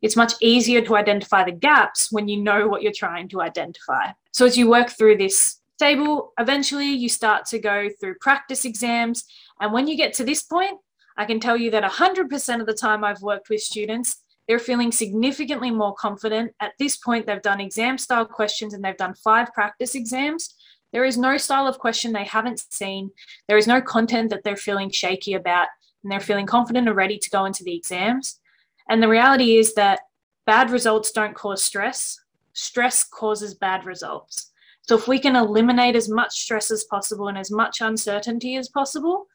It's 0.00 0.16
much 0.16 0.32
easier 0.40 0.80
to 0.80 0.96
identify 0.96 1.44
the 1.44 1.52
gaps 1.52 2.10
when 2.10 2.28
you 2.28 2.40
know 2.40 2.66
what 2.66 2.80
you're 2.80 2.92
trying 2.96 3.28
to 3.28 3.42
identify. 3.42 4.12
So, 4.32 4.46
as 4.46 4.56
you 4.56 4.70
work 4.70 4.90
through 4.90 5.18
this 5.18 5.59
table. 5.80 6.32
Eventually, 6.38 6.88
you 6.88 7.08
start 7.08 7.46
to 7.46 7.58
go 7.58 7.88
through 7.98 8.16
practice 8.20 8.64
exams. 8.64 9.24
And 9.60 9.72
when 9.72 9.88
you 9.88 9.96
get 9.96 10.12
to 10.14 10.24
this 10.24 10.42
point, 10.42 10.78
I 11.16 11.24
can 11.24 11.40
tell 11.40 11.56
you 11.56 11.70
that 11.72 11.82
100% 11.82 12.60
of 12.60 12.66
the 12.66 12.74
time 12.74 13.02
I've 13.02 13.22
worked 13.22 13.50
with 13.50 13.60
students, 13.60 14.22
they're 14.46 14.58
feeling 14.58 14.92
significantly 14.92 15.70
more 15.70 15.94
confident. 15.94 16.52
At 16.60 16.72
this 16.78 16.96
point, 16.96 17.26
they've 17.26 17.42
done 17.42 17.60
exam 17.60 17.98
style 17.98 18.24
questions 18.26 18.74
and 18.74 18.84
they've 18.84 18.96
done 18.96 19.14
five 19.14 19.52
practice 19.52 19.94
exams. 19.94 20.54
There 20.92 21.04
is 21.04 21.18
no 21.18 21.36
style 21.36 21.66
of 21.66 21.78
question 21.78 22.12
they 22.12 22.24
haven't 22.24 22.64
seen. 22.70 23.10
There 23.48 23.58
is 23.58 23.66
no 23.66 23.80
content 23.80 24.30
that 24.30 24.44
they're 24.44 24.56
feeling 24.56 24.90
shaky 24.90 25.34
about. 25.34 25.68
and 26.02 26.10
they're 26.10 26.20
feeling 26.20 26.46
confident 26.46 26.88
and 26.88 26.96
ready 26.96 27.18
to 27.18 27.30
go 27.30 27.44
into 27.44 27.62
the 27.62 27.76
exams. 27.76 28.40
And 28.88 29.02
the 29.02 29.08
reality 29.08 29.56
is 29.56 29.74
that 29.74 30.00
bad 30.46 30.70
results 30.70 31.12
don't 31.12 31.34
cause 31.34 31.62
stress, 31.62 32.18
stress 32.54 33.04
causes 33.04 33.54
bad 33.54 33.84
results. 33.84 34.50
So 34.82 34.96
if 34.96 35.06
we 35.06 35.18
can 35.18 35.36
eliminate 35.36 35.96
as 35.96 36.08
much 36.08 36.40
stress 36.40 36.70
as 36.70 36.84
possible 36.84 37.28
and 37.28 37.38
as 37.38 37.50
much 37.50 37.80
uncertainty 37.80 38.56
as 38.56 38.68
possible, 38.68 39.26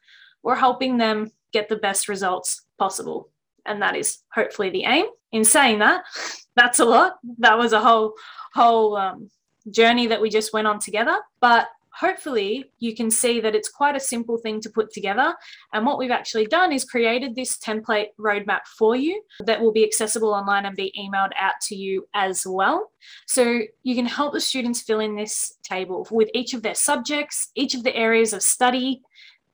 we're 0.42 0.54
helping 0.54 0.98
them 0.98 1.30
get 1.52 1.68
the 1.68 1.76
best 1.76 2.08
results 2.08 2.62
possible. 2.78 3.30
And 3.64 3.80
that 3.82 3.96
is 3.96 4.18
hopefully 4.34 4.70
the 4.70 4.84
aim. 4.84 5.06
In 5.32 5.44
saying 5.44 5.80
that, 5.80 6.04
that's 6.54 6.78
a 6.78 6.84
lot. 6.84 7.16
That 7.38 7.58
was 7.58 7.72
a 7.72 7.80
whole 7.80 8.14
whole 8.54 8.96
um, 8.96 9.30
journey 9.70 10.06
that 10.06 10.20
we 10.20 10.30
just 10.30 10.52
went 10.52 10.66
on 10.66 10.78
together. 10.78 11.18
But 11.40 11.68
hopefully 11.98 12.70
you 12.78 12.94
can 12.94 13.10
see 13.10 13.40
that 13.40 13.54
it's 13.54 13.68
quite 13.68 13.96
a 13.96 14.00
simple 14.00 14.36
thing 14.36 14.60
to 14.60 14.70
put 14.70 14.92
together. 14.92 15.34
And 15.72 15.86
what 15.86 15.98
we've 15.98 16.10
actually 16.10 16.46
done 16.46 16.72
is 16.72 16.84
created 16.84 17.34
this 17.34 17.56
template 17.58 18.08
roadmap 18.20 18.66
for 18.78 18.96
you 18.96 19.22
that 19.44 19.60
will 19.60 19.72
be 19.72 19.84
accessible 19.84 20.34
online 20.34 20.66
and 20.66 20.76
be 20.76 20.92
emailed 20.98 21.32
out 21.40 21.54
to 21.62 21.74
you 21.74 22.06
as 22.14 22.46
well. 22.46 22.90
So 23.26 23.60
you 23.82 23.94
can 23.94 24.06
help 24.06 24.34
the 24.34 24.40
students 24.40 24.82
fill 24.82 25.00
in 25.00 25.16
this 25.16 25.56
table 25.62 26.06
with 26.10 26.28
each 26.34 26.52
of 26.52 26.62
their 26.62 26.74
subjects, 26.74 27.50
each 27.54 27.74
of 27.74 27.82
the 27.82 27.96
areas 27.96 28.32
of 28.32 28.42
study, 28.42 29.00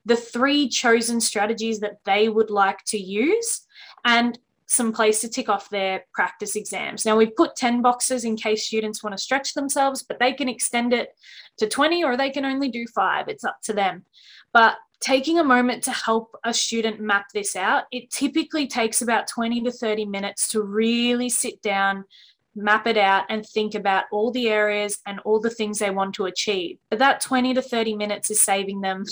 the 0.05 0.17
three 0.17 0.69
chosen 0.69 1.21
strategies 1.21 1.79
that 1.81 1.99
they 2.05 2.29
would 2.29 2.51
like 2.51 2.85
to 2.87 2.99
use, 2.99 3.67
and 4.05 4.37
some 4.73 4.93
place 4.93 5.21
to 5.21 5.29
tick 5.29 5.49
off 5.49 5.69
their 5.71 6.05
practice 6.13 6.57
exams. 6.57 7.05
Now, 7.05 7.17
we've 7.17 7.37
put 7.37 7.57
10 7.57 7.83
boxes 7.83 8.25
in 8.25 8.37
case 8.37 8.67
students 8.67 9.03
want 9.03 9.17
to 9.17 9.23
stretch 9.23 9.55
themselves, 9.55 10.03
but 10.03 10.19
they 10.19 10.33
can 10.33 10.49
extend 10.49 10.93
it 10.93 11.11
to 11.59 11.69
20 11.69 12.03
or 12.05 12.17
they 12.17 12.31
can 12.31 12.45
only 12.45 12.69
do 12.69 12.87
five. 12.95 13.29
It's 13.29 13.45
up 13.45 13.59
to 13.65 13.73
them. 13.73 14.05
But 14.53 14.77
taking 15.01 15.39
a 15.39 15.45
moment 15.45 15.85
to 15.85 15.91
help 15.91 16.37
a 16.45 16.55
student 16.55 17.01
map 17.01 17.27
this 17.35 17.57
out, 17.57 17.85
it 17.93 18.11
typically 18.11 18.67
takes 18.67 19.03
about 19.03 19.27
20 19.29 19.63
to 19.63 19.71
30 19.71 20.07
minutes 20.07 20.49
to 20.49 20.63
really 20.63 21.29
sit 21.29 21.61
down, 21.63 22.05
map 22.55 22.87
it 22.87 22.97
out, 22.97 23.25
and 23.29 23.45
think 23.45 23.75
about 23.75 24.05
all 24.11 24.31
the 24.31 24.49
areas 24.49 24.99
and 25.07 25.21
all 25.21 25.41
the 25.41 25.51
things 25.51 25.79
they 25.79 25.91
want 25.91 26.15
to 26.15 26.27
achieve. 26.27 26.79
But 26.89 26.99
that 27.01 27.21
20 27.21 27.55
to 27.55 27.63
30 27.63 27.97
minutes 27.97 28.31
is 28.31 28.41
saving 28.41 28.81
them 28.81 29.05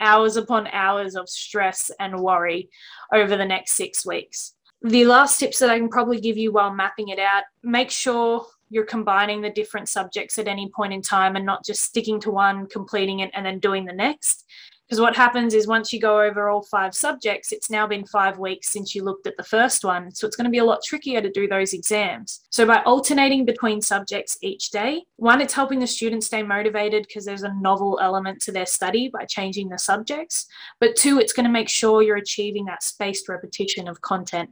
hours 0.00 0.36
upon 0.36 0.66
hours 0.68 1.14
of 1.14 1.28
stress 1.28 1.90
and 2.00 2.18
worry 2.18 2.68
over 3.12 3.36
the 3.36 3.44
next 3.44 3.72
six 3.72 4.04
weeks 4.04 4.54
the 4.84 5.04
last 5.06 5.40
tips 5.40 5.58
that 5.58 5.70
I 5.70 5.78
can 5.78 5.88
probably 5.88 6.20
give 6.20 6.36
you 6.36 6.52
while 6.52 6.72
mapping 6.72 7.08
it 7.08 7.18
out 7.18 7.44
make 7.62 7.90
sure 7.90 8.46
you're 8.68 8.84
combining 8.84 9.40
the 9.40 9.50
different 9.50 9.88
subjects 9.88 10.38
at 10.38 10.48
any 10.48 10.68
point 10.68 10.92
in 10.92 11.00
time 11.00 11.36
and 11.36 11.46
not 11.46 11.64
just 11.64 11.82
sticking 11.82 12.20
to 12.20 12.30
one, 12.30 12.66
completing 12.66 13.20
it, 13.20 13.30
and 13.34 13.46
then 13.46 13.58
doing 13.60 13.84
the 13.84 13.92
next. 13.92 14.44
Because 14.86 15.00
what 15.00 15.16
happens 15.16 15.54
is 15.54 15.66
once 15.66 15.92
you 15.92 16.00
go 16.00 16.20
over 16.20 16.50
all 16.50 16.62
five 16.62 16.94
subjects, 16.94 17.52
it's 17.52 17.70
now 17.70 17.86
been 17.86 18.04
five 18.04 18.38
weeks 18.38 18.68
since 18.68 18.94
you 18.94 19.02
looked 19.02 19.26
at 19.26 19.36
the 19.38 19.42
first 19.42 19.82
one. 19.82 20.14
So 20.14 20.26
it's 20.26 20.36
going 20.36 20.44
to 20.44 20.50
be 20.50 20.58
a 20.58 20.64
lot 20.64 20.84
trickier 20.84 21.22
to 21.22 21.30
do 21.30 21.48
those 21.48 21.72
exams. 21.72 22.42
So 22.50 22.66
by 22.66 22.82
alternating 22.82 23.46
between 23.46 23.80
subjects 23.80 24.36
each 24.42 24.70
day, 24.70 25.04
one, 25.16 25.40
it's 25.40 25.54
helping 25.54 25.78
the 25.78 25.86
students 25.86 26.26
stay 26.26 26.42
motivated 26.42 27.06
because 27.08 27.24
there's 27.24 27.44
a 27.44 27.54
novel 27.54 27.98
element 28.02 28.42
to 28.42 28.52
their 28.52 28.66
study 28.66 29.08
by 29.08 29.24
changing 29.24 29.70
the 29.70 29.78
subjects. 29.78 30.46
But 30.80 30.96
two, 30.96 31.18
it's 31.18 31.32
going 31.32 31.46
to 31.46 31.50
make 31.50 31.70
sure 31.70 32.02
you're 32.02 32.16
achieving 32.16 32.66
that 32.66 32.82
spaced 32.82 33.28
repetition 33.28 33.88
of 33.88 34.02
content 34.02 34.50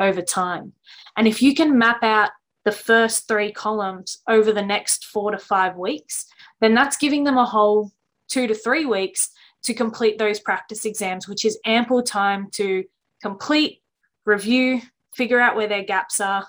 over 0.00 0.22
time. 0.22 0.74
And 1.16 1.26
if 1.26 1.42
you 1.42 1.56
can 1.56 1.76
map 1.76 2.04
out 2.04 2.30
the 2.64 2.72
first 2.72 3.26
three 3.26 3.50
columns 3.50 4.22
over 4.28 4.52
the 4.52 4.62
next 4.62 5.06
four 5.06 5.32
to 5.32 5.38
five 5.38 5.76
weeks, 5.76 6.26
then 6.60 6.74
that's 6.74 6.96
giving 6.96 7.24
them 7.24 7.36
a 7.36 7.44
whole 7.44 7.90
two 8.28 8.46
to 8.46 8.54
three 8.54 8.84
weeks 8.84 9.30
to 9.64 9.74
complete 9.74 10.18
those 10.18 10.40
practice 10.40 10.84
exams, 10.84 11.28
which 11.28 11.44
is 11.44 11.58
ample 11.64 12.02
time 12.02 12.48
to 12.52 12.84
complete, 13.20 13.82
review, 14.24 14.80
figure 15.14 15.40
out 15.40 15.56
where 15.56 15.68
their 15.68 15.84
gaps 15.84 16.20
are, 16.20 16.46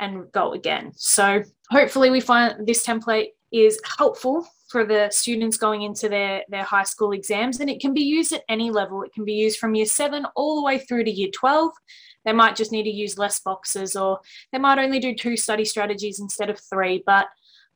and 0.00 0.30
go 0.32 0.52
again. 0.52 0.92
So 0.96 1.42
hopefully 1.70 2.10
we 2.10 2.20
find 2.20 2.66
this 2.66 2.86
template 2.86 3.28
is 3.52 3.80
helpful 3.98 4.46
for 4.68 4.84
the 4.84 5.08
students 5.10 5.56
going 5.56 5.82
into 5.82 6.08
their, 6.08 6.42
their 6.48 6.62
high 6.62 6.84
school 6.84 7.12
exams 7.12 7.60
and 7.60 7.70
it 7.70 7.80
can 7.80 7.94
be 7.94 8.02
used 8.02 8.32
at 8.32 8.44
any 8.48 8.70
level. 8.70 9.02
It 9.02 9.12
can 9.14 9.24
be 9.24 9.32
used 9.32 9.58
from 9.58 9.74
year 9.74 9.86
seven 9.86 10.26
all 10.36 10.56
the 10.56 10.62
way 10.62 10.78
through 10.78 11.04
to 11.04 11.10
year 11.10 11.30
12. 11.32 11.72
They 12.24 12.32
might 12.32 12.56
just 12.56 12.72
need 12.72 12.82
to 12.82 12.90
use 12.90 13.16
less 13.16 13.40
boxes 13.40 13.96
or 13.96 14.20
they 14.52 14.58
might 14.58 14.78
only 14.78 15.00
do 15.00 15.14
two 15.14 15.36
study 15.36 15.64
strategies 15.64 16.20
instead 16.20 16.50
of 16.50 16.60
three. 16.60 17.02
But 17.06 17.28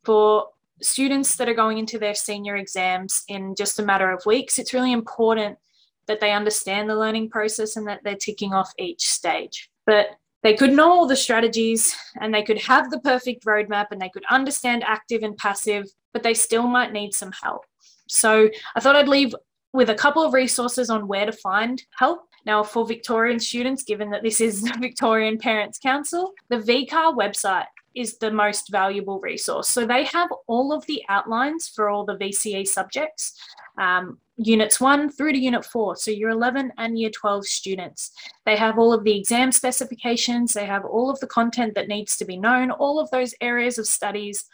for 0.05 0.49
students 0.83 1.37
that 1.37 1.49
are 1.49 1.55
going 1.55 1.79
into 1.79 1.99
their 1.99 2.15
senior 2.15 2.57
exams 2.57 3.25
in 3.29 3.55
just 3.55 3.79
a 3.79 3.85
matter 3.85 4.11
of 4.11 4.25
weeks, 4.27 4.59
it's 4.59 4.75
really 4.75 4.93
important 4.93 5.59
that 6.07 6.21
they 6.21 6.33
understand 6.33 6.89
the 6.91 6.97
learning 6.97 7.31
process 7.31 7.77
and 7.77 7.87
that 7.87 8.01
they're 8.05 8.17
ticking 8.17 8.53
off 8.53 8.73
each 8.79 9.09
stage. 9.09 9.71
But 9.87 10.09
they 10.43 10.55
could 10.55 10.73
know 10.73 10.91
all 10.91 11.07
the 11.07 11.17
strategies 11.17 11.95
and 12.21 12.35
they 12.35 12.43
could 12.43 12.59
have 12.59 12.91
the 12.91 13.01
perfect 13.01 13.45
roadmap 13.45 13.87
and 13.93 14.01
they 14.01 14.09
could 14.09 14.25
understand 14.29 14.83
active 14.85 15.23
and 15.23 15.37
passive, 15.37 15.87
but 16.13 16.23
they 16.23 16.35
still 16.35 16.67
might 16.67 16.93
need 16.93 17.15
some 17.15 17.33
help. 17.43 17.63
So 18.09 18.51
I 18.75 18.81
thought 18.81 18.97
I'd 18.97 19.09
leave 19.09 19.35
with 19.73 19.89
a 19.89 19.95
couple 19.95 20.23
of 20.23 20.35
resources 20.35 20.91
on 20.91 21.09
where 21.09 21.27
to 21.27 21.33
find 21.33 21.83
help. 21.97 22.23
Now, 22.45 22.65
for 22.65 22.85
Victorian 22.85 23.39
students, 23.39 23.85
given 23.85 24.11
that 24.11 24.23
this 24.23 24.41
is 24.41 24.63
the 24.63 24.77
Victorian 24.81 25.39
Parents 25.39 25.79
Council, 25.79 26.33
the 26.49 26.59
VCAA 26.59 27.17
website 27.17 27.67
is 27.95 28.19
the 28.19 28.31
most 28.31 28.71
valuable 28.71 29.21
resource. 29.21 29.69
So 29.69 29.87
they 29.87 30.05
have 30.05 30.29
all 30.47 30.73
of 30.73 30.85
the 30.87 31.03
outlines 31.09 31.69
for 31.69 31.89
all 31.89 32.05
the 32.05 32.17
VCE 32.17 32.67
subjects, 32.67 33.39
um, 33.79 34.19
units 34.37 34.81
one 34.81 35.11
through 35.11 35.33
to 35.33 35.39
unit 35.39 35.65
four. 35.65 35.97
So 35.97 36.11
year 36.11 36.31
11 36.31 36.73
and 36.79 36.99
year 36.99 37.11
12 37.11 37.47
students. 37.47 38.13
They 38.45 38.57
have 38.57 38.79
all 38.79 38.93
of 38.93 39.05
the 39.05 39.17
exam 39.17 39.53
specifications, 39.53 40.53
they 40.53 40.67
have 40.67 40.85
all 40.85 41.11
of 41.11 41.21
the 41.21 41.27
content 41.27 41.75
that 41.75 41.89
needs 41.89 42.17
to 42.17 42.25
be 42.25 42.37
known, 42.37 42.71
all 42.71 42.99
of 42.99 43.11
those 43.11 43.35
areas 43.41 43.79
of 43.79 43.87
studies, 43.87 44.45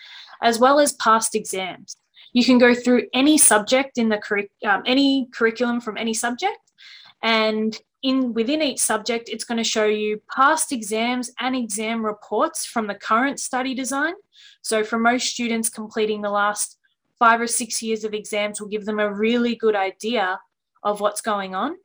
as 0.43 0.59
well 0.59 0.79
as 0.79 0.93
past 0.95 1.35
exams. 1.35 1.97
You 2.33 2.45
can 2.45 2.59
go 2.59 2.75
through 2.75 3.05
any 3.15 3.39
subject 3.39 3.99
in 3.99 4.09
the 4.09 4.49
um, 4.67 4.83
any 4.87 5.29
curriculum 5.33 5.81
from 5.81 5.97
any 5.97 6.15
subject 6.15 6.59
and 7.23 7.79
in 8.03 8.33
within 8.33 8.63
each 8.63 8.81
subject, 8.81 9.29
it's 9.29 9.45
going 9.45 9.59
to 9.59 9.65
show 9.65 9.87
you 9.87 10.23
past 10.35 10.73
exams 10.73 11.31
and 11.41 11.57
exam 11.57 12.05
reports 12.05 12.65
from 12.65 12.87
the 12.87 12.95
current 12.95 13.41
study 13.41 13.75
design. 13.75 14.15
So 14.63 14.85
for 14.85 14.99
most 14.99 15.29
students 15.29 15.69
completing 15.69 16.23
the 16.23 16.31
last 16.31 16.79
five 17.19 17.41
or 17.41 17.47
six 17.47 17.83
years 17.83 18.05
of 18.05 18.15
exams 18.15 18.61
will 18.61 18.69
give 18.69 18.85
them 18.85 19.01
a 19.01 19.13
really 19.13 19.57
good 19.57 19.75
idea 19.75 20.39
of 20.85 21.01
what's 21.01 21.21
going 21.21 21.55
on. 21.55 21.77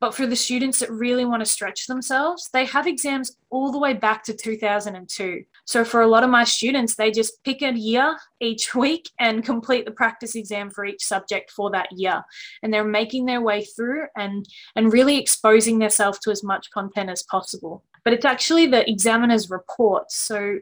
But 0.00 0.14
for 0.14 0.26
the 0.26 0.36
students 0.36 0.78
that 0.78 0.90
really 0.90 1.24
want 1.24 1.40
to 1.40 1.50
stretch 1.50 1.86
themselves, 1.86 2.48
they 2.52 2.64
have 2.66 2.86
exams 2.86 3.36
all 3.50 3.72
the 3.72 3.78
way 3.78 3.94
back 3.94 4.22
to 4.24 4.32
2002. 4.34 5.42
So 5.64 5.84
for 5.84 6.02
a 6.02 6.06
lot 6.06 6.22
of 6.22 6.30
my 6.30 6.44
students, 6.44 6.94
they 6.94 7.10
just 7.10 7.42
pick 7.42 7.62
a 7.62 7.72
year 7.72 8.16
each 8.40 8.74
week 8.74 9.10
and 9.18 9.44
complete 9.44 9.84
the 9.84 9.90
practice 9.90 10.36
exam 10.36 10.70
for 10.70 10.84
each 10.84 11.04
subject 11.04 11.50
for 11.50 11.70
that 11.72 11.88
year. 11.90 12.22
And 12.62 12.72
they're 12.72 12.84
making 12.84 13.26
their 13.26 13.40
way 13.40 13.64
through 13.64 14.06
and, 14.16 14.46
and 14.76 14.92
really 14.92 15.18
exposing 15.18 15.78
themselves 15.78 16.20
to 16.20 16.30
as 16.30 16.44
much 16.44 16.70
content 16.70 17.10
as 17.10 17.24
possible. 17.24 17.82
But 18.04 18.12
it's 18.12 18.24
actually 18.24 18.66
the 18.66 18.88
examiner's 18.88 19.50
report. 19.50 20.12
So 20.12 20.58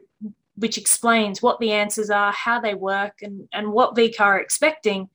which 0.57 0.77
explains 0.77 1.41
what 1.41 1.59
the 1.59 1.71
answers 1.71 2.09
are, 2.09 2.31
how 2.31 2.59
they 2.59 2.73
work, 2.73 3.13
and, 3.21 3.47
and 3.53 3.71
what 3.71 3.95
VCAA 3.95 4.19
are 4.19 4.39
expecting 4.39 5.07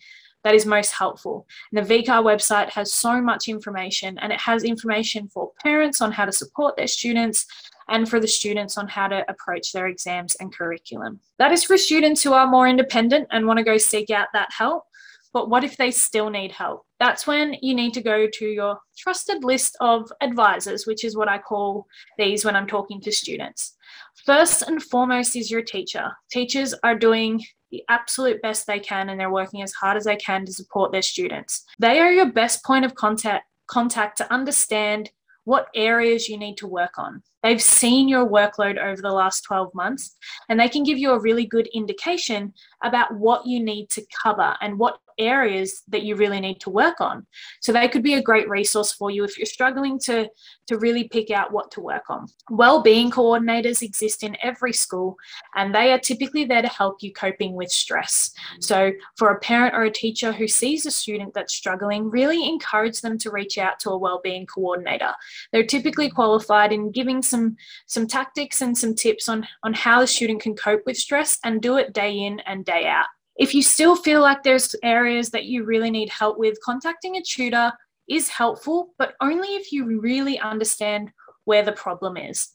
that 0.45 0.55
is 0.55 0.67
most 0.67 0.93
helpful. 0.93 1.47
And 1.73 1.85
the 1.85 1.95
VCAA 1.95 2.25
website 2.25 2.71
has 2.71 2.93
so 2.93 3.21
much 3.21 3.49
information 3.49 4.19
and 4.19 4.33
it 4.33 4.41
has 4.41 4.65
information 4.65 5.29
for 5.29 5.53
parents 5.63 6.01
on 6.01 6.13
how 6.13 6.25
to 6.25 6.33
support 6.33 6.77
their 6.77 6.87
students 6.87 7.47
and 7.89 8.09
for 8.09 8.21
the 8.21 8.29
students 8.29 8.79
on 8.79 8.89
how 8.89 9.09
to 9.09 9.25
approach 9.29 9.73
their 9.73 9.87
exams 9.87 10.35
and 10.37 10.55
curriculum. 10.55 11.21
That 11.39 11.53
is 11.53 11.65
for 11.65 11.77
students 11.77 12.23
who 12.23 12.33
are 12.33 12.47
more 12.47 12.69
independent 12.69 13.29
and 13.31 13.47
want 13.47 13.59
to 13.59 13.65
go 13.65 13.79
seek 13.79 14.11
out 14.11 14.29
that 14.33 14.53
help. 14.53 14.85
But 15.33 15.49
what 15.49 15.65
if 15.65 15.77
they 15.77 15.91
still 15.91 16.29
need 16.29 16.53
help? 16.53 16.85
That's 17.01 17.27
when 17.27 17.57
you 17.63 17.75
need 17.75 17.95
to 17.95 18.03
go 18.03 18.29
to 18.31 18.47
your 18.47 18.79
trusted 18.99 19.45
list 19.45 19.77
of 19.81 20.13
advisors, 20.21 20.87
which 20.87 21.05
is 21.05 21.17
what 21.17 21.29
I 21.29 21.39
call 21.39 21.87
these 22.19 22.45
when 22.45 22.55
I'm 22.55 22.67
talking 22.67 23.01
to 23.01 23.13
students. 23.13 23.77
First 24.25 24.63
and 24.63 24.83
foremost 24.83 25.35
is 25.35 25.51
your 25.51 25.63
teacher. 25.63 26.11
Teachers 26.31 26.75
are 26.85 26.97
doing 26.97 27.43
the 27.73 27.83
absolute 27.89 28.41
best 28.43 28.67
they 28.67 28.79
can 28.79 29.09
and 29.09 29.19
they're 29.19 29.33
working 29.33 29.63
as 29.63 29.73
hard 29.73 29.97
as 29.97 30.05
they 30.05 30.17
can 30.17 30.45
to 30.47 30.53
support 30.53 30.93
their 30.93 31.03
students. 31.03 31.65
They 31.79 31.99
are 31.99 32.13
your 32.13 32.31
best 32.31 32.65
point 32.65 32.85
of 32.85 32.95
contact 32.95 33.47
contact 33.69 34.19
to 34.19 34.33
understand 34.33 35.11
what 35.45 35.69
areas 35.75 36.29
you 36.29 36.37
need 36.37 36.57
to 36.59 36.67
work 36.67 36.99
on. 36.99 37.23
They've 37.43 37.63
seen 37.63 38.09
your 38.09 38.29
workload 38.29 38.79
over 38.79 39.01
the 39.03 39.11
last 39.11 39.43
12 39.43 39.75
months 39.75 40.17
and 40.49 40.61
they 40.61 40.69
can 40.69 40.85
give 40.85 40.99
you 40.99 41.11
a 41.13 41.21
really 41.21 41.47
good 41.47 41.67
indication 41.75 42.53
about 42.85 43.17
what 43.17 43.47
you 43.47 43.63
need 43.63 43.91
to 43.91 44.05
cover 44.23 44.55
and 44.61 44.79
what 44.79 44.99
areas 45.19 45.83
that 45.89 46.03
you 46.03 46.17
really 46.17 46.41
need 46.41 46.61
to 46.61 46.71
work 46.71 47.01
on. 47.01 47.27
So 47.61 47.73
they 47.73 47.89
could 47.89 48.03
be 48.03 48.15
a 48.15 48.23
great 48.23 48.49
resource 48.49 48.93
for 48.93 49.11
you 49.11 49.25
if 49.25 49.39
you're 49.39 49.47
struggling 49.47 49.99
to, 50.01 50.29
to 50.67 50.79
really 50.79 51.09
pick 51.09 51.31
out 51.31 51.53
what 51.53 51.71
to 51.73 51.81
work 51.81 52.05
on. 52.09 52.27
Well-being 52.51 53.11
coordinators 53.11 53.83
exist 53.83 54.23
in 54.23 54.37
every 54.43 54.73
school 54.73 55.17
and 55.55 55.75
they 55.75 55.93
are 55.93 55.99
typically 55.99 56.45
there 56.45 56.63
to 56.63 56.69
help 56.69 57.03
you 57.03 57.13
coping 57.13 57.55
with 57.55 57.71
stress. 57.71 58.33
So 58.61 58.93
for 59.17 59.31
a 59.31 59.41
parent 59.41 59.75
or 59.75 59.85
a 59.85 59.91
teacher 59.91 60.33
who 60.33 60.49
sees 60.49 60.87
a 60.87 60.91
student 60.91 61.35
that's 61.35 61.55
struggling, 61.55 62.11
really 62.11 62.49
encourage 62.49 63.01
them 63.01 63.19
to 63.19 63.31
reach 63.31 63.59
out 63.59 63.79
to 63.81 63.91
a 63.91 63.99
well-being 63.99 64.47
coordinator. 64.47 65.13
They're 65.53 65.67
typically 65.67 66.11
qualified 66.11 66.73
in 66.73 66.91
giving 66.91 67.23
some, 67.23 67.57
some 67.87 68.07
tactics 68.07 68.63
and 68.63 68.77
some 68.77 68.95
tips 68.95 69.29
on, 69.29 69.47
on 69.63 69.75
how 69.75 70.01
the 70.01 70.07
student 70.07 70.41
can 70.43 70.55
cope 70.55 70.83
with 70.87 70.97
stress 70.97 71.39
and 71.45 71.61
do 71.61 71.77
it 71.77 71.93
day 71.93 72.19
in 72.19 72.41
and 72.41 72.65
day 72.65 72.87
out. 72.87 73.07
If 73.37 73.55
you 73.55 73.63
still 73.63 73.97
feel 73.97 74.21
like 74.21 74.43
there's 74.43 74.75
areas 74.83 75.31
that 75.31 75.47
you 75.47 75.65
really 75.65 75.91
need 75.91 76.11
help 76.11 76.39
with, 76.39 76.61
contacting 76.63 77.17
a 77.17 77.23
tutor 77.23 77.73
is 78.09 78.29
helpful, 78.29 78.95
but 78.99 79.15
only 79.21 79.49
if 79.55 79.73
you 79.73 80.01
really 80.01 80.39
understand 80.39 81.11
where 81.45 81.63
the 81.63 81.73
problem 81.73 82.17
is. 82.17 82.49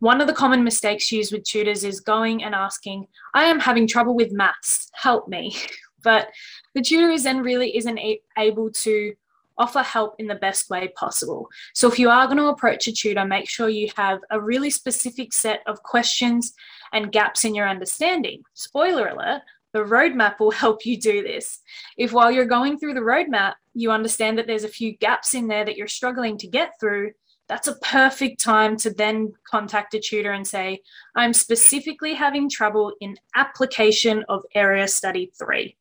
One 0.00 0.20
of 0.20 0.26
the 0.26 0.32
common 0.32 0.62
mistakes 0.62 1.10
used 1.10 1.32
with 1.32 1.44
tutors 1.44 1.82
is 1.82 2.00
going 2.00 2.44
and 2.44 2.54
asking, 2.54 3.06
I 3.34 3.44
am 3.44 3.58
having 3.58 3.86
trouble 3.86 4.14
with 4.14 4.32
maths, 4.32 4.90
help 4.94 5.28
me. 5.28 5.56
But 6.04 6.28
the 6.76 6.80
tutor 6.80 7.10
is 7.10 7.24
then 7.24 7.42
really 7.42 7.76
isn't 7.76 7.98
able 8.38 8.70
to 8.70 9.14
offer 9.58 9.82
help 9.82 10.14
in 10.18 10.28
the 10.28 10.36
best 10.36 10.70
way 10.70 10.88
possible. 10.96 11.48
So 11.74 11.90
if 11.90 11.98
you 11.98 12.08
are 12.08 12.26
going 12.26 12.38
to 12.38 12.46
approach 12.46 12.86
a 12.86 12.92
tutor, 12.92 13.24
make 13.24 13.48
sure 13.48 13.68
you 13.68 13.90
have 13.96 14.20
a 14.30 14.40
really 14.40 14.70
specific 14.70 15.32
set 15.32 15.60
of 15.66 15.82
questions 15.82 16.54
and 16.92 17.12
gaps 17.12 17.44
in 17.44 17.54
your 17.54 17.68
understanding. 17.68 18.42
Spoiler 18.54 19.08
alert, 19.08 19.42
the 19.72 19.84
roadmap 19.84 20.40
will 20.40 20.50
help 20.50 20.84
you 20.86 20.98
do 20.98 21.22
this. 21.22 21.60
If 21.96 22.12
while 22.12 22.30
you're 22.30 22.44
going 22.44 22.78
through 22.78 22.94
the 22.94 23.00
roadmap, 23.00 23.54
you 23.74 23.90
understand 23.90 24.38
that 24.38 24.46
there's 24.46 24.64
a 24.64 24.68
few 24.68 24.96
gaps 24.96 25.34
in 25.34 25.48
there 25.48 25.64
that 25.64 25.76
you're 25.76 25.86
struggling 25.86 26.38
to 26.38 26.48
get 26.48 26.72
through, 26.80 27.12
that's 27.48 27.68
a 27.68 27.76
perfect 27.76 28.40
time 28.40 28.76
to 28.76 28.90
then 28.90 29.32
contact 29.50 29.94
a 29.94 30.00
tutor 30.00 30.32
and 30.32 30.46
say, 30.46 30.80
I'm 31.16 31.32
specifically 31.32 32.12
having 32.12 32.50
trouble 32.50 32.92
in 33.00 33.16
application 33.36 34.24
of 34.28 34.42
area 34.54 34.86
study 34.86 35.32
three. 35.38 35.76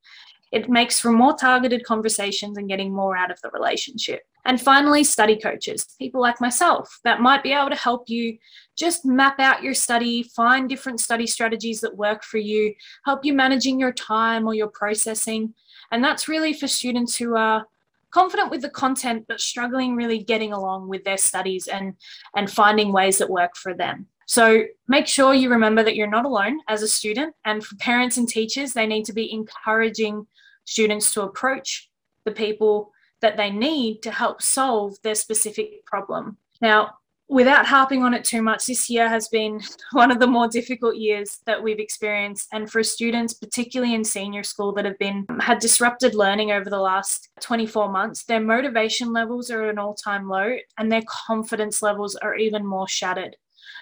It 0.58 0.70
makes 0.72 1.00
for 1.00 1.12
more 1.12 1.36
targeted 1.36 1.84
conversations 1.84 2.58
and 2.58 2.68
getting 2.68 2.92
more 2.92 3.16
out 3.16 3.30
of 3.30 3.40
the 3.44 3.52
relationship. 3.52 4.24
And 4.44 4.60
finally, 4.60 5.04
study 5.04 5.38
coaches, 5.38 5.86
people 6.00 6.20
like 6.20 6.42
myself 6.42 7.00
that 7.04 7.22
might 7.22 7.44
be 7.44 7.54
able 7.54 7.70
to 7.70 7.76
help 7.76 8.10
you 8.10 8.40
just 8.76 9.06
map 9.06 9.40
out 9.40 9.62
your 9.62 9.76
study, 9.76 10.24
find 10.24 10.68
different 10.68 11.00
study 11.00 11.28
strategies 11.28 11.80
that 11.82 11.96
work 11.96 12.24
for 12.24 12.40
you, 12.40 12.74
help 13.06 13.24
you 13.24 13.34
managing 13.34 13.80
your 13.80 13.92
time 13.92 14.48
or 14.48 14.56
your 14.56 14.70
processing. 14.70 15.54
And 15.92 16.04
that's 16.04 16.28
really 16.28 16.54
for 16.54 16.68
students 16.68 17.16
who 17.16 17.36
are 17.36 17.68
confident 18.10 18.50
with 18.50 18.64
the 18.64 18.70
content 18.70 19.26
but 19.28 19.40
struggling 19.40 19.96
really 19.96 20.24
getting 20.24 20.54
along 20.54 20.88
with 20.88 21.04
their 21.04 21.18
studies 21.18 21.68
and 21.68 21.94
and 22.36 22.50
finding 22.50 22.92
ways 22.92 23.20
that 23.20 23.30
work 23.30 23.56
for 23.56 23.76
them. 23.76 24.08
So 24.28 24.64
make 24.90 25.08
sure 25.08 25.34
you 25.34 25.50
remember 25.50 25.84
that 25.84 25.96
you're 25.96 26.06
not 26.06 26.26
alone 26.26 26.60
as 26.68 26.84
a 26.84 26.88
student 26.88 27.34
and 27.46 27.66
for 27.66 27.76
parents 27.78 28.18
and 28.18 28.28
teachers 28.28 28.74
they 28.74 28.86
need 28.86 29.06
to 29.06 29.14
be 29.14 29.32
encouraging 29.32 30.28
students 30.66 31.14
to 31.14 31.22
approach 31.22 31.90
the 32.26 32.32
people 32.32 32.92
that 33.22 33.38
they 33.38 33.50
need 33.50 34.02
to 34.04 34.12
help 34.12 34.42
solve 34.42 34.96
their 35.02 35.16
specific 35.16 35.86
problem. 35.86 36.38
Now, 36.62 36.98
without 37.30 37.66
harping 37.66 38.04
on 38.04 38.14
it 38.14 38.26
too 38.26 38.42
much, 38.42 38.66
this 38.66 38.90
year 38.90 39.08
has 39.08 39.30
been 39.30 39.62
one 39.94 40.12
of 40.12 40.20
the 40.20 40.28
more 40.28 40.50
difficult 40.50 40.98
years 40.98 41.40
that 41.46 41.64
we've 41.64 41.80
experienced. 41.80 42.50
And 42.52 42.70
for 42.70 42.84
students, 42.84 43.34
particularly 43.34 43.96
in 43.96 44.04
senior 44.04 44.44
school, 44.44 44.74
that 44.74 44.86
have 44.86 45.00
been 45.00 45.26
had 45.40 45.60
disrupted 45.60 46.16
learning 46.16 46.52
over 46.52 46.70
the 46.70 46.80
last 46.80 47.30
24 47.40 47.90
months, 47.92 48.26
their 48.26 48.42
motivation 48.42 49.14
levels 49.14 49.50
are 49.50 49.64
at 49.64 49.70
an 49.70 49.80
all-time 49.80 50.28
low 50.28 50.58
and 50.78 50.92
their 50.92 51.04
confidence 51.08 51.82
levels 51.82 52.16
are 52.18 52.36
even 52.36 52.66
more 52.66 52.88
shattered. 52.88 53.38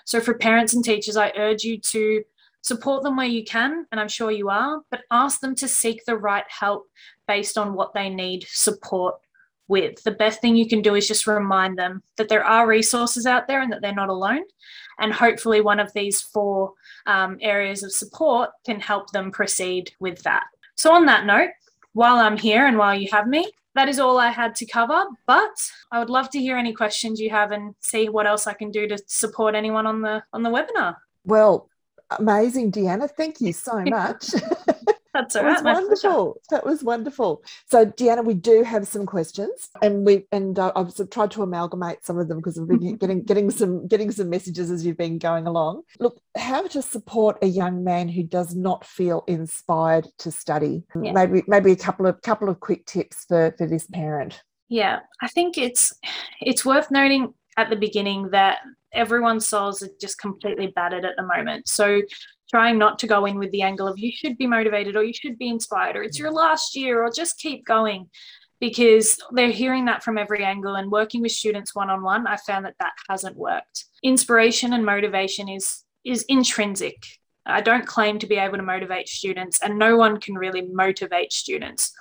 So 0.05 0.19
for 0.19 0.33
parents 0.33 0.73
and 0.73 0.83
teachers, 0.83 1.17
I 1.17 1.33
urge 1.35 1.63
you 1.63 1.79
to 1.79 2.23
support 2.61 3.03
them 3.03 3.15
where 3.15 3.27
you 3.27 3.43
can, 3.43 3.85
and 3.91 3.99
I'm 3.99 4.07
sure 4.07 4.31
you 4.31 4.49
are, 4.49 4.81
but 4.89 5.03
ask 5.11 5.39
them 5.39 5.55
to 5.55 5.67
seek 5.67 6.03
the 6.05 6.17
right 6.17 6.45
help 6.47 6.85
based 7.27 7.57
on 7.57 7.75
what 7.75 7.93
they 7.93 8.09
need 8.09 8.45
support 8.49 9.15
with. 9.67 10.01
The 10.03 10.11
best 10.11 10.41
thing 10.41 10.55
you 10.55 10.67
can 10.67 10.81
do 10.81 10.95
is 10.95 11.07
just 11.07 11.27
remind 11.27 11.77
them 11.77 12.01
that 12.17 12.29
there 12.29 12.43
are 12.43 12.67
resources 12.67 13.25
out 13.25 13.47
there 13.47 13.61
and 13.61 13.71
that 13.71 13.81
they're 13.81 13.93
not 13.93 14.09
alone. 14.09 14.43
And 14.99 15.13
hopefully, 15.13 15.61
one 15.61 15.79
of 15.79 15.91
these 15.93 16.21
four 16.21 16.73
um, 17.05 17.37
areas 17.41 17.83
of 17.83 17.91
support 17.91 18.49
can 18.65 18.79
help 18.79 19.11
them 19.11 19.31
proceed 19.31 19.91
with 19.99 20.21
that. 20.23 20.45
So, 20.75 20.93
on 20.93 21.05
that 21.05 21.25
note, 21.25 21.49
while 21.95 22.17
I'm 22.17 22.37
here 22.37 22.67
and 22.67 22.77
while 22.77 22.93
you 22.93 23.07
have 23.11 23.25
me, 23.25 23.49
that 23.73 23.87
is 23.87 23.99
all 23.99 24.17
I 24.19 24.29
had 24.29 24.53
to 24.55 24.65
cover. 24.65 25.05
But 25.25 25.55
I 25.91 25.99
would 25.99 26.09
love 26.09 26.29
to 26.31 26.39
hear 26.39 26.57
any 26.57 26.73
questions 26.73 27.21
you 27.21 27.29
have 27.29 27.51
and 27.51 27.73
see 27.79 28.09
what 28.09 28.27
else 28.27 28.47
I 28.47 28.53
can 28.53 28.69
do 28.69 28.85
to 28.87 28.97
support 29.07 29.55
anyone 29.55 29.87
on 29.87 30.01
the 30.01 30.21
on 30.33 30.43
the 30.43 30.49
webinar. 30.49 30.97
Well, 31.23 31.69
amazing, 32.11 32.73
Deanna. 32.73 33.09
Thank 33.09 33.39
you 33.39 33.53
so 33.53 33.81
much. 33.85 34.25
That's 35.15 35.35
all 35.37 35.45
right. 35.45 35.63
wonderful. 35.63 36.41
That 36.49 36.65
was 36.65 36.83
wonderful. 36.83 37.41
So, 37.67 37.85
Deanna, 37.85 38.25
we 38.25 38.33
do 38.33 38.63
have 38.63 38.85
some 38.85 39.05
questions, 39.05 39.69
and 39.81 40.05
we 40.05 40.27
and 40.33 40.59
uh, 40.59 40.73
I've 40.75 40.93
tried 41.09 41.31
to 41.31 41.43
amalgamate 41.43 42.05
some 42.05 42.19
of 42.19 42.27
them 42.27 42.37
because 42.37 42.59
we've 42.59 42.67
been 42.67 42.95
getting 42.99 43.23
getting 43.23 43.49
some 43.49 43.87
getting 43.87 44.11
some 44.11 44.29
messages 44.29 44.69
as 44.69 44.85
you've 44.85 44.97
been 44.97 45.17
going 45.17 45.47
along. 45.47 45.83
Look, 45.99 46.19
how 46.35 46.67
to 46.67 46.81
support 46.81 47.37
a 47.41 47.47
young 47.47 47.85
man 47.85 48.09
who 48.09 48.23
does 48.23 48.53
not 48.55 48.85
feel 48.85 49.23
inspired 49.27 50.07
to 50.19 50.31
study? 50.31 50.83
Yeah. 51.01 51.13
Maybe 51.13 51.43
maybe 51.47 51.71
a 51.71 51.77
couple 51.77 52.07
of 52.07 52.21
couple 52.21 52.49
of 52.49 52.59
quick 52.59 52.85
tips 52.85 53.23
for 53.25 53.55
for 53.57 53.67
this 53.67 53.87
parent. 53.87 54.43
Yeah, 54.67 54.99
I 55.21 55.29
think 55.29 55.57
it's 55.57 55.93
it's 56.41 56.65
worth 56.65 56.91
noting 56.91 57.33
at 57.57 57.69
the 57.69 57.77
beginning 57.77 58.31
that 58.31 58.57
everyone's 58.91 59.47
souls 59.47 59.81
are 59.81 59.89
just 60.01 60.19
completely 60.19 60.67
battered 60.67 61.05
at 61.05 61.15
the 61.15 61.23
moment. 61.23 61.69
So 61.69 62.01
trying 62.55 62.77
not 62.77 62.97
to 62.97 63.05
go 63.05 63.25
in 63.25 63.37
with 63.37 63.51
the 63.51 63.61
angle 63.61 63.85
of 63.85 63.99
you 63.99 64.13
should 64.13 64.37
be 64.37 64.47
motivated 64.47 64.95
or 64.95 65.03
you 65.03 65.11
should 65.11 65.37
be 65.37 65.49
inspired 65.49 65.97
or 65.97 66.03
it's 66.03 66.17
your 66.17 66.31
last 66.31 66.73
year 66.73 67.03
or 67.03 67.11
just 67.11 67.37
keep 67.37 67.65
going. 67.65 68.09
Because 68.61 69.17
they're 69.33 69.51
hearing 69.51 69.83
that 69.85 70.03
from 70.03 70.17
every 70.17 70.41
angle 70.41 70.75
and 70.75 70.89
working 70.89 71.21
with 71.21 71.33
students 71.33 71.75
one 71.75 71.89
on 71.89 72.01
one 72.01 72.25
i 72.25 72.37
found 72.37 72.63
that 72.63 72.77
that 72.79 72.93
hasn't 73.09 73.35
worked. 73.35 73.83
Inspiration 74.03 74.71
and 74.71 74.85
motivation 74.85 75.49
is 75.49 75.83
is 76.05 76.23
intrinsic. 76.29 76.95
I 77.45 77.59
don't 77.59 77.85
claim 77.85 78.19
to 78.19 78.27
be 78.27 78.37
able 78.37 78.55
to 78.55 78.63
motivate 78.63 79.09
students 79.09 79.59
and 79.61 79.77
no 79.77 79.97
one 79.97 80.21
can 80.21 80.35
really 80.35 80.61
motivate 80.61 81.33
students. 81.33 81.91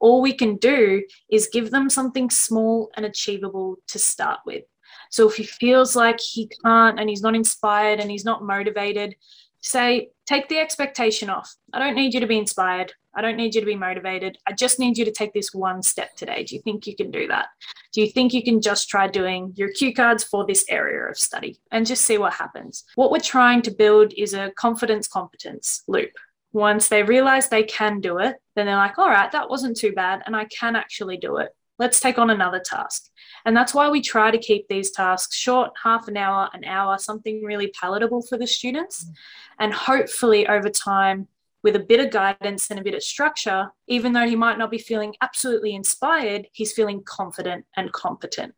All 0.00 0.20
we 0.20 0.32
can 0.32 0.56
do 0.56 1.04
is 1.30 1.50
give 1.52 1.70
them 1.70 1.88
something 1.88 2.30
small 2.30 2.90
and 2.96 3.06
achievable 3.06 3.76
to 3.86 3.98
start 4.00 4.40
with. 4.44 4.64
So 5.10 5.28
if 5.28 5.36
he 5.36 5.44
feels 5.44 5.94
like 5.94 6.18
he 6.18 6.50
can't 6.64 6.98
and 6.98 7.08
he's 7.08 7.22
not 7.22 7.36
inspired 7.36 8.00
and 8.00 8.10
he's 8.10 8.24
not 8.24 8.42
motivated 8.42 9.14
say, 9.60 10.10
take 10.26 10.48
the 10.48 10.58
expectation 10.58 11.30
off. 11.30 11.54
I 11.72 11.78
don't 11.78 11.94
need 11.94 12.14
you 12.14 12.20
to 12.20 12.26
be 12.26 12.38
inspired. 12.38 12.92
I 13.14 13.22
don't 13.22 13.36
need 13.36 13.54
you 13.54 13.60
to 13.60 13.66
be 13.66 13.74
motivated. 13.74 14.38
I 14.46 14.52
just 14.52 14.78
need 14.78 14.96
you 14.96 15.04
to 15.04 15.10
take 15.10 15.32
this 15.32 15.52
one 15.52 15.82
step 15.82 16.14
today. 16.14 16.44
Do 16.44 16.54
you 16.54 16.62
think 16.62 16.86
you 16.86 16.94
can 16.94 17.10
do 17.10 17.26
that? 17.26 17.48
Do 17.92 18.00
you 18.00 18.08
think 18.08 18.32
you 18.32 18.42
can 18.42 18.60
just 18.60 18.88
try 18.88 19.08
doing 19.08 19.52
your 19.56 19.70
cue 19.72 19.92
cards 19.92 20.22
for 20.22 20.46
this 20.46 20.64
area 20.68 21.10
of 21.10 21.18
study 21.18 21.60
and 21.72 21.86
just 21.86 22.04
see 22.04 22.18
what 22.18 22.34
happens? 22.34 22.84
What 22.94 23.10
we're 23.10 23.18
trying 23.18 23.62
to 23.62 23.70
build 23.72 24.12
is 24.16 24.32
a 24.34 24.52
confidence 24.56 25.08
competence 25.08 25.82
loop. 25.88 26.12
Once 26.52 26.88
they 26.88 27.02
realize 27.02 27.48
they 27.48 27.62
can 27.62 28.00
do 28.00 28.18
it, 28.18 28.36
then 28.54 28.66
they're 28.66 28.76
like, 28.76 28.98
all 28.98 29.08
right, 29.08 29.30
that 29.32 29.50
wasn't 29.50 29.76
too 29.76 29.92
bad. 29.92 30.22
And 30.26 30.36
I 30.36 30.44
can 30.46 30.76
actually 30.76 31.16
do 31.16 31.38
it. 31.38 31.54
Let's 31.80 31.98
take 31.98 32.18
on 32.18 32.28
another 32.28 32.60
task. 32.60 33.08
And 33.46 33.56
that's 33.56 33.72
why 33.72 33.88
we 33.88 34.02
try 34.02 34.30
to 34.30 34.38
keep 34.38 34.68
these 34.68 34.90
tasks 34.90 35.34
short, 35.34 35.70
half 35.82 36.08
an 36.08 36.16
hour, 36.18 36.50
an 36.52 36.62
hour, 36.64 36.98
something 36.98 37.42
really 37.42 37.68
palatable 37.68 38.20
for 38.20 38.36
the 38.36 38.46
students. 38.46 39.04
Mm. 39.04 39.14
And 39.60 39.72
hopefully, 39.72 40.46
over 40.46 40.68
time, 40.68 41.26
with 41.62 41.76
a 41.76 41.80
bit 41.80 42.00
of 42.00 42.10
guidance 42.10 42.70
and 42.70 42.78
a 42.78 42.82
bit 42.82 42.94
of 42.94 43.02
structure, 43.02 43.70
even 43.88 44.12
though 44.12 44.28
he 44.28 44.36
might 44.36 44.58
not 44.58 44.70
be 44.70 44.76
feeling 44.76 45.14
absolutely 45.22 45.74
inspired, 45.74 46.48
he's 46.52 46.74
feeling 46.74 47.02
confident 47.02 47.64
and 47.74 47.90
competent. 47.92 48.54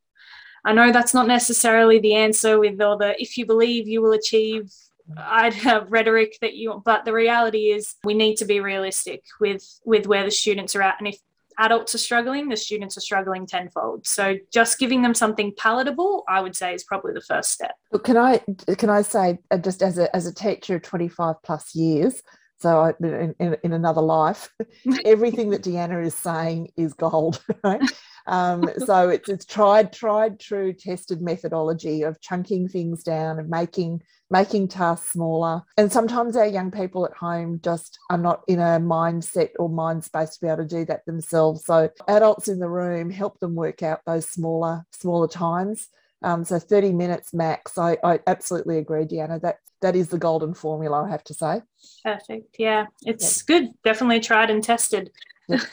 I 0.64 0.72
know 0.72 0.90
that's 0.90 1.14
not 1.14 1.28
necessarily 1.28 2.00
the 2.00 2.14
answer 2.14 2.58
with 2.58 2.80
all 2.80 2.98
the 2.98 3.20
if 3.20 3.38
you 3.38 3.46
believe 3.46 3.88
you 3.88 4.02
will 4.02 4.12
achieve 4.12 4.72
I'd 5.16 5.54
have 5.54 5.90
rhetoric 5.90 6.38
that 6.40 6.54
you 6.54 6.80
but 6.84 7.04
the 7.04 7.12
reality 7.12 7.72
is 7.72 7.96
we 8.04 8.14
need 8.14 8.36
to 8.36 8.44
be 8.44 8.60
realistic 8.60 9.24
with 9.40 9.80
with 9.84 10.06
where 10.06 10.24
the 10.24 10.30
students 10.30 10.76
are 10.76 10.82
at 10.82 11.00
and 11.00 11.08
if 11.08 11.18
adults 11.62 11.94
are 11.94 11.98
struggling, 11.98 12.48
the 12.48 12.56
students 12.56 12.96
are 12.96 13.00
struggling 13.00 13.46
tenfold. 13.46 14.06
So 14.06 14.36
just 14.52 14.78
giving 14.78 15.02
them 15.02 15.14
something 15.14 15.52
palatable, 15.56 16.24
I 16.28 16.40
would 16.40 16.56
say, 16.56 16.74
is 16.74 16.84
probably 16.84 17.14
the 17.14 17.20
first 17.20 17.52
step. 17.52 17.74
But 17.90 18.04
can 18.04 18.16
I 18.16 18.38
can 18.76 18.90
I 18.90 19.02
say 19.02 19.38
uh, 19.50 19.58
just 19.58 19.82
as 19.82 19.98
a 19.98 20.14
as 20.14 20.26
a 20.26 20.34
teacher 20.34 20.76
of 20.76 20.82
twenty 20.82 21.08
five 21.08 21.36
plus 21.42 21.74
years, 21.74 22.22
so 22.62 22.94
in, 23.00 23.34
in, 23.38 23.56
in 23.62 23.72
another 23.72 24.00
life, 24.00 24.48
everything 25.04 25.50
that 25.50 25.62
Deanna 25.62 26.04
is 26.04 26.14
saying 26.14 26.70
is 26.76 26.94
gold. 26.94 27.42
Right? 27.64 27.82
Um, 28.26 28.68
so 28.86 29.08
it's 29.08 29.28
it's 29.28 29.44
tried, 29.44 29.92
tried, 29.92 30.38
true, 30.38 30.72
tested 30.72 31.20
methodology 31.20 32.02
of 32.02 32.20
chunking 32.20 32.68
things 32.68 33.02
down 33.02 33.38
and 33.38 33.48
making 33.48 34.02
making 34.30 34.68
tasks 34.68 35.12
smaller. 35.12 35.62
And 35.76 35.92
sometimes 35.92 36.36
our 36.36 36.46
young 36.46 36.70
people 36.70 37.04
at 37.04 37.14
home 37.14 37.60
just 37.62 37.98
are 38.10 38.18
not 38.18 38.42
in 38.48 38.58
a 38.58 38.80
mindset 38.80 39.50
or 39.58 39.68
mind 39.68 40.04
space 40.04 40.30
to 40.30 40.40
be 40.40 40.48
able 40.48 40.58
to 40.58 40.64
do 40.64 40.84
that 40.86 41.04
themselves. 41.04 41.64
So 41.64 41.90
adults 42.08 42.48
in 42.48 42.58
the 42.58 42.68
room 42.68 43.10
help 43.10 43.38
them 43.40 43.54
work 43.54 43.82
out 43.82 44.00
those 44.06 44.28
smaller, 44.28 44.84
smaller 44.92 45.28
times. 45.28 45.88
Um, 46.24 46.44
so 46.44 46.58
30 46.58 46.92
minutes 46.92 47.32
max. 47.32 47.78
I, 47.78 47.96
I 48.04 48.20
absolutely 48.26 48.78
agree, 48.78 49.04
Deanna. 49.04 49.40
That 49.40 49.56
that 49.80 49.96
is 49.96 50.08
the 50.08 50.18
golden 50.18 50.54
formula, 50.54 51.04
I 51.04 51.10
have 51.10 51.24
to 51.24 51.34
say. 51.34 51.62
Perfect. 52.04 52.56
Yeah, 52.58 52.86
it's 53.02 53.44
yeah. 53.48 53.58
good. 53.60 53.70
Definitely 53.82 54.20
tried 54.20 54.50
and 54.50 54.62
tested 54.62 55.10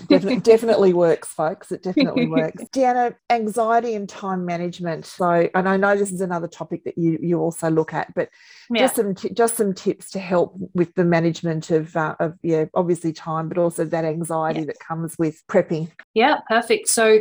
definitely, 0.08 0.40
definitely 0.40 0.94
works, 0.94 1.28
folks. 1.30 1.72
It 1.72 1.84
definitely 1.84 2.28
works. 2.28 2.64
Deanna, 2.74 3.16
anxiety 3.30 3.96
and 3.96 4.08
time 4.08 4.46
management. 4.46 5.06
So, 5.06 5.50
and 5.54 5.68
I 5.68 5.78
know 5.78 5.96
this 5.96 6.12
is 6.12 6.22
another 6.22 6.48
topic 6.48 6.84
that 6.86 6.98
you 6.98 7.18
you 7.22 7.40
also 7.40 7.70
look 7.70 7.94
at, 7.94 8.14
but 8.14 8.30
yeah. 8.70 8.82
just 8.82 8.96
some 8.96 9.16
just 9.16 9.58
some 9.58 9.74
tips 9.74 10.12
to 10.12 10.20
help 10.20 10.56
with 10.74 10.94
the 10.96 11.06
management 11.06 11.72
of 11.72 11.96
uh, 11.96 12.16
of 12.20 12.38
yeah, 12.42 12.66
obviously 12.74 13.14
time, 13.14 13.50
but 13.50 13.58
also 13.58 13.86
that 13.86 14.06
anxiety 14.06 14.62
yeah. 14.62 14.66
that 14.68 14.80
comes 14.80 15.18
with 15.18 15.42
prepping. 15.48 15.92
Yeah, 16.14 16.40
perfect. 16.48 16.88
So, 16.90 17.20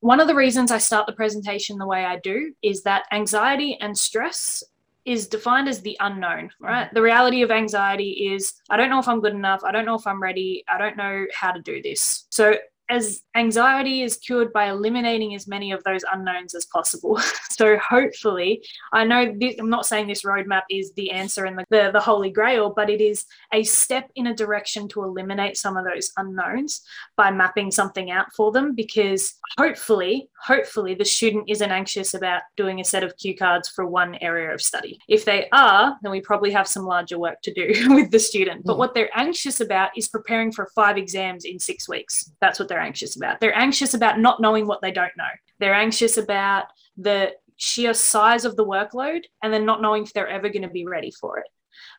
one 0.00 0.20
of 0.20 0.26
the 0.26 0.34
reasons 0.34 0.70
I 0.70 0.78
start 0.78 1.06
the 1.06 1.12
presentation 1.12 1.78
the 1.78 1.86
way 1.86 2.04
I 2.04 2.18
do 2.18 2.52
is 2.62 2.82
that 2.82 3.04
anxiety 3.12 3.78
and 3.80 3.96
stress 3.96 4.62
is 5.08 5.26
defined 5.26 5.68
as 5.68 5.80
the 5.80 5.96
unknown, 6.00 6.50
right? 6.60 6.84
Mm-hmm. 6.86 6.94
The 6.94 7.02
reality 7.02 7.42
of 7.42 7.50
anxiety 7.50 8.30
is 8.32 8.54
I 8.68 8.76
don't 8.76 8.90
know 8.90 8.98
if 8.98 9.08
I'm 9.08 9.20
good 9.20 9.32
enough. 9.32 9.64
I 9.64 9.72
don't 9.72 9.86
know 9.86 9.94
if 9.94 10.06
I'm 10.06 10.22
ready. 10.22 10.64
I 10.68 10.76
don't 10.76 10.96
know 10.96 11.26
how 11.34 11.52
to 11.52 11.62
do 11.62 11.80
this. 11.82 12.26
So 12.30 12.56
as 12.88 13.22
anxiety 13.34 14.02
is 14.02 14.16
cured 14.16 14.52
by 14.52 14.70
eliminating 14.70 15.34
as 15.34 15.46
many 15.46 15.72
of 15.72 15.82
those 15.84 16.04
unknowns 16.12 16.54
as 16.54 16.66
possible. 16.66 17.18
so 17.50 17.76
hopefully, 17.78 18.64
I 18.92 19.04
know 19.04 19.34
this, 19.38 19.56
I'm 19.58 19.70
not 19.70 19.86
saying 19.86 20.08
this 20.08 20.22
roadmap 20.22 20.62
is 20.70 20.92
the 20.94 21.10
answer 21.10 21.44
and 21.44 21.58
the, 21.58 21.64
the, 21.70 21.90
the 21.92 22.00
holy 22.00 22.30
grail, 22.30 22.72
but 22.74 22.90
it 22.90 23.00
is 23.00 23.24
a 23.52 23.62
step 23.62 24.10
in 24.14 24.28
a 24.28 24.34
direction 24.34 24.88
to 24.88 25.02
eliminate 25.02 25.56
some 25.56 25.76
of 25.76 25.84
those 25.84 26.12
unknowns 26.16 26.82
by 27.16 27.30
mapping 27.30 27.70
something 27.70 28.10
out 28.10 28.26
for 28.34 28.52
them. 28.52 28.74
Because 28.74 29.34
hopefully, 29.58 30.30
hopefully 30.42 30.94
the 30.94 31.04
student 31.04 31.44
isn't 31.48 31.70
anxious 31.70 32.14
about 32.14 32.42
doing 32.56 32.80
a 32.80 32.84
set 32.84 33.04
of 33.04 33.16
cue 33.18 33.36
cards 33.36 33.68
for 33.68 33.86
one 33.86 34.16
area 34.20 34.52
of 34.52 34.62
study. 34.62 34.98
If 35.08 35.24
they 35.24 35.48
are, 35.52 35.96
then 36.02 36.12
we 36.12 36.20
probably 36.20 36.50
have 36.52 36.66
some 36.66 36.84
larger 36.84 37.18
work 37.18 37.42
to 37.42 37.52
do 37.52 37.72
with 37.94 38.10
the 38.10 38.18
student. 38.18 38.64
But 38.64 38.74
hmm. 38.74 38.78
what 38.78 38.94
they're 38.94 39.10
anxious 39.14 39.60
about 39.60 39.90
is 39.96 40.08
preparing 40.08 40.52
for 40.52 40.70
five 40.74 40.96
exams 40.96 41.44
in 41.44 41.58
six 41.58 41.88
weeks. 41.88 42.32
That's 42.40 42.58
what 42.58 42.68
they're 42.68 42.77
they're 42.78 42.86
anxious 42.86 43.16
about. 43.16 43.40
They're 43.40 43.58
anxious 43.58 43.94
about 43.94 44.20
not 44.20 44.40
knowing 44.40 44.66
what 44.66 44.80
they 44.80 44.92
don't 44.92 45.16
know. 45.16 45.24
They're 45.58 45.74
anxious 45.74 46.16
about 46.16 46.66
the 46.96 47.32
sheer 47.56 47.92
size 47.92 48.44
of 48.44 48.54
the 48.56 48.64
workload 48.64 49.22
and 49.42 49.52
then 49.52 49.66
not 49.66 49.82
knowing 49.82 50.04
if 50.04 50.12
they're 50.12 50.28
ever 50.28 50.48
going 50.48 50.62
to 50.62 50.68
be 50.68 50.86
ready 50.86 51.10
for 51.10 51.38
it. 51.38 51.46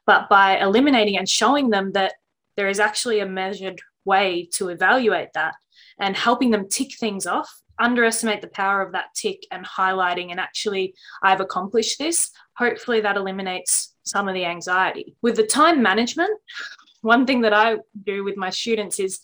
But 0.06 0.30
by 0.30 0.58
eliminating 0.58 1.18
and 1.18 1.28
showing 1.28 1.70
them 1.70 1.92
that 1.94 2.14
there 2.56 2.70
is 2.70 2.80
actually 2.80 3.20
a 3.20 3.26
measured 3.26 3.82
way 4.06 4.48
to 4.54 4.70
evaluate 4.70 5.34
that 5.34 5.56
and 6.00 6.16
helping 6.16 6.50
them 6.50 6.70
tick 6.70 6.98
things 6.98 7.28
off, 7.28 7.50
underestimate 7.78 8.42
the 8.42 8.48
power 8.48 8.82
of 8.82 8.94
that 8.94 9.14
tick 9.16 9.46
and 9.52 9.66
highlighting 9.66 10.32
and 10.32 10.40
actually, 10.40 10.94
I've 11.22 11.42
accomplished 11.42 12.00
this, 12.00 12.32
hopefully 12.56 13.02
that 13.02 13.18
eliminates 13.18 13.96
some 14.04 14.30
of 14.30 14.34
the 14.34 14.46
anxiety. 14.46 15.18
With 15.22 15.36
the 15.36 15.46
time 15.46 15.84
management, 15.84 16.32
one 17.02 17.26
thing 17.26 17.42
that 17.42 17.54
I 17.54 17.78
do 18.06 18.24
with 18.24 18.38
my 18.38 18.50
students 18.50 19.00
is 19.00 19.20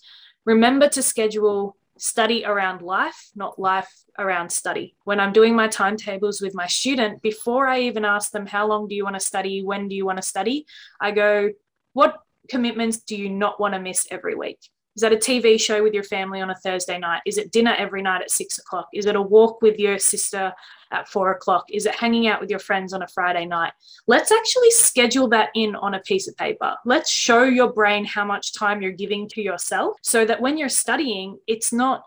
Remember 0.45 0.87
to 0.89 1.01
schedule 1.01 1.75
study 1.97 2.45
around 2.45 2.81
life, 2.81 3.31
not 3.35 3.57
life 3.57 3.91
around 4.19 4.51
study. 4.51 4.95
When 5.03 5.19
I'm 5.19 5.33
doing 5.33 5.55
my 5.55 5.67
timetables 5.67 6.41
with 6.41 6.53
my 6.53 6.67
student, 6.67 7.21
before 7.21 7.67
I 7.67 7.81
even 7.81 8.05
ask 8.05 8.31
them, 8.31 8.45
How 8.45 8.67
long 8.67 8.87
do 8.87 8.95
you 8.95 9.03
want 9.03 9.15
to 9.15 9.19
study? 9.19 9.63
When 9.63 9.87
do 9.87 9.95
you 9.95 10.05
want 10.05 10.17
to 10.17 10.21
study? 10.21 10.65
I 10.99 11.11
go, 11.11 11.51
What 11.93 12.17
commitments 12.49 12.97
do 12.97 13.15
you 13.15 13.29
not 13.29 13.59
want 13.59 13.73
to 13.73 13.79
miss 13.79 14.07
every 14.11 14.35
week? 14.35 14.59
Is 14.95 15.01
that 15.01 15.11
a 15.11 15.17
TV 15.17 15.59
show 15.59 15.83
with 15.83 15.93
your 15.93 16.03
family 16.03 16.39
on 16.39 16.49
a 16.49 16.55
Thursday 16.55 16.97
night? 16.97 17.21
Is 17.25 17.37
it 17.37 17.51
dinner 17.51 17.75
every 17.77 18.01
night 18.01 18.21
at 18.21 18.31
six 18.31 18.57
o'clock? 18.57 18.87
Is 18.93 19.05
it 19.05 19.17
a 19.17 19.21
walk 19.21 19.61
with 19.61 19.77
your 19.77 19.99
sister 19.99 20.53
at 20.91 21.09
four 21.09 21.31
o'clock? 21.31 21.65
Is 21.69 21.85
it 21.85 21.93
hanging 21.95 22.27
out 22.27 22.39
with 22.39 22.49
your 22.49 22.59
friends 22.59 22.93
on 22.93 23.03
a 23.03 23.07
Friday 23.07 23.45
night? 23.45 23.73
Let's 24.07 24.31
actually 24.31 24.71
schedule 24.71 25.27
that 25.29 25.49
in 25.53 25.75
on 25.75 25.95
a 25.95 25.99
piece 25.99 26.29
of 26.29 26.37
paper. 26.37 26.75
Let's 26.85 27.11
show 27.11 27.43
your 27.43 27.73
brain 27.73 28.05
how 28.05 28.23
much 28.23 28.53
time 28.53 28.81
you're 28.81 28.91
giving 28.91 29.27
to 29.29 29.41
yourself 29.41 29.97
so 30.01 30.23
that 30.23 30.39
when 30.39 30.57
you're 30.57 30.69
studying, 30.69 31.39
it's 31.45 31.73
not 31.73 32.03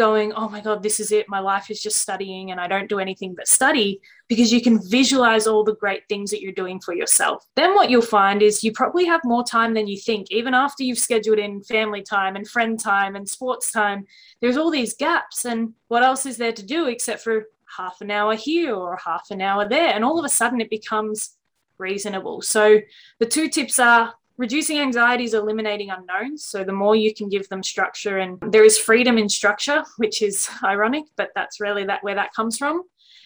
going, 0.00 0.32
oh 0.32 0.48
my 0.48 0.62
God, 0.62 0.82
this 0.82 0.98
is 0.98 1.12
it. 1.12 1.28
My 1.28 1.40
life 1.40 1.70
is 1.70 1.82
just 1.82 2.00
studying 2.00 2.52
and 2.52 2.58
I 2.58 2.66
don't 2.66 2.88
do 2.88 3.00
anything 3.00 3.34
but 3.34 3.46
study 3.46 4.00
because 4.28 4.50
you 4.50 4.62
can 4.62 4.80
visualize 4.88 5.46
all 5.46 5.62
the 5.62 5.74
great 5.74 6.04
things 6.08 6.30
that 6.30 6.40
you're 6.40 6.52
doing 6.52 6.80
for 6.80 6.94
yourself. 6.94 7.44
Then 7.54 7.74
what 7.74 7.90
you'll 7.90 8.00
find 8.00 8.40
is 8.40 8.64
you 8.64 8.72
probably 8.72 9.04
have 9.04 9.20
more 9.24 9.44
time 9.44 9.74
than 9.74 9.86
you 9.86 9.98
think, 9.98 10.30
even 10.30 10.54
after 10.54 10.84
you've 10.84 10.98
scheduled 10.98 11.38
in 11.38 11.62
family 11.64 12.00
time 12.00 12.34
and 12.34 12.48
friend 12.48 12.80
time 12.80 13.14
and 13.14 13.28
sports 13.28 13.70
time. 13.72 14.06
There's 14.40 14.56
all 14.56 14.70
these 14.70 14.94
gaps. 14.94 15.44
And 15.44 15.74
what 15.88 16.02
else 16.02 16.24
is 16.24 16.38
there 16.38 16.54
to 16.54 16.64
do 16.64 16.86
except 16.86 17.22
for 17.22 17.44
half 17.76 18.00
an 18.00 18.10
hour 18.10 18.34
here 18.34 18.74
or 18.74 18.98
half 19.04 19.26
an 19.30 19.42
hour 19.42 19.68
there? 19.68 19.92
And 19.92 20.02
all 20.02 20.18
of 20.18 20.24
a 20.24 20.30
sudden 20.30 20.62
it 20.62 20.70
becomes 20.70 21.36
reasonable. 21.76 22.40
So 22.40 22.80
the 23.18 23.26
two 23.26 23.50
tips 23.50 23.78
are 23.78 24.14
reducing 24.40 24.78
anxiety 24.78 25.24
is 25.24 25.34
eliminating 25.34 25.90
unknowns. 25.90 26.46
So 26.46 26.64
the 26.64 26.72
more 26.72 26.96
you 26.96 27.14
can 27.14 27.28
give 27.28 27.46
them 27.50 27.62
structure, 27.62 28.18
and 28.18 28.38
there 28.40 28.64
is 28.64 28.78
freedom 28.78 29.18
in 29.18 29.28
structure, 29.28 29.84
which 29.98 30.22
is 30.22 30.48
ironic, 30.64 31.04
but 31.16 31.28
that's 31.34 31.60
really 31.60 31.84
that 31.84 32.02
where 32.02 32.14
that 32.14 32.32
comes 32.32 32.56
from. 32.56 32.82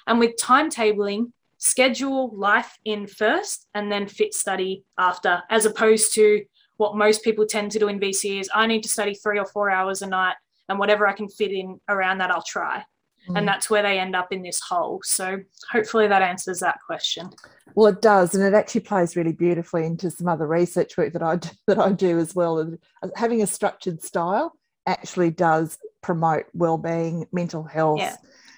And 0.08 0.18
with 0.18 0.32
timetabling, 0.36 1.30
schedule 1.58 2.36
life 2.36 2.76
in 2.84 3.06
first 3.06 3.68
and 3.74 3.90
then 3.92 4.08
fit 4.08 4.34
study 4.34 4.82
after, 4.98 5.40
as 5.50 5.66
opposed 5.66 6.12
to 6.14 6.44
what 6.78 6.96
most 6.96 7.22
people 7.22 7.46
tend 7.46 7.70
to 7.70 7.78
do 7.78 7.86
in 7.86 8.00
VC 8.00 8.40
is 8.40 8.50
I 8.52 8.66
need 8.66 8.82
to 8.82 8.88
study 8.88 9.14
three 9.14 9.38
or 9.38 9.46
four 9.46 9.70
hours 9.70 10.02
a 10.02 10.08
night 10.08 10.34
and 10.68 10.80
whatever 10.80 11.06
I 11.06 11.12
can 11.12 11.28
fit 11.28 11.52
in 11.52 11.80
around 11.88 12.18
that, 12.18 12.32
I'll 12.32 12.42
try. 12.42 12.84
Mm. 13.28 13.38
And 13.38 13.48
that's 13.48 13.70
where 13.70 13.82
they 13.82 13.98
end 13.98 14.14
up 14.14 14.32
in 14.32 14.42
this 14.42 14.60
hole. 14.60 15.00
So 15.04 15.38
hopefully 15.70 16.08
that 16.08 16.22
answers 16.22 16.60
that 16.60 16.78
question. 16.86 17.30
Well, 17.74 17.88
it 17.88 18.02
does, 18.02 18.34
and 18.34 18.44
it 18.44 18.54
actually 18.54 18.82
plays 18.82 19.16
really 19.16 19.32
beautifully 19.32 19.84
into 19.84 20.10
some 20.10 20.28
other 20.28 20.46
research 20.46 20.96
work 20.96 21.12
that 21.12 21.22
I 21.22 21.36
do, 21.36 21.48
that 21.66 21.78
I 21.78 21.92
do 21.92 22.18
as 22.18 22.34
well. 22.34 22.58
And 22.58 22.78
Having 23.16 23.42
a 23.42 23.46
structured 23.46 24.02
style 24.02 24.52
actually 24.86 25.30
does 25.30 25.78
promote 26.02 26.46
well-being, 26.52 27.26
mental 27.32 27.64
health. 27.64 27.98
Yeah. 27.98 28.16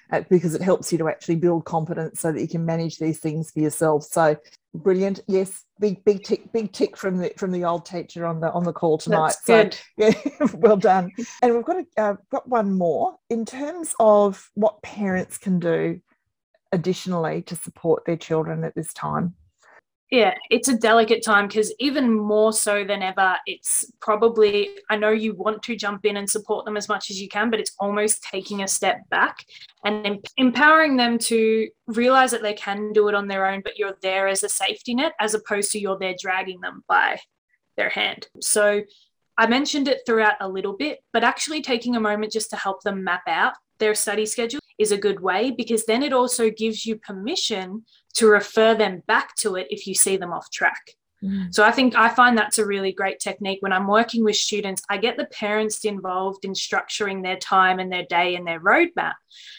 Uh, 0.09 0.21
because 0.29 0.55
it 0.55 0.61
helps 0.61 0.91
you 0.91 0.97
to 0.97 1.09
actually 1.09 1.35
build 1.35 1.65
confidence 1.65 2.21
so 2.21 2.31
that 2.31 2.39
you 2.39 2.47
can 2.47 2.65
manage 2.65 2.97
these 2.97 3.19
things 3.19 3.51
for 3.51 3.59
yourself. 3.59 4.03
So 4.03 4.37
brilliant. 4.73 5.19
Yes, 5.27 5.65
big 5.81 6.03
big 6.05 6.23
tick 6.23 6.51
big 6.53 6.71
tick 6.71 6.95
from 6.95 7.17
the 7.17 7.33
from 7.37 7.51
the 7.51 7.65
old 7.65 7.85
teacher 7.85 8.25
on 8.25 8.39
the 8.39 8.51
on 8.51 8.63
the 8.63 8.71
call 8.71 8.97
tonight. 8.97 9.35
That's 9.45 9.45
so 9.45 9.63
good. 9.63 9.77
yeah, 9.97 10.47
well 10.53 10.77
done. 10.77 11.11
And 11.41 11.55
we've 11.55 11.65
got 11.65 11.77
a, 11.77 12.01
uh, 12.01 12.15
got 12.31 12.47
one 12.47 12.77
more 12.77 13.17
in 13.29 13.45
terms 13.45 13.93
of 13.99 14.49
what 14.53 14.81
parents 14.81 15.37
can 15.37 15.59
do 15.59 15.99
additionally 16.71 17.41
to 17.43 17.55
support 17.55 18.05
their 18.05 18.17
children 18.17 18.63
at 18.63 18.75
this 18.75 18.93
time? 18.93 19.35
Yeah, 20.09 20.35
it's 20.49 20.69
a 20.69 20.77
delicate 20.77 21.21
time 21.21 21.47
because 21.47 21.73
even 21.79 22.09
more 22.09 22.53
so 22.53 22.85
than 22.85 23.01
ever, 23.01 23.35
it's 23.45 23.91
probably, 23.99 24.69
I 24.89 24.95
know 24.95 25.09
you 25.09 25.33
want 25.33 25.61
to 25.63 25.75
jump 25.75 26.05
in 26.05 26.15
and 26.15 26.29
support 26.29 26.63
them 26.63 26.77
as 26.77 26.87
much 26.87 27.09
as 27.09 27.21
you 27.21 27.27
can, 27.27 27.49
but 27.49 27.59
it's 27.59 27.75
almost 27.77 28.23
taking 28.23 28.63
a 28.63 28.69
step 28.69 29.01
back 29.09 29.43
and 29.83 30.25
empowering 30.37 30.95
them 30.95 31.17
to 31.19 31.67
realize 31.87 32.31
that 32.31 32.41
they 32.41 32.53
can 32.53 32.93
do 32.93 33.09
it 33.09 33.15
on 33.15 33.27
their 33.27 33.47
own, 33.47 33.61
but 33.65 33.77
you're 33.77 33.97
there 34.01 34.29
as 34.29 34.43
a 34.43 34.49
safety 34.49 34.95
net 34.95 35.11
as 35.19 35.33
opposed 35.33 35.73
to 35.73 35.79
you're 35.79 35.99
there 35.99 36.15
dragging 36.17 36.61
them 36.61 36.85
by 36.87 37.19
their 37.75 37.89
hand. 37.89 38.29
So 38.41 38.83
I 39.37 39.47
mentioned 39.47 39.89
it 39.89 39.99
throughout 40.05 40.35
a 40.39 40.47
little 40.47 40.73
bit, 40.73 40.99
but 41.11 41.25
actually 41.25 41.61
taking 41.61 41.97
a 41.97 41.99
moment 41.99 42.31
just 42.31 42.49
to 42.51 42.55
help 42.55 42.81
them 42.81 43.03
map 43.03 43.23
out 43.27 43.55
their 43.79 43.95
study 43.95 44.25
schedule 44.25 44.59
is 44.77 44.91
a 44.91 44.97
good 44.97 45.19
way 45.19 45.51
because 45.51 45.85
then 45.85 46.03
it 46.03 46.13
also 46.13 46.49
gives 46.49 46.85
you 46.85 46.95
permission 46.97 47.83
to 48.17 48.27
refer 48.27 48.75
them 48.75 49.01
back 49.07 49.35
to 49.35 49.55
it 49.55 49.67
if 49.69 49.87
you 49.87 49.95
see 49.95 50.17
them 50.17 50.33
off 50.33 50.51
track. 50.51 50.95
Mm. 51.23 51.53
So 51.53 51.63
I 51.63 51.71
think 51.71 51.95
I 51.95 52.09
find 52.09 52.37
that's 52.37 52.59
a 52.59 52.65
really 52.65 52.91
great 52.91 53.19
technique 53.19 53.59
when 53.61 53.73
I'm 53.73 53.87
working 53.87 54.23
with 54.23 54.35
students. 54.35 54.83
I 54.89 54.97
get 54.97 55.17
the 55.17 55.25
parents 55.25 55.83
involved 55.85 56.45
in 56.45 56.53
structuring 56.53 57.23
their 57.23 57.37
time 57.37 57.79
and 57.79 57.91
their 57.91 58.05
day 58.05 58.35
and 58.35 58.45
their 58.45 58.59
roadmap 58.59 59.13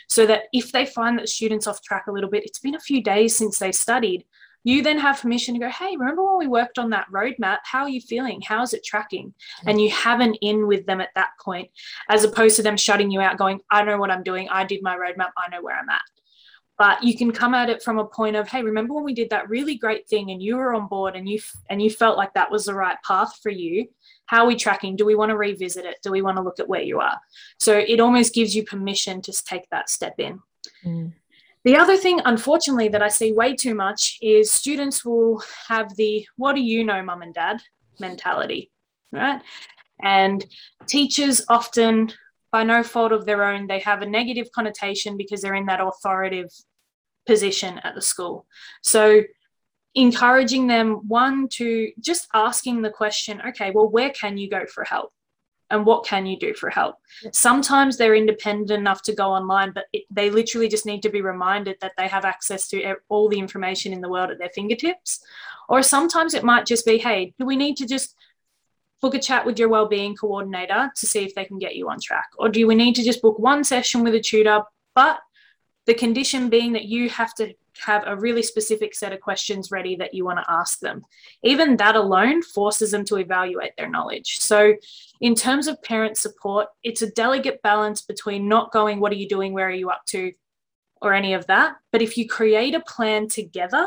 so 0.08 0.26
that 0.26 0.44
if 0.52 0.70
they 0.70 0.86
find 0.86 1.18
that 1.18 1.28
students 1.28 1.66
off 1.66 1.82
track 1.82 2.06
a 2.06 2.12
little 2.12 2.30
bit, 2.30 2.44
it's 2.44 2.60
been 2.60 2.76
a 2.76 2.80
few 2.80 3.02
days 3.02 3.34
since 3.34 3.58
they 3.58 3.72
studied, 3.72 4.24
you 4.64 4.82
then 4.82 4.98
have 4.98 5.20
permission 5.20 5.54
to 5.54 5.60
go, 5.60 5.68
hey, 5.68 5.96
remember 5.96 6.24
when 6.24 6.38
we 6.38 6.46
worked 6.46 6.78
on 6.78 6.90
that 6.90 7.06
roadmap? 7.12 7.58
How 7.64 7.82
are 7.82 7.88
you 7.88 8.00
feeling? 8.00 8.40
How's 8.40 8.74
it 8.74 8.84
tracking? 8.84 9.32
And 9.66 9.80
you 9.80 9.90
have 9.90 10.20
an 10.20 10.34
in 10.34 10.66
with 10.66 10.84
them 10.86 11.00
at 11.00 11.10
that 11.14 11.30
point, 11.40 11.70
as 12.08 12.24
opposed 12.24 12.56
to 12.56 12.62
them 12.62 12.76
shutting 12.76 13.10
you 13.10 13.20
out, 13.20 13.38
going, 13.38 13.60
I 13.70 13.82
know 13.84 13.98
what 13.98 14.10
I'm 14.10 14.24
doing. 14.24 14.48
I 14.48 14.64
did 14.64 14.82
my 14.82 14.96
roadmap. 14.96 15.30
I 15.36 15.48
know 15.50 15.62
where 15.62 15.78
I'm 15.78 15.88
at. 15.88 16.02
But 16.78 17.02
you 17.02 17.16
can 17.16 17.32
come 17.32 17.54
at 17.54 17.68
it 17.68 17.82
from 17.82 17.98
a 17.98 18.06
point 18.06 18.36
of 18.36 18.48
hey 18.48 18.62
remember 18.62 18.94
when 18.94 19.04
we 19.04 19.14
did 19.14 19.30
that 19.30 19.48
really 19.48 19.76
great 19.76 20.08
thing 20.08 20.30
and 20.30 20.42
you 20.42 20.56
were 20.56 20.74
on 20.74 20.86
board 20.88 21.16
and 21.16 21.28
you 21.28 21.38
and 21.70 21.82
you 21.82 21.90
felt 21.90 22.16
like 22.16 22.32
that 22.34 22.50
was 22.50 22.66
the 22.66 22.74
right 22.74 22.96
path 23.06 23.38
for 23.42 23.50
you? 23.50 23.86
How 24.26 24.44
are 24.44 24.46
we 24.46 24.56
tracking? 24.56 24.96
Do 24.96 25.06
we 25.06 25.14
want 25.14 25.30
to 25.30 25.36
revisit 25.36 25.84
it? 25.84 25.96
Do 26.02 26.10
we 26.10 26.22
want 26.22 26.36
to 26.36 26.42
look 26.42 26.60
at 26.60 26.68
where 26.68 26.82
you 26.82 27.00
are? 27.00 27.18
So 27.58 27.76
it 27.76 28.00
almost 28.00 28.34
gives 28.34 28.54
you 28.54 28.62
permission 28.64 29.22
to 29.22 29.32
take 29.46 29.68
that 29.70 29.90
step 29.90 30.14
in. 30.18 30.40
Mm. 30.84 31.12
the 31.64 31.76
other 31.76 31.96
thing 31.96 32.20
unfortunately 32.24 32.88
that 32.88 33.02
i 33.02 33.08
see 33.08 33.32
way 33.32 33.54
too 33.54 33.74
much 33.74 34.18
is 34.20 34.50
students 34.50 35.04
will 35.04 35.42
have 35.66 35.94
the 35.96 36.26
what 36.36 36.54
do 36.54 36.60
you 36.60 36.84
know 36.84 37.02
mum 37.02 37.22
and 37.22 37.32
dad 37.32 37.60
mentality 37.98 38.70
right? 39.12 39.40
And 40.02 40.44
teachers 40.86 41.44
often 41.48 42.12
by 42.50 42.62
no 42.62 42.82
fault 42.82 43.12
of 43.12 43.26
their 43.26 43.44
own, 43.44 43.66
they 43.66 43.80
have 43.80 44.02
a 44.02 44.06
negative 44.06 44.50
connotation 44.54 45.16
because 45.16 45.42
they're 45.42 45.54
in 45.54 45.66
that 45.66 45.80
authoritative 45.80 46.50
position 47.28 47.78
at 47.84 47.94
the 47.94 48.02
school. 48.02 48.46
So, 48.82 49.22
encouraging 49.94 50.66
them, 50.66 51.06
one, 51.06 51.48
to 51.48 51.92
just 52.00 52.26
asking 52.34 52.82
the 52.82 52.90
question, 52.90 53.40
okay, 53.48 53.70
well, 53.70 53.88
where 53.88 54.10
can 54.10 54.36
you 54.38 54.50
go 54.50 54.64
for 54.66 54.82
help? 54.84 55.12
And 55.70 55.84
what 55.84 56.06
can 56.06 56.24
you 56.24 56.38
do 56.38 56.54
for 56.54 56.70
help? 56.70 56.96
Sometimes 57.32 57.98
they're 57.98 58.14
independent 58.14 58.70
enough 58.70 59.02
to 59.02 59.14
go 59.14 59.28
online, 59.28 59.72
but 59.74 59.84
it, 59.92 60.04
they 60.10 60.30
literally 60.30 60.68
just 60.68 60.86
need 60.86 61.02
to 61.02 61.10
be 61.10 61.20
reminded 61.20 61.76
that 61.82 61.92
they 61.98 62.08
have 62.08 62.24
access 62.24 62.68
to 62.68 62.96
all 63.10 63.28
the 63.28 63.38
information 63.38 63.92
in 63.92 64.00
the 64.00 64.08
world 64.08 64.30
at 64.30 64.38
their 64.38 64.48
fingertips. 64.54 65.20
Or 65.68 65.82
sometimes 65.82 66.32
it 66.32 66.42
might 66.42 66.64
just 66.64 66.86
be, 66.86 66.96
hey, 66.96 67.34
do 67.38 67.44
we 67.44 67.56
need 67.56 67.76
to 67.76 67.86
just 67.86 68.16
book 69.02 69.14
a 69.14 69.18
chat 69.18 69.44
with 69.44 69.58
your 69.58 69.68
wellbeing 69.68 70.16
coordinator 70.16 70.90
to 70.96 71.06
see 71.06 71.24
if 71.24 71.34
they 71.34 71.44
can 71.44 71.58
get 71.58 71.76
you 71.76 71.90
on 71.90 72.00
track? 72.00 72.28
Or 72.38 72.48
do 72.48 72.66
we 72.66 72.74
need 72.74 72.94
to 72.94 73.04
just 73.04 73.20
book 73.20 73.38
one 73.38 73.62
session 73.62 74.02
with 74.02 74.14
a 74.14 74.20
tutor, 74.20 74.62
but 74.94 75.20
the 75.88 75.94
condition 75.94 76.48
being 76.48 76.72
that 76.74 76.84
you 76.84 77.08
have 77.08 77.34
to 77.34 77.52
have 77.78 78.04
a 78.06 78.16
really 78.16 78.42
specific 78.42 78.94
set 78.94 79.12
of 79.12 79.20
questions 79.20 79.72
ready 79.72 79.96
that 79.96 80.14
you 80.14 80.24
want 80.24 80.38
to 80.38 80.50
ask 80.50 80.78
them. 80.78 81.02
Even 81.42 81.76
that 81.78 81.96
alone 81.96 82.42
forces 82.42 82.92
them 82.92 83.04
to 83.06 83.16
evaluate 83.16 83.72
their 83.76 83.88
knowledge. 83.88 84.38
So, 84.38 84.74
in 85.20 85.34
terms 85.34 85.66
of 85.66 85.82
parent 85.82 86.16
support, 86.16 86.68
it's 86.84 87.02
a 87.02 87.10
delicate 87.10 87.60
balance 87.62 88.02
between 88.02 88.48
not 88.48 88.70
going, 88.70 89.00
What 89.00 89.10
are 89.10 89.16
you 89.16 89.28
doing? 89.28 89.52
Where 89.52 89.66
are 89.66 89.80
you 89.82 89.90
up 89.90 90.02
to? 90.10 90.32
or 91.00 91.12
any 91.12 91.34
of 91.34 91.46
that. 91.46 91.76
But 91.92 92.02
if 92.02 92.16
you 92.16 92.28
create 92.28 92.74
a 92.74 92.80
plan 92.80 93.28
together, 93.28 93.86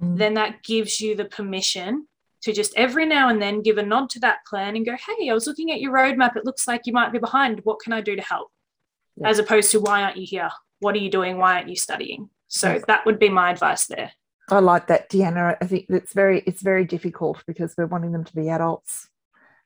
mm. 0.00 0.16
then 0.18 0.34
that 0.34 0.62
gives 0.62 1.00
you 1.00 1.16
the 1.16 1.24
permission 1.24 2.06
to 2.42 2.52
just 2.52 2.72
every 2.76 3.06
now 3.06 3.28
and 3.28 3.40
then 3.40 3.62
give 3.62 3.78
a 3.78 3.82
nod 3.82 4.10
to 4.10 4.20
that 4.20 4.44
plan 4.46 4.76
and 4.76 4.86
go, 4.86 4.92
hey, 4.92 5.30
I 5.30 5.34
was 5.34 5.46
looking 5.46 5.72
at 5.72 5.80
your 5.80 5.92
roadmap. 5.92 6.36
It 6.36 6.44
looks 6.44 6.68
like 6.68 6.82
you 6.84 6.92
might 6.92 7.12
be 7.12 7.18
behind. 7.18 7.60
What 7.64 7.80
can 7.80 7.92
I 7.92 8.00
do 8.00 8.14
to 8.14 8.22
help? 8.22 8.50
Yeah. 9.16 9.28
As 9.28 9.38
opposed 9.38 9.70
to, 9.72 9.80
why 9.80 10.02
aren't 10.02 10.18
you 10.18 10.26
here? 10.26 10.50
What 10.80 10.94
are 10.94 10.98
you 10.98 11.10
doing? 11.10 11.38
Why 11.38 11.54
aren't 11.54 11.68
you 11.68 11.76
studying? 11.76 12.30
So 12.48 12.74
yes. 12.74 12.84
that 12.86 13.06
would 13.06 13.18
be 13.18 13.28
my 13.28 13.50
advice 13.50 13.86
there. 13.86 14.12
I 14.48 14.60
like 14.60 14.86
that, 14.86 15.10
Deanna. 15.10 15.56
I 15.60 15.66
think 15.66 15.86
it's 15.88 16.12
very 16.12 16.40
it's 16.46 16.62
very 16.62 16.84
difficult 16.84 17.42
because 17.46 17.74
we're 17.76 17.86
wanting 17.86 18.12
them 18.12 18.24
to 18.24 18.34
be 18.34 18.48
adults 18.48 19.08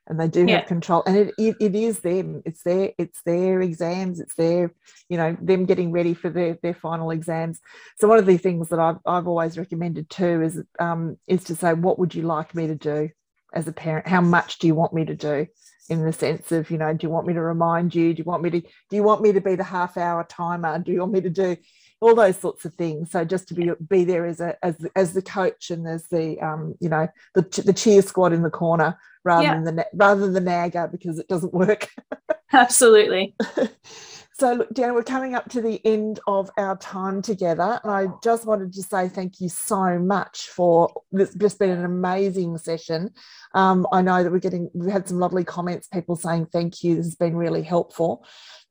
and 0.07 0.19
they 0.19 0.27
do 0.27 0.45
yeah. 0.45 0.57
have 0.57 0.67
control 0.67 1.03
and 1.05 1.15
it, 1.15 1.33
it, 1.37 1.55
it 1.59 1.75
is 1.75 1.99
them 1.99 2.41
it's 2.45 2.63
their 2.63 2.91
it's 2.97 3.21
their 3.25 3.61
exams 3.61 4.19
it's 4.19 4.35
their 4.35 4.73
you 5.09 5.17
know 5.17 5.37
them 5.41 5.65
getting 5.65 5.91
ready 5.91 6.13
for 6.13 6.29
their, 6.29 6.57
their 6.61 6.73
final 6.73 7.11
exams 7.11 7.59
so 7.99 8.07
one 8.07 8.17
of 8.17 8.25
the 8.25 8.37
things 8.37 8.69
that 8.69 8.79
I've, 8.79 8.97
I've 9.05 9.27
always 9.27 9.57
recommended 9.57 10.09
too 10.09 10.41
is 10.41 10.61
um, 10.79 11.17
is 11.27 11.43
to 11.45 11.55
say 11.55 11.73
what 11.73 11.99
would 11.99 12.15
you 12.15 12.23
like 12.23 12.55
me 12.55 12.67
to 12.67 12.75
do 12.75 13.09
as 13.53 13.67
a 13.67 13.73
parent 13.73 14.07
how 14.07 14.21
much 14.21 14.59
do 14.59 14.67
you 14.67 14.75
want 14.75 14.93
me 14.93 15.05
to 15.05 15.15
do 15.15 15.47
in 15.89 16.05
the 16.05 16.13
sense 16.13 16.51
of 16.51 16.69
you 16.69 16.77
know 16.77 16.93
do 16.93 17.05
you 17.05 17.09
want 17.09 17.27
me 17.27 17.33
to 17.33 17.41
remind 17.41 17.93
you 17.93 18.13
do 18.13 18.19
you 18.19 18.23
want 18.23 18.43
me 18.43 18.49
to 18.49 18.61
do 18.61 18.95
you 18.95 19.03
want 19.03 19.21
me 19.21 19.31
to 19.31 19.41
be 19.41 19.55
the 19.55 19.63
half 19.63 19.97
hour 19.97 20.23
timer 20.23 20.79
do 20.79 20.91
you 20.91 20.99
want 20.99 21.11
me 21.11 21.21
to 21.21 21.29
do 21.29 21.57
all 22.01 22.15
those 22.15 22.37
sorts 22.37 22.65
of 22.65 22.73
things. 22.73 23.11
So 23.11 23.23
just 23.23 23.47
to 23.49 23.53
be 23.53 23.71
be 23.87 24.03
there 24.03 24.25
as 24.25 24.41
a 24.41 24.57
as 24.65 24.75
as 24.95 25.13
the 25.13 25.21
coach 25.21 25.69
and 25.69 25.87
as 25.87 26.07
the 26.07 26.39
um 26.39 26.75
you 26.79 26.89
know 26.89 27.07
the 27.35 27.43
the 27.63 27.73
cheer 27.73 28.01
squad 28.01 28.33
in 28.33 28.41
the 28.41 28.49
corner 28.49 28.97
rather 29.23 29.43
yeah. 29.43 29.61
than 29.61 29.75
the 29.75 29.87
rather 29.93 30.21
than 30.21 30.33
the 30.33 30.41
nagger 30.41 30.89
because 30.91 31.19
it 31.19 31.27
doesn't 31.27 31.53
work. 31.53 31.87
Absolutely. 32.51 33.35
So, 34.41 34.53
look, 34.53 34.69
we're 34.75 35.03
coming 35.03 35.35
up 35.35 35.51
to 35.51 35.61
the 35.61 35.79
end 35.85 36.19
of 36.25 36.49
our 36.57 36.75
time 36.77 37.21
together. 37.21 37.79
And 37.83 37.91
I 37.91 38.07
just 38.23 38.43
wanted 38.43 38.73
to 38.73 38.81
say 38.81 39.07
thank 39.07 39.39
you 39.39 39.49
so 39.49 39.99
much 39.99 40.47
for 40.47 40.91
this 41.11 41.35
just 41.35 41.59
been 41.59 41.69
an 41.69 41.85
amazing 41.85 42.57
session. 42.57 43.11
Um, 43.53 43.85
I 43.91 44.01
know 44.01 44.23
that 44.23 44.31
we're 44.31 44.39
getting, 44.39 44.71
we've 44.73 44.91
had 44.91 45.07
some 45.07 45.19
lovely 45.19 45.43
comments, 45.43 45.87
people 45.89 46.15
saying 46.15 46.47
thank 46.47 46.83
you. 46.83 46.95
This 46.95 47.05
has 47.05 47.15
been 47.15 47.35
really 47.35 47.61
helpful. 47.61 48.25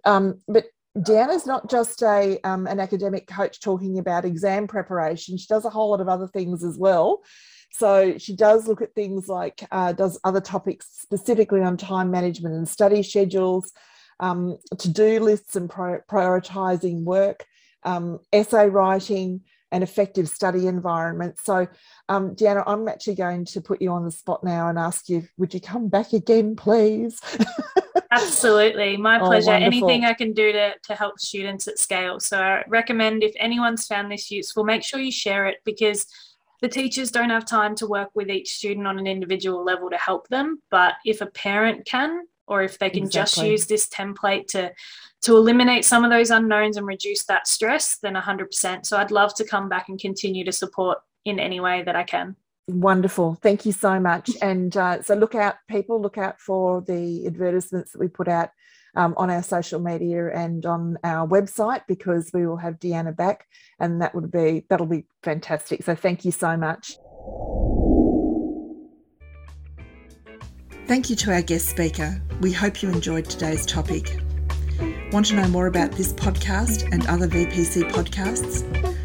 Um, 0.04 0.40
but 0.48 0.64
Deanna's 0.98 1.46
not 1.46 1.70
just 1.70 2.02
a 2.02 2.40
um, 2.42 2.66
an 2.66 2.80
academic 2.80 3.28
coach 3.28 3.60
talking 3.60 4.00
about 4.00 4.24
exam 4.24 4.66
preparation. 4.66 5.38
She 5.38 5.46
does 5.46 5.64
a 5.64 5.70
whole 5.70 5.90
lot 5.90 6.00
of 6.00 6.08
other 6.08 6.26
things 6.26 6.64
as 6.64 6.78
well. 6.78 7.22
So 7.70 8.18
she 8.18 8.34
does 8.34 8.66
look 8.66 8.82
at 8.82 8.96
things 8.96 9.28
like 9.28 9.64
uh, 9.70 9.92
does 9.92 10.18
other 10.24 10.40
topics 10.40 10.88
specifically 10.90 11.60
on 11.60 11.76
time 11.76 12.10
management 12.10 12.56
and 12.56 12.68
study 12.68 13.04
schedules, 13.04 13.70
um, 14.20 14.58
to-do 14.78 15.18
lists 15.20 15.56
and 15.56 15.68
pri- 15.68 16.00
prioritizing 16.08 17.02
work, 17.02 17.44
um, 17.82 18.20
essay 18.32 18.68
writing, 18.68 19.40
and 19.72 19.82
effective 19.84 20.28
study 20.28 20.66
environment. 20.66 21.36
So, 21.42 21.66
um, 22.08 22.34
Deanna, 22.34 22.64
I'm 22.66 22.88
actually 22.88 23.14
going 23.14 23.44
to 23.46 23.60
put 23.60 23.80
you 23.80 23.90
on 23.92 24.04
the 24.04 24.10
spot 24.10 24.42
now 24.42 24.68
and 24.68 24.78
ask 24.78 25.08
you, 25.08 25.22
would 25.38 25.54
you 25.54 25.60
come 25.60 25.88
back 25.88 26.12
again, 26.12 26.56
please? 26.56 27.20
Absolutely. 28.10 28.96
My 28.96 29.20
oh, 29.20 29.26
pleasure. 29.26 29.52
Oh, 29.52 29.54
Anything 29.54 30.04
I 30.04 30.14
can 30.14 30.32
do 30.32 30.52
to, 30.52 30.74
to 30.84 30.94
help 30.94 31.20
students 31.20 31.68
at 31.68 31.78
scale. 31.78 32.18
So 32.18 32.38
I 32.38 32.64
recommend 32.66 33.22
if 33.22 33.32
anyone's 33.38 33.86
found 33.86 34.10
this 34.10 34.30
useful, 34.30 34.64
make 34.64 34.82
sure 34.82 34.98
you 34.98 35.12
share 35.12 35.46
it 35.46 35.58
because 35.64 36.06
the 36.60 36.68
teachers 36.68 37.12
don't 37.12 37.30
have 37.30 37.46
time 37.46 37.74
to 37.76 37.86
work 37.86 38.10
with 38.14 38.28
each 38.28 38.54
student 38.54 38.86
on 38.86 38.98
an 38.98 39.06
individual 39.06 39.64
level 39.64 39.88
to 39.90 39.96
help 39.96 40.28
them. 40.28 40.60
But 40.70 40.94
if 41.04 41.20
a 41.20 41.26
parent 41.26 41.86
can, 41.86 42.26
or 42.50 42.62
if 42.62 42.78
they 42.78 42.90
can 42.90 43.04
exactly. 43.04 43.42
just 43.42 43.50
use 43.50 43.66
this 43.66 43.88
template 43.88 44.48
to 44.48 44.72
to 45.22 45.36
eliminate 45.36 45.84
some 45.84 46.04
of 46.04 46.10
those 46.10 46.30
unknowns 46.30 46.76
and 46.78 46.86
reduce 46.86 47.24
that 47.24 47.46
stress, 47.46 47.98
then 48.02 48.14
100%. 48.14 48.86
So 48.86 48.96
I'd 48.96 49.10
love 49.10 49.34
to 49.34 49.44
come 49.44 49.68
back 49.68 49.90
and 49.90 50.00
continue 50.00 50.46
to 50.46 50.52
support 50.52 50.98
in 51.26 51.38
any 51.38 51.60
way 51.60 51.82
that 51.82 51.94
I 51.94 52.04
can. 52.04 52.36
Wonderful. 52.68 53.34
Thank 53.42 53.66
you 53.66 53.72
so 53.72 54.00
much. 54.00 54.30
And 54.40 54.74
uh, 54.76 55.02
so 55.02 55.14
look 55.14 55.34
out, 55.34 55.56
people, 55.68 56.00
look 56.00 56.16
out 56.16 56.40
for 56.40 56.80
the 56.80 57.26
advertisements 57.26 57.92
that 57.92 57.98
we 57.98 58.08
put 58.08 58.28
out 58.28 58.48
um, 58.96 59.14
on 59.18 59.30
our 59.30 59.42
social 59.42 59.78
media 59.78 60.30
and 60.34 60.64
on 60.64 60.96
our 61.04 61.28
website 61.28 61.82
because 61.86 62.30
we 62.32 62.46
will 62.46 62.56
have 62.56 62.78
Deanna 62.78 63.14
back 63.14 63.46
and 63.78 64.00
that 64.00 64.14
would 64.14 64.30
be 64.30 64.64
that'll 64.68 64.86
be 64.86 65.04
fantastic. 65.22 65.82
So 65.82 65.94
thank 65.94 66.24
you 66.24 66.32
so 66.32 66.56
much. 66.56 66.96
Thank 70.90 71.06
you 71.08 71.14
to 71.14 71.32
our 71.32 71.40
guest 71.40 71.68
speaker. 71.68 72.20
We 72.40 72.52
hope 72.52 72.82
you 72.82 72.88
enjoyed 72.88 73.26
today's 73.26 73.64
topic. 73.64 74.20
Want 75.12 75.26
to 75.26 75.36
know 75.36 75.46
more 75.46 75.68
about 75.68 75.92
this 75.92 76.12
podcast 76.12 76.92
and 76.92 77.06
other 77.06 77.28
VPC 77.28 77.88
podcasts? 77.92 78.64